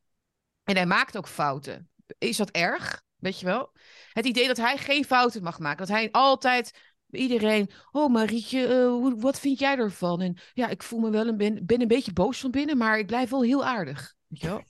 [0.65, 1.91] En hij maakt ook fouten.
[2.19, 3.03] Is dat erg?
[3.17, 3.73] Weet je wel?
[4.13, 5.87] Het idee dat hij geen fouten mag maken.
[5.87, 6.79] Dat hij altijd
[7.11, 7.71] iedereen.
[7.91, 10.21] Oh, Marietje, uh, wat vind jij ervan?
[10.21, 12.99] En ja, ik voel me wel een ben, ben een beetje boos van binnen, maar
[12.99, 14.15] ik blijf wel heel aardig.
[14.27, 14.63] Weet je wel?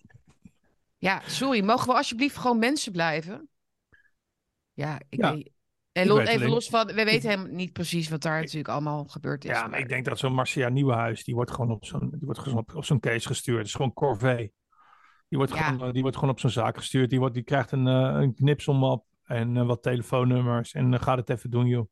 [1.03, 3.49] Ja, sorry, mogen we alsjeblieft gewoon mensen blijven?
[4.73, 5.35] Ja, ik ja.
[5.35, 5.51] Weet...
[5.93, 9.05] En los, even alleen- los van, we weten helemaal niet precies wat daar natuurlijk allemaal
[9.05, 9.51] gebeurd is.
[9.51, 12.39] Ja, maar ik denk dat zo'n Marcia Nieuwenhuis, die wordt gewoon op zo'n, die wordt
[12.41, 13.59] gewoon op, op zo'n case gestuurd.
[13.59, 14.53] Het is gewoon corvée.
[15.29, 15.63] Die wordt, Ja.
[15.63, 17.11] gewoon, eh, die wordt gewoon op zo'n zaak gestuurd.
[17.11, 20.73] Die, wordt, die krijgt een, eh, een knipselmap en eh, wat telefoonnummers.
[20.73, 21.87] En uh, gaat het even doen, joh.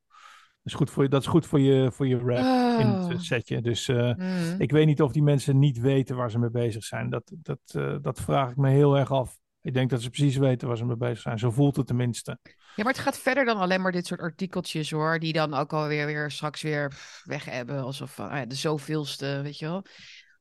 [0.63, 3.05] Dat is goed voor je, dat is goed voor je, voor je rap in het
[3.05, 3.11] Oh.
[3.13, 3.61] eh, setje.
[3.61, 4.55] Dus eh, Mm.
[4.59, 7.11] ik weet niet of die mensen niet weten waar ze mee bezig zijn.
[7.11, 9.39] Dat, dat, eh, dat vraag ik me heel erg af.
[9.63, 11.39] Ik denk dat ze precies weten waar ze mee bezig zijn.
[11.39, 12.39] Zo voelt het tenminste.
[12.45, 15.19] Ja, maar het gaat verder dan alleen maar dit soort artikeltjes hoor.
[15.19, 16.93] Die dan ook alweer weer straks weer
[17.25, 17.83] weg hebben.
[17.83, 19.85] Alsof ah de zoveelste, weet je wel.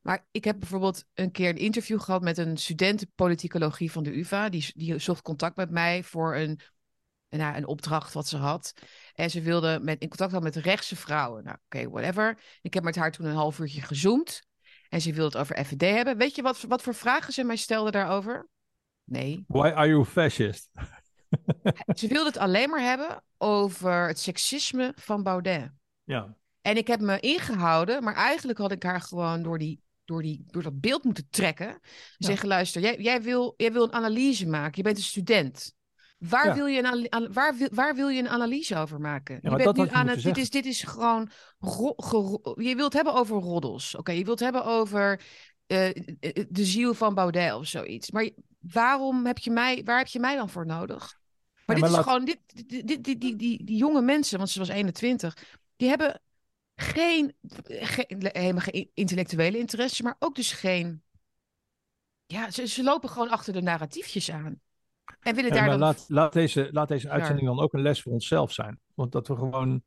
[0.02, 4.18] Maar ik heb bijvoorbeeld een keer een interview gehad met een student politicologie van de
[4.18, 4.48] UvA.
[4.48, 6.60] Die, die zocht contact met mij voor een,
[7.30, 8.72] nou, een opdracht wat ze had.
[9.14, 11.44] En ze wilde met, in contact hebben met rechtse vrouwen.
[11.44, 12.38] Nou, oké, whatever.
[12.62, 14.42] Ik heb met haar toen een half uurtje gezoomd.
[14.88, 16.16] En ze wilde het over FVD hebben.
[16.16, 18.48] Weet je wat, wat voor vragen ze mij stelde daarover?
[19.04, 19.44] Nee.
[19.46, 20.70] Why are you fascist?
[22.00, 25.70] Ze wilde het alleen maar hebben over het seksisme van Baudet.
[26.04, 26.36] Ja.
[26.62, 30.44] En ik heb me ingehouden, maar eigenlijk had ik haar gewoon door, die, door, die,
[30.46, 31.80] door dat beeld moeten trekken.
[32.18, 34.72] Zeggen, luister, jij, jij, wil, jij wil een analyse maken.
[34.76, 35.74] Je bent een student.
[36.20, 36.54] Waar, Ja.
[36.54, 39.38] wil, je een, waar, wil, waar wil je een analyse over maken?
[39.42, 40.22] je bent nu aan het.
[40.22, 41.30] Dit is, dit is gewoon.
[41.58, 41.94] ro-
[42.56, 43.94] je wilt hebben over roddels.
[43.94, 45.20] Oké, je wilt hebben over
[45.66, 45.90] eh,
[46.48, 48.10] de ziel van Baudet of zoiets.
[48.10, 51.18] Maar waarom heb je mij, waar heb je mij dan voor nodig?
[51.66, 54.02] Maar Ja, dit maar is laat- gewoon, dit, dit, dit, die, die, die, die jonge
[54.02, 55.36] mensen, want ze was 21,
[55.76, 56.20] die hebben
[56.74, 57.34] geen,
[57.68, 61.02] geen, helemaal geen intellectuele interesse, maar ook dus geen.
[62.26, 64.60] Ja, ze, ze lopen gewoon achter de narratiefjes aan.
[65.20, 65.78] En willen daar dan.
[65.78, 68.80] laat, laat deze, laat deze uitzending dan ook een les voor onszelf zijn.
[68.94, 69.82] Want dat we gewoon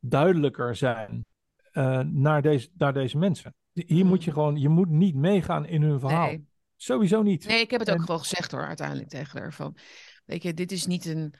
[0.00, 1.24] duidelijker zijn
[1.72, 3.54] eh, naar, deze, naar deze mensen.
[3.72, 6.26] Hier moet je gewoon, je moet niet meegaan in hun verhaal.
[6.26, 6.46] Nee.
[6.76, 7.46] Sowieso niet.
[7.46, 9.52] nee, ik heb het ook gewoon gezegd hoor, uiteindelijk tegen haar.
[9.52, 9.76] Van,
[10.24, 11.34] weet je, dit is niet een.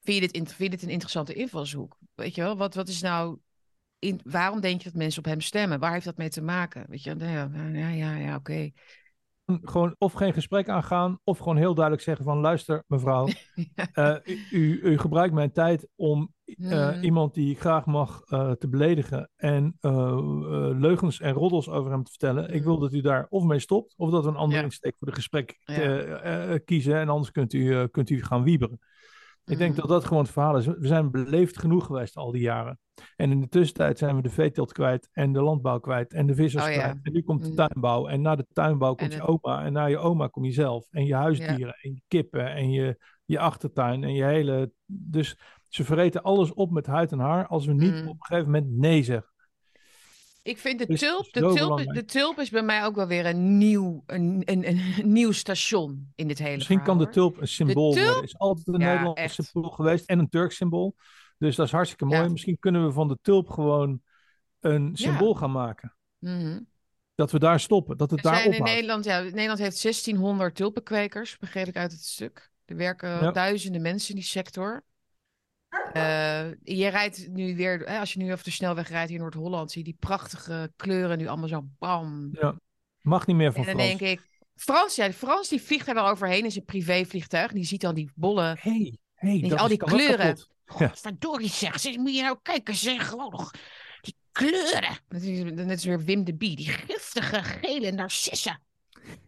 [0.00, 1.96] Vind je dit, in- vind je dit een interessante invalshoek?
[2.14, 3.38] Weet je wel, wat, wat is nou.
[3.98, 5.78] In, waarom denk je dat mensen op hem stemmen?
[5.78, 6.84] Waar heeft dat mee te maken?
[6.88, 8.70] Weet je, Nou ja, ja, ja, ja oké.
[9.46, 13.28] Gewoon of geen gesprek aangaan, of gewoon heel duidelijk zeggen van luister mevrouw,
[13.92, 17.02] eh, u, u, u gebruikt mijn tijd om eh, Hmm.
[17.02, 19.78] iemand die ik graag mag eh, te beledigen en
[20.80, 22.44] leugens en roddels over hem te vertellen.
[22.48, 22.64] Ik Hmm.
[22.64, 24.64] wil dat u daar of mee stopt, of dat we een andere Ja.
[24.64, 26.58] insteek voor de gesprek Ja.
[26.58, 28.78] kiezen en anders kunt u, kunt u gaan wieberen.
[29.46, 29.80] Ik denk Mhm.
[29.80, 30.66] dat dat gewoon het verhaal is.
[30.66, 32.78] We zijn beleefd genoeg geweest al die jaren.
[33.16, 36.34] En in de tussentijd zijn we de veeteelt kwijt en de landbouw kwijt en de
[36.34, 36.76] vissers Oh ja.
[36.78, 36.98] kwijt.
[37.02, 37.54] En nu komt de Mm.
[37.54, 40.86] tuinbouw en na de tuinbouw komt je oma en na je oma kom je zelf.
[40.90, 44.72] En je huisdieren en je kippen en je, je achtertuin en je hele...
[44.86, 45.38] Dus
[45.68, 48.08] ze verreten alles op met huid en haar als we niet Mm.
[48.08, 49.30] op een gegeven moment nee zeggen.
[50.46, 53.58] Ik vind de tulp, de tulp, de tulp is bij mij ook wel weer een
[53.58, 54.80] nieuw, een, een, een,
[55.12, 58.06] nieuw station in dit hele Misschien kan de tulp een symbool tulp?
[58.06, 58.22] worden.
[58.24, 59.34] Is altijd een Ja, Nederlands echt.
[59.34, 60.94] symbool geweest en een Turks symbool.
[61.38, 62.22] Dus dat is hartstikke mooi.
[62.22, 62.28] Ja.
[62.28, 64.00] Misschien kunnen we van de tulp gewoon
[64.60, 65.96] een symbool gaan maken.
[66.18, 66.60] Mhm.
[67.14, 68.62] Dat we daar stoppen, dat het daar in.
[68.62, 72.50] Nederland, ja, Nederland heeft 1600 tulpenkwekers, begreep ik uit het stuk.
[72.64, 74.84] Er werken duizenden mensen in die sector.
[75.92, 79.70] Eh, je rijdt nu weer, hè, als je nu over de snelweg rijdt in Noord-Holland,
[79.70, 82.28] zie je die prachtige kleuren nu allemaal zo bam.
[82.32, 82.60] Ja,
[83.00, 83.98] mag niet meer van En dan Frans.
[83.98, 87.52] denk ik, Frans, ja, Frans die vliegt er wel overheen in zijn privévliegtuig.
[87.52, 90.16] Die ziet dan die bolle hey, hey, dat al die kleuren.
[90.16, 90.54] kapot.
[90.78, 90.88] Ja.
[90.88, 93.50] Godverdorie zeg, zeg, moet je nou kijken, zeg, gewoon nog
[94.00, 94.98] die kleuren.
[95.08, 98.62] Dat is, net is weer Wim de Bie, die giftige gele narcissen.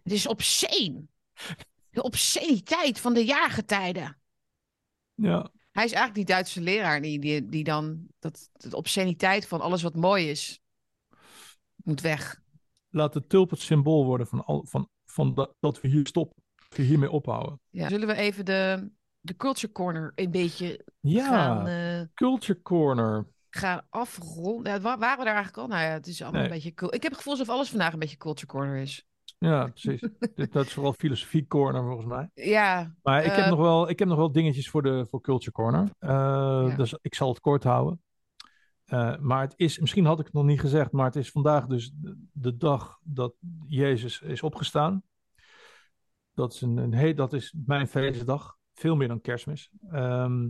[0.03, 1.07] Het is obscene.
[1.91, 4.19] De obsceniteit van de jaargetijden.
[5.15, 9.61] Ja, Hij is eigenlijk die Duitse leraar die, die, die dan, dat, de obsceniteit van
[9.61, 10.61] alles wat mooi is,
[11.85, 12.41] moet weg.
[12.89, 16.43] laat de tulp het symbool worden van, al, van, van dat, dat we hier stoppen.
[16.69, 17.61] Dat we hiermee ophouden.
[17.71, 17.89] Ja.
[17.89, 18.91] Zullen we even de,
[19.21, 23.27] de Culture Corner een beetje Ja, gaan, eh, Culture Corner.
[23.51, 24.73] gaan afronden?
[24.73, 25.67] Ja, wa- waren we daar eigenlijk al?
[25.77, 26.51] Nou ja, het is allemaal Nee.
[26.51, 26.75] een beetje...
[26.75, 29.07] cul- Ik heb het gevoel alsof alles vandaag een beetje Culture Corner is.
[29.39, 30.09] Ja, precies.
[30.35, 32.31] Dit, dat is vooral filosofie corner volgens mij.
[32.35, 35.21] Ja, Maar ik, heb Eh, nog wel, ik heb nog wel dingetjes voor, de, voor
[35.21, 35.89] Culture Corner.
[35.99, 38.03] Eh, Dus ik zal het kort houden.
[38.85, 41.67] Eh, maar het is, misschien had ik het nog niet gezegd, maar het is vandaag
[41.67, 43.35] dus de, de dag dat
[43.67, 45.03] Jezus is opgestaan.
[46.35, 49.71] Dat is, een, een he- dat is mijn feestdag, veel meer dan kerstmis.
[49.91, 50.49] Ehm,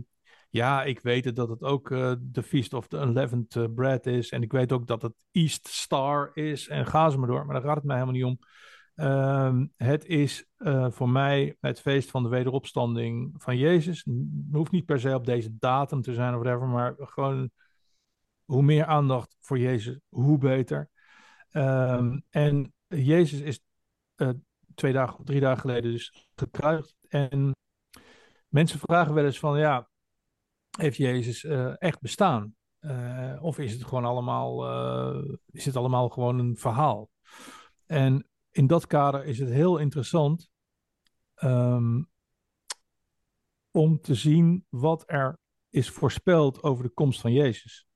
[0.49, 1.89] ja, ik weet het dat het ook
[2.19, 4.29] de Feast of the Unleavened Bread is.
[4.29, 6.67] En ik weet ook dat het East Star is.
[6.67, 8.39] En ga ze maar door, maar daar gaat het mij helemaal niet om.
[8.99, 14.03] Ehm, het is eh, voor mij het feest van de wederopstanding van Jezus.
[14.03, 17.51] Het hoeft niet per se op deze datum te zijn of whatever, maar gewoon
[18.45, 20.89] hoe meer aandacht voor Jezus, hoe beter.
[21.49, 23.61] Ehm, en Jezus is
[24.15, 24.29] eh,
[24.75, 26.95] twee dagen, drie dagen geleden dus gekruisigd.
[27.07, 27.55] En
[28.47, 29.89] mensen vragen wel eens van, ja,
[30.77, 31.43] heeft Jezus
[31.77, 32.53] echt bestaan?
[33.39, 34.65] of is het gewoon allemaal,
[35.51, 37.09] is het allemaal gewoon een verhaal?
[37.85, 40.49] En in dat kader is het heel interessant
[41.43, 42.09] um,
[43.71, 45.37] om te zien wat er
[45.69, 47.87] is voorspeld over de komst van Jezus.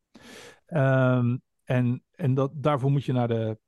[0.67, 3.59] Um, en en dat, daarvoor moet je naar de,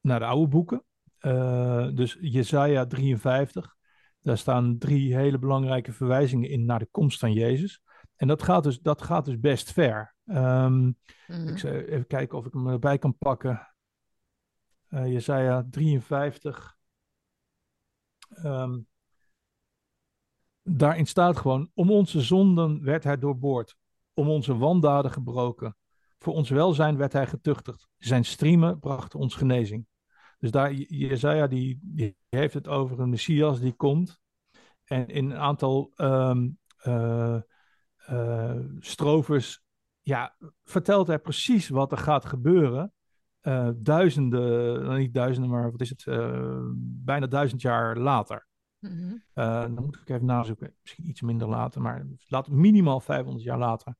[0.00, 0.84] naar de oude boeken.
[1.20, 3.76] Uh, dus Jesaja 53,
[4.20, 7.82] daar staan drie hele belangrijke verwijzingen in naar de komst van Jezus.
[8.16, 10.14] En dat gaat dus, dat gaat dus best ver.
[10.24, 10.96] Um,
[11.26, 11.48] mm.
[11.48, 13.68] Ik zal even kijken of ik hem erbij kan pakken.
[14.90, 16.76] Uh, Jesaja 53.
[18.44, 18.86] Um,
[20.62, 23.76] daarin staat gewoon: Om onze zonden werd hij doorboord,
[24.14, 25.76] om onze wandaden gebroken.
[26.18, 27.88] Voor ons welzijn werd hij getuchtigd.
[27.98, 29.86] Zijn striemen brachten ons genezing.
[30.38, 34.20] Dus daar, Jezaja die, die heeft het over een Messias die komt.
[34.84, 37.40] En in een aantal um, uh,
[38.10, 39.62] uh, strovers
[40.00, 42.92] ja, vertelt hij precies wat er gaat gebeuren.
[43.48, 46.04] Uh, duizenden, nou niet duizenden, maar wat is het,
[47.04, 48.46] bijna duizend jaar later.
[48.78, 53.58] Mm dan moet ik even nazoeken, misschien iets minder later, maar laat, minimaal 500 jaar
[53.58, 53.94] later.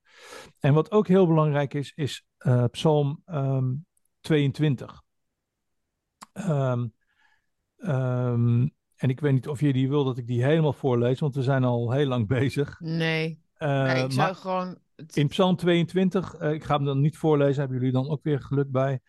[0.59, 2.27] En wat ook heel belangrijk is, is
[2.71, 3.87] Psalm um,
[4.21, 5.03] 22.
[6.33, 6.93] Um,
[7.77, 11.35] um, en ik weet niet of je die wil dat ik die helemaal voorlees, want
[11.35, 12.81] we zijn al heel lang bezig.
[12.81, 14.79] Nee, nee ik zou gewoon...
[15.15, 18.41] In Psalm 22, uh, ik ga hem dan niet voorlezen, hebben jullie dan ook weer
[18.41, 19.01] geluk bij.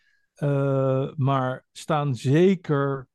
[0.44, 3.08] Uh, maar staan zeker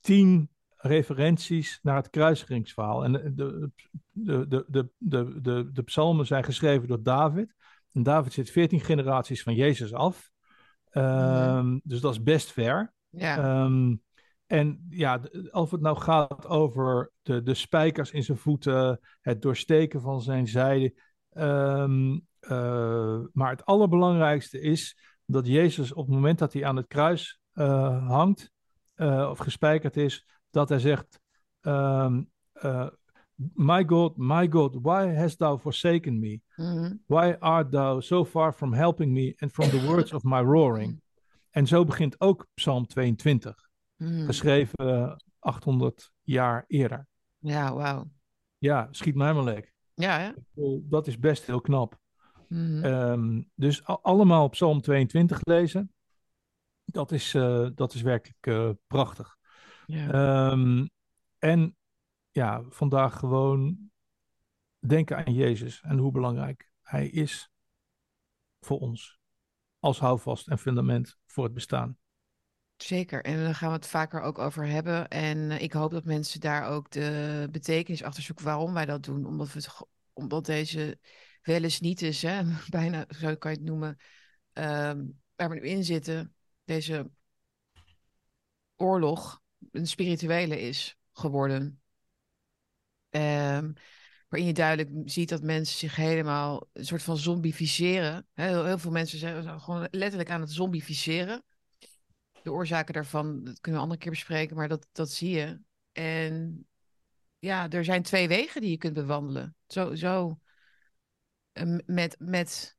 [0.00, 3.04] tien referenties naar het kruisigingsverhaal.
[3.04, 3.70] En de, de,
[4.48, 7.54] de, de, de, de, de psalmen zijn geschreven door David.
[7.92, 10.30] En David zit veertien generaties van Jezus af.
[10.92, 12.94] Um, Dus dat is best ver.
[13.08, 13.62] Ja.
[13.64, 14.02] Um,
[14.46, 15.20] en ja,
[15.50, 20.48] of het nou gaat over de, de spijkers in zijn voeten, het doorsteken van zijn
[20.48, 20.94] zijde.
[21.32, 26.86] Um, uh, maar het allerbelangrijkste is dat Jezus op het moment dat hij aan het
[26.86, 28.50] kruis uh, hangt
[28.96, 31.20] uh, of gespijkerd is, dat hij zegt:
[31.60, 32.30] um,
[32.62, 32.88] uh,
[33.54, 36.40] My God, my God, why hast thou forsaken me?
[36.56, 37.00] Mm-hmm.
[37.06, 41.00] Why art thou so far from helping me and from the words of my roaring?
[41.50, 44.24] En zo begint ook Psalm 22, mm.
[44.26, 47.06] geschreven 800 jaar eerder.
[47.38, 48.10] Ja, wauw.
[48.58, 49.72] Ja, schiet mij maar lek.
[49.94, 50.30] Ja, hè?
[50.82, 51.98] Dat is best heel knap.
[52.48, 52.84] Mm.
[52.84, 55.92] Um, dus allemaal Psalm 22 lezen,
[56.84, 59.36] dat is, uh, dat is werkelijk uh, prachtig.
[59.86, 60.50] Ja.
[60.50, 60.90] Um,
[61.38, 61.76] en
[62.30, 63.90] ja, vandaag gewoon
[64.78, 67.50] denken aan Jezus en hoe belangrijk Hij is
[68.60, 69.18] voor ons.
[69.78, 71.98] Als houvast en fundament voor het bestaan.
[72.76, 75.08] Zeker, en daar gaan we het vaker ook over hebben.
[75.08, 79.04] En eh, ik hoop dat mensen daar ook de betekenis achter zoeken waarom wij dat
[79.04, 79.26] doen.
[79.26, 80.98] Omdat, we het, omdat deze
[81.46, 82.42] wel eens niet is, hè?
[82.68, 83.96] bijna zo kan je het noemen,
[84.52, 87.10] um, waar we nu in zitten, deze
[88.76, 91.80] oorlog, een spirituele is geworden.
[93.10, 93.74] Um,
[94.28, 98.26] waarin je duidelijk ziet dat mensen zich helemaal een soort van zombificeren.
[98.32, 101.44] Heel, heel veel mensen zijn gewoon letterlijk aan het zombificeren.
[102.42, 105.60] De oorzaken daarvan, dat kunnen we een andere keer bespreken, maar dat, dat zie je.
[105.92, 106.66] En
[107.38, 109.56] ja, er zijn twee wegen die je kunt bewandelen.
[109.66, 110.45] Zo, zo ehm,
[111.86, 112.76] met, met,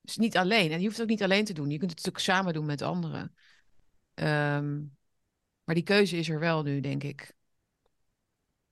[0.00, 0.70] dus niet alleen.
[0.70, 1.70] En je hoeft het ook niet alleen te doen.
[1.70, 3.34] Je kunt het ook samen doen met anderen.
[4.14, 4.96] Um,
[5.64, 7.34] maar die keuze is er wel nu, denk ik.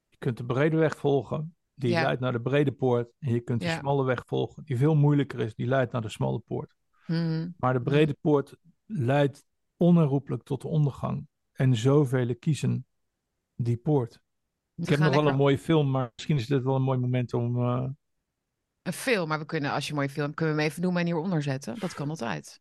[0.08, 3.08] Je kunt de brede weg volgen, die leidt naar de brede poort.
[3.18, 6.08] En je kunt de smalle weg volgen, die veel moeilijker is, die leidt naar de
[6.08, 6.74] smalle poort.
[7.06, 7.50] Mhm.
[7.56, 8.56] Maar de brede poort
[8.86, 9.44] leidt
[9.76, 11.26] onherroepelijk tot de ondergang.
[11.52, 12.86] En zoveel kiezen
[13.54, 14.20] die poort.
[14.74, 17.34] ik heb nog wel een mooie film, maar misschien is dit wel een mooi moment
[17.34, 17.56] om.
[17.56, 17.88] Uh...
[18.84, 21.00] Een film, maar we kunnen, als je een mooie film, kunnen we hem even noemen
[21.00, 21.78] en hieronder zetten.
[21.78, 22.60] Dat kan altijd.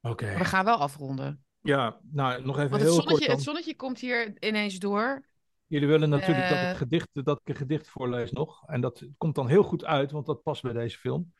[0.00, 0.38] Oké.
[0.38, 1.44] We gaan wel afronden.
[1.60, 5.26] Ja, nou nog even Want heel het zonnetje, kort Het zonnetje komt hier ineens door.
[5.66, 6.76] Jullie willen natuurlijk dat, ik eh.
[6.76, 8.62] gedicht, dat ik een gedicht voorlees nog.
[8.66, 11.32] En dat komt dan heel goed uit, want dat past bij deze film.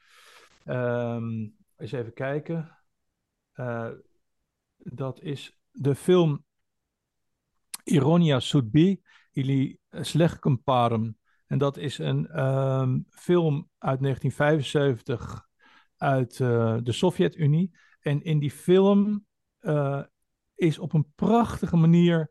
[0.66, 2.78] Um, eens even kijken.
[3.54, 3.90] Uh,
[4.76, 6.44] dat is de film
[7.84, 9.02] Ironia Sudbi
[9.32, 11.18] ili Slechtcomparem.
[11.54, 15.48] En dat is een um, film uit 1975
[15.96, 17.74] uit uh, de Sovjet-Unie.
[18.00, 19.26] En in die film
[19.60, 20.02] uh,
[20.54, 22.30] is op een prachtige manier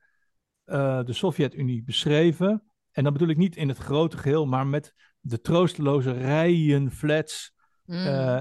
[0.66, 2.64] uh, de Sovjet-Unie beschreven.
[2.91, 7.54] En dan bedoel ik niet in het grote geheel, maar met de troosteloze rijen, flats.
[7.86, 7.95] Mm.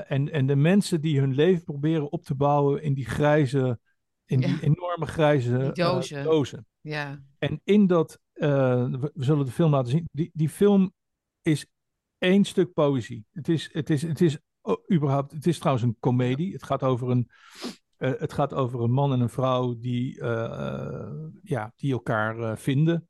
[0.07, 3.79] En, en de mensen die hun leven proberen op te bouwen in die grijze,
[4.25, 4.47] in ja.
[4.47, 6.25] die enorme grijze die dozen.
[6.25, 6.67] Dozen.
[6.81, 7.23] Ja.
[7.39, 10.93] En in dat, we, we, zullen de film laten zien, die, die film
[11.43, 11.67] is
[12.19, 13.25] één stuk poëzie.
[13.33, 16.53] Het is, het is, het is oh, überhaupt, het is trouwens een komedie.
[16.53, 17.31] Het gaat over een,
[17.99, 21.13] uh, het gaat over een man en een vrouw die, uh,
[21.43, 23.09] ja, die elkaar vinden.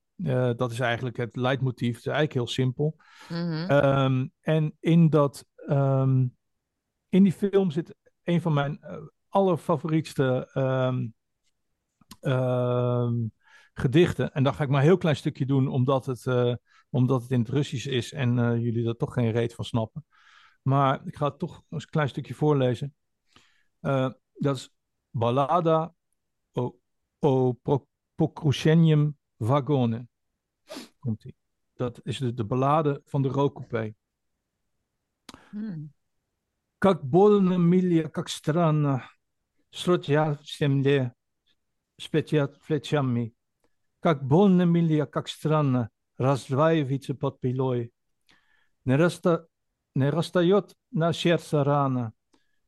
[0.57, 1.97] dat is eigenlijk het leidmotief.
[1.97, 2.97] Het is eigenlijk heel simpel.
[3.29, 3.71] Mhm.
[3.71, 6.37] Um, en in, dat, um,
[7.09, 8.81] in die film zit een van mijn
[9.29, 11.15] allerfavorietste um,
[13.74, 14.34] gedichten.
[14.34, 16.56] En daar ga ik maar een heel klein stukje doen, omdat het, uh,
[16.90, 20.06] omdat het in het Russisch is en uh, jullie er toch geen reet van snappen.
[20.62, 22.96] Maar ik ga het toch een klein stukje voorlezen.
[23.82, 24.70] Uh, dat is
[25.10, 25.94] Ballada
[26.52, 26.80] o,
[27.20, 27.60] o
[28.16, 30.08] Pokrushenjem Vagone.
[31.00, 31.36] Komt ie.
[31.74, 33.96] Dat is de, de ballade van de rookcoupé.
[35.50, 35.94] Hmm.
[36.78, 39.10] Как больно милия, как странно,
[39.72, 41.14] Сродья в земле,
[41.98, 43.34] спетят плечами.
[44.03, 45.89] Как больно милия, как странно,
[46.19, 47.93] Раздваивается под пилой.
[48.85, 49.47] Не, раста...
[49.95, 52.13] не растает на сердце рана,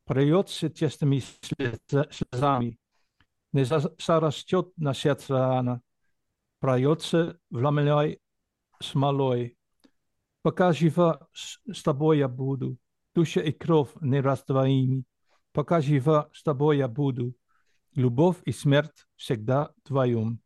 [0.05, 1.21] Проется тестами
[1.89, 2.79] слезами.
[3.53, 5.83] Не зарастет на сердце рана,
[6.61, 8.21] Проется вламляй
[8.81, 9.59] смолой.
[10.43, 12.79] Пока жива с тобой я буду,
[13.13, 15.05] Душа и кровь нераздвоими.
[15.53, 17.35] Пока жива с тобой я буду.
[17.97, 20.44] Любовь и смерть всегда вдвоем.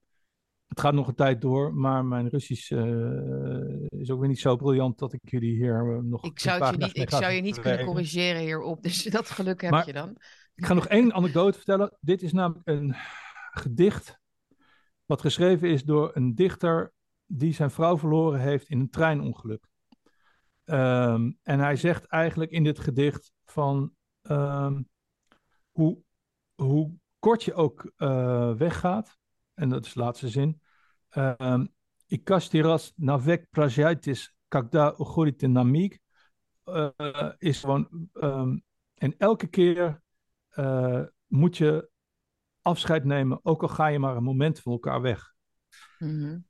[0.69, 4.57] Het gaat nog een tijd door, maar mijn Russisch uh, is ook weer niet zo
[4.57, 6.25] briljant dat ik jullie hier uh, nog.
[6.25, 9.61] Ik zou, het je niet, ik zou je niet kunnen corrigeren hierop, dus dat geluk
[9.61, 10.17] heb maar je dan.
[10.55, 11.97] Ik ga nog één anekdote vertellen.
[12.01, 12.95] Dit is namelijk een
[13.51, 14.21] gedicht
[15.07, 16.93] wat geschreven is door een dichter
[17.27, 19.69] die zijn vrouw verloren heeft in een treinongeluk.
[20.65, 23.93] Um, en hij zegt eigenlijk in dit gedicht van
[24.23, 24.89] um,
[25.71, 26.03] hoe,
[26.55, 29.19] hoe kort je ook uh, weggaat,
[29.59, 30.61] en dat is de laatste zin.
[31.17, 31.75] Um,
[32.07, 36.01] ik kastiras navek prajaitis kakda ugorite namik.
[36.65, 38.09] Uh, is gewoon.
[38.13, 38.63] Um,
[38.95, 40.03] en elke keer
[40.55, 41.91] uh, moet je
[42.63, 45.35] afscheid nemen, ook al ga je maar een moment van elkaar weg.
[45.99, 46.47] Mm -hmm.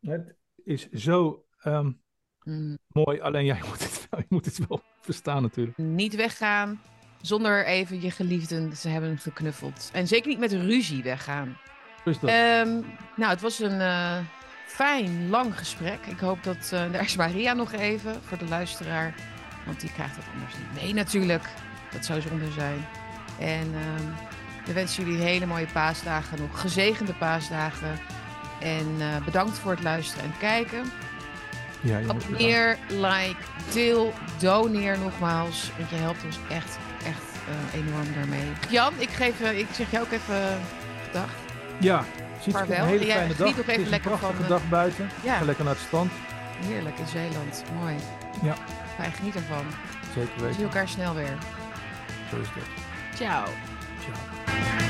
[0.00, 2.02] Het is zo um,
[2.42, 2.78] mm.
[2.86, 5.78] mooi, alleen jij moet, het, je moet het wel verstaan natuurlijk.
[5.78, 6.80] Niet weggaan
[7.20, 9.90] zonder even je geliefden ze hebben geknuffeld.
[9.92, 11.58] En zeker niet met ruzie weggaan.
[12.04, 12.16] Dat?
[12.22, 12.84] Um,
[13.16, 14.16] nou, het was een uh,
[14.66, 16.06] fijn, lang gesprek.
[16.06, 16.70] Ik hoop dat...
[16.74, 19.14] Uh, daar is Maria nog even, voor de luisteraar.
[19.66, 21.44] Want die krijgt het anders niet mee natuurlijk.
[21.92, 22.86] Dat zou zonde zijn.
[23.38, 24.14] En um,
[24.64, 26.60] we wensen jullie hele mooie paasdagen nog.
[26.60, 27.98] Gezegende paasdagen.
[28.60, 30.90] En uh, bedankt voor het luisteren en kijken.
[31.80, 33.36] Ja, Abonneer, like,
[33.72, 35.70] deel, doneer nogmaals.
[35.76, 36.78] Want je helpt ons echt,
[37.74, 38.52] enorm daarmee.
[38.68, 40.60] Jan, ik, geef, uh, ik zeg jou ook even
[41.06, 41.28] gedag.
[41.80, 42.04] Ja,
[42.42, 42.82] ziet Vaarwel.
[42.82, 43.56] een hele Jij fijne dag.
[43.56, 45.10] Het is lekker een prachtige van, dag buiten.
[45.22, 45.36] ja.
[45.36, 46.12] Ga lekker naar het strand.
[46.66, 47.64] Heerlijk in Zeeland.
[47.80, 47.94] Mooi.
[48.42, 48.54] Ja.
[48.98, 49.64] Wij genieten ervan.
[50.14, 50.62] Zeker We zien weten.
[50.62, 51.36] elkaar snel weer.
[52.30, 52.64] Zo is het.
[53.18, 53.44] Ciao.
[54.00, 54.87] Ciao.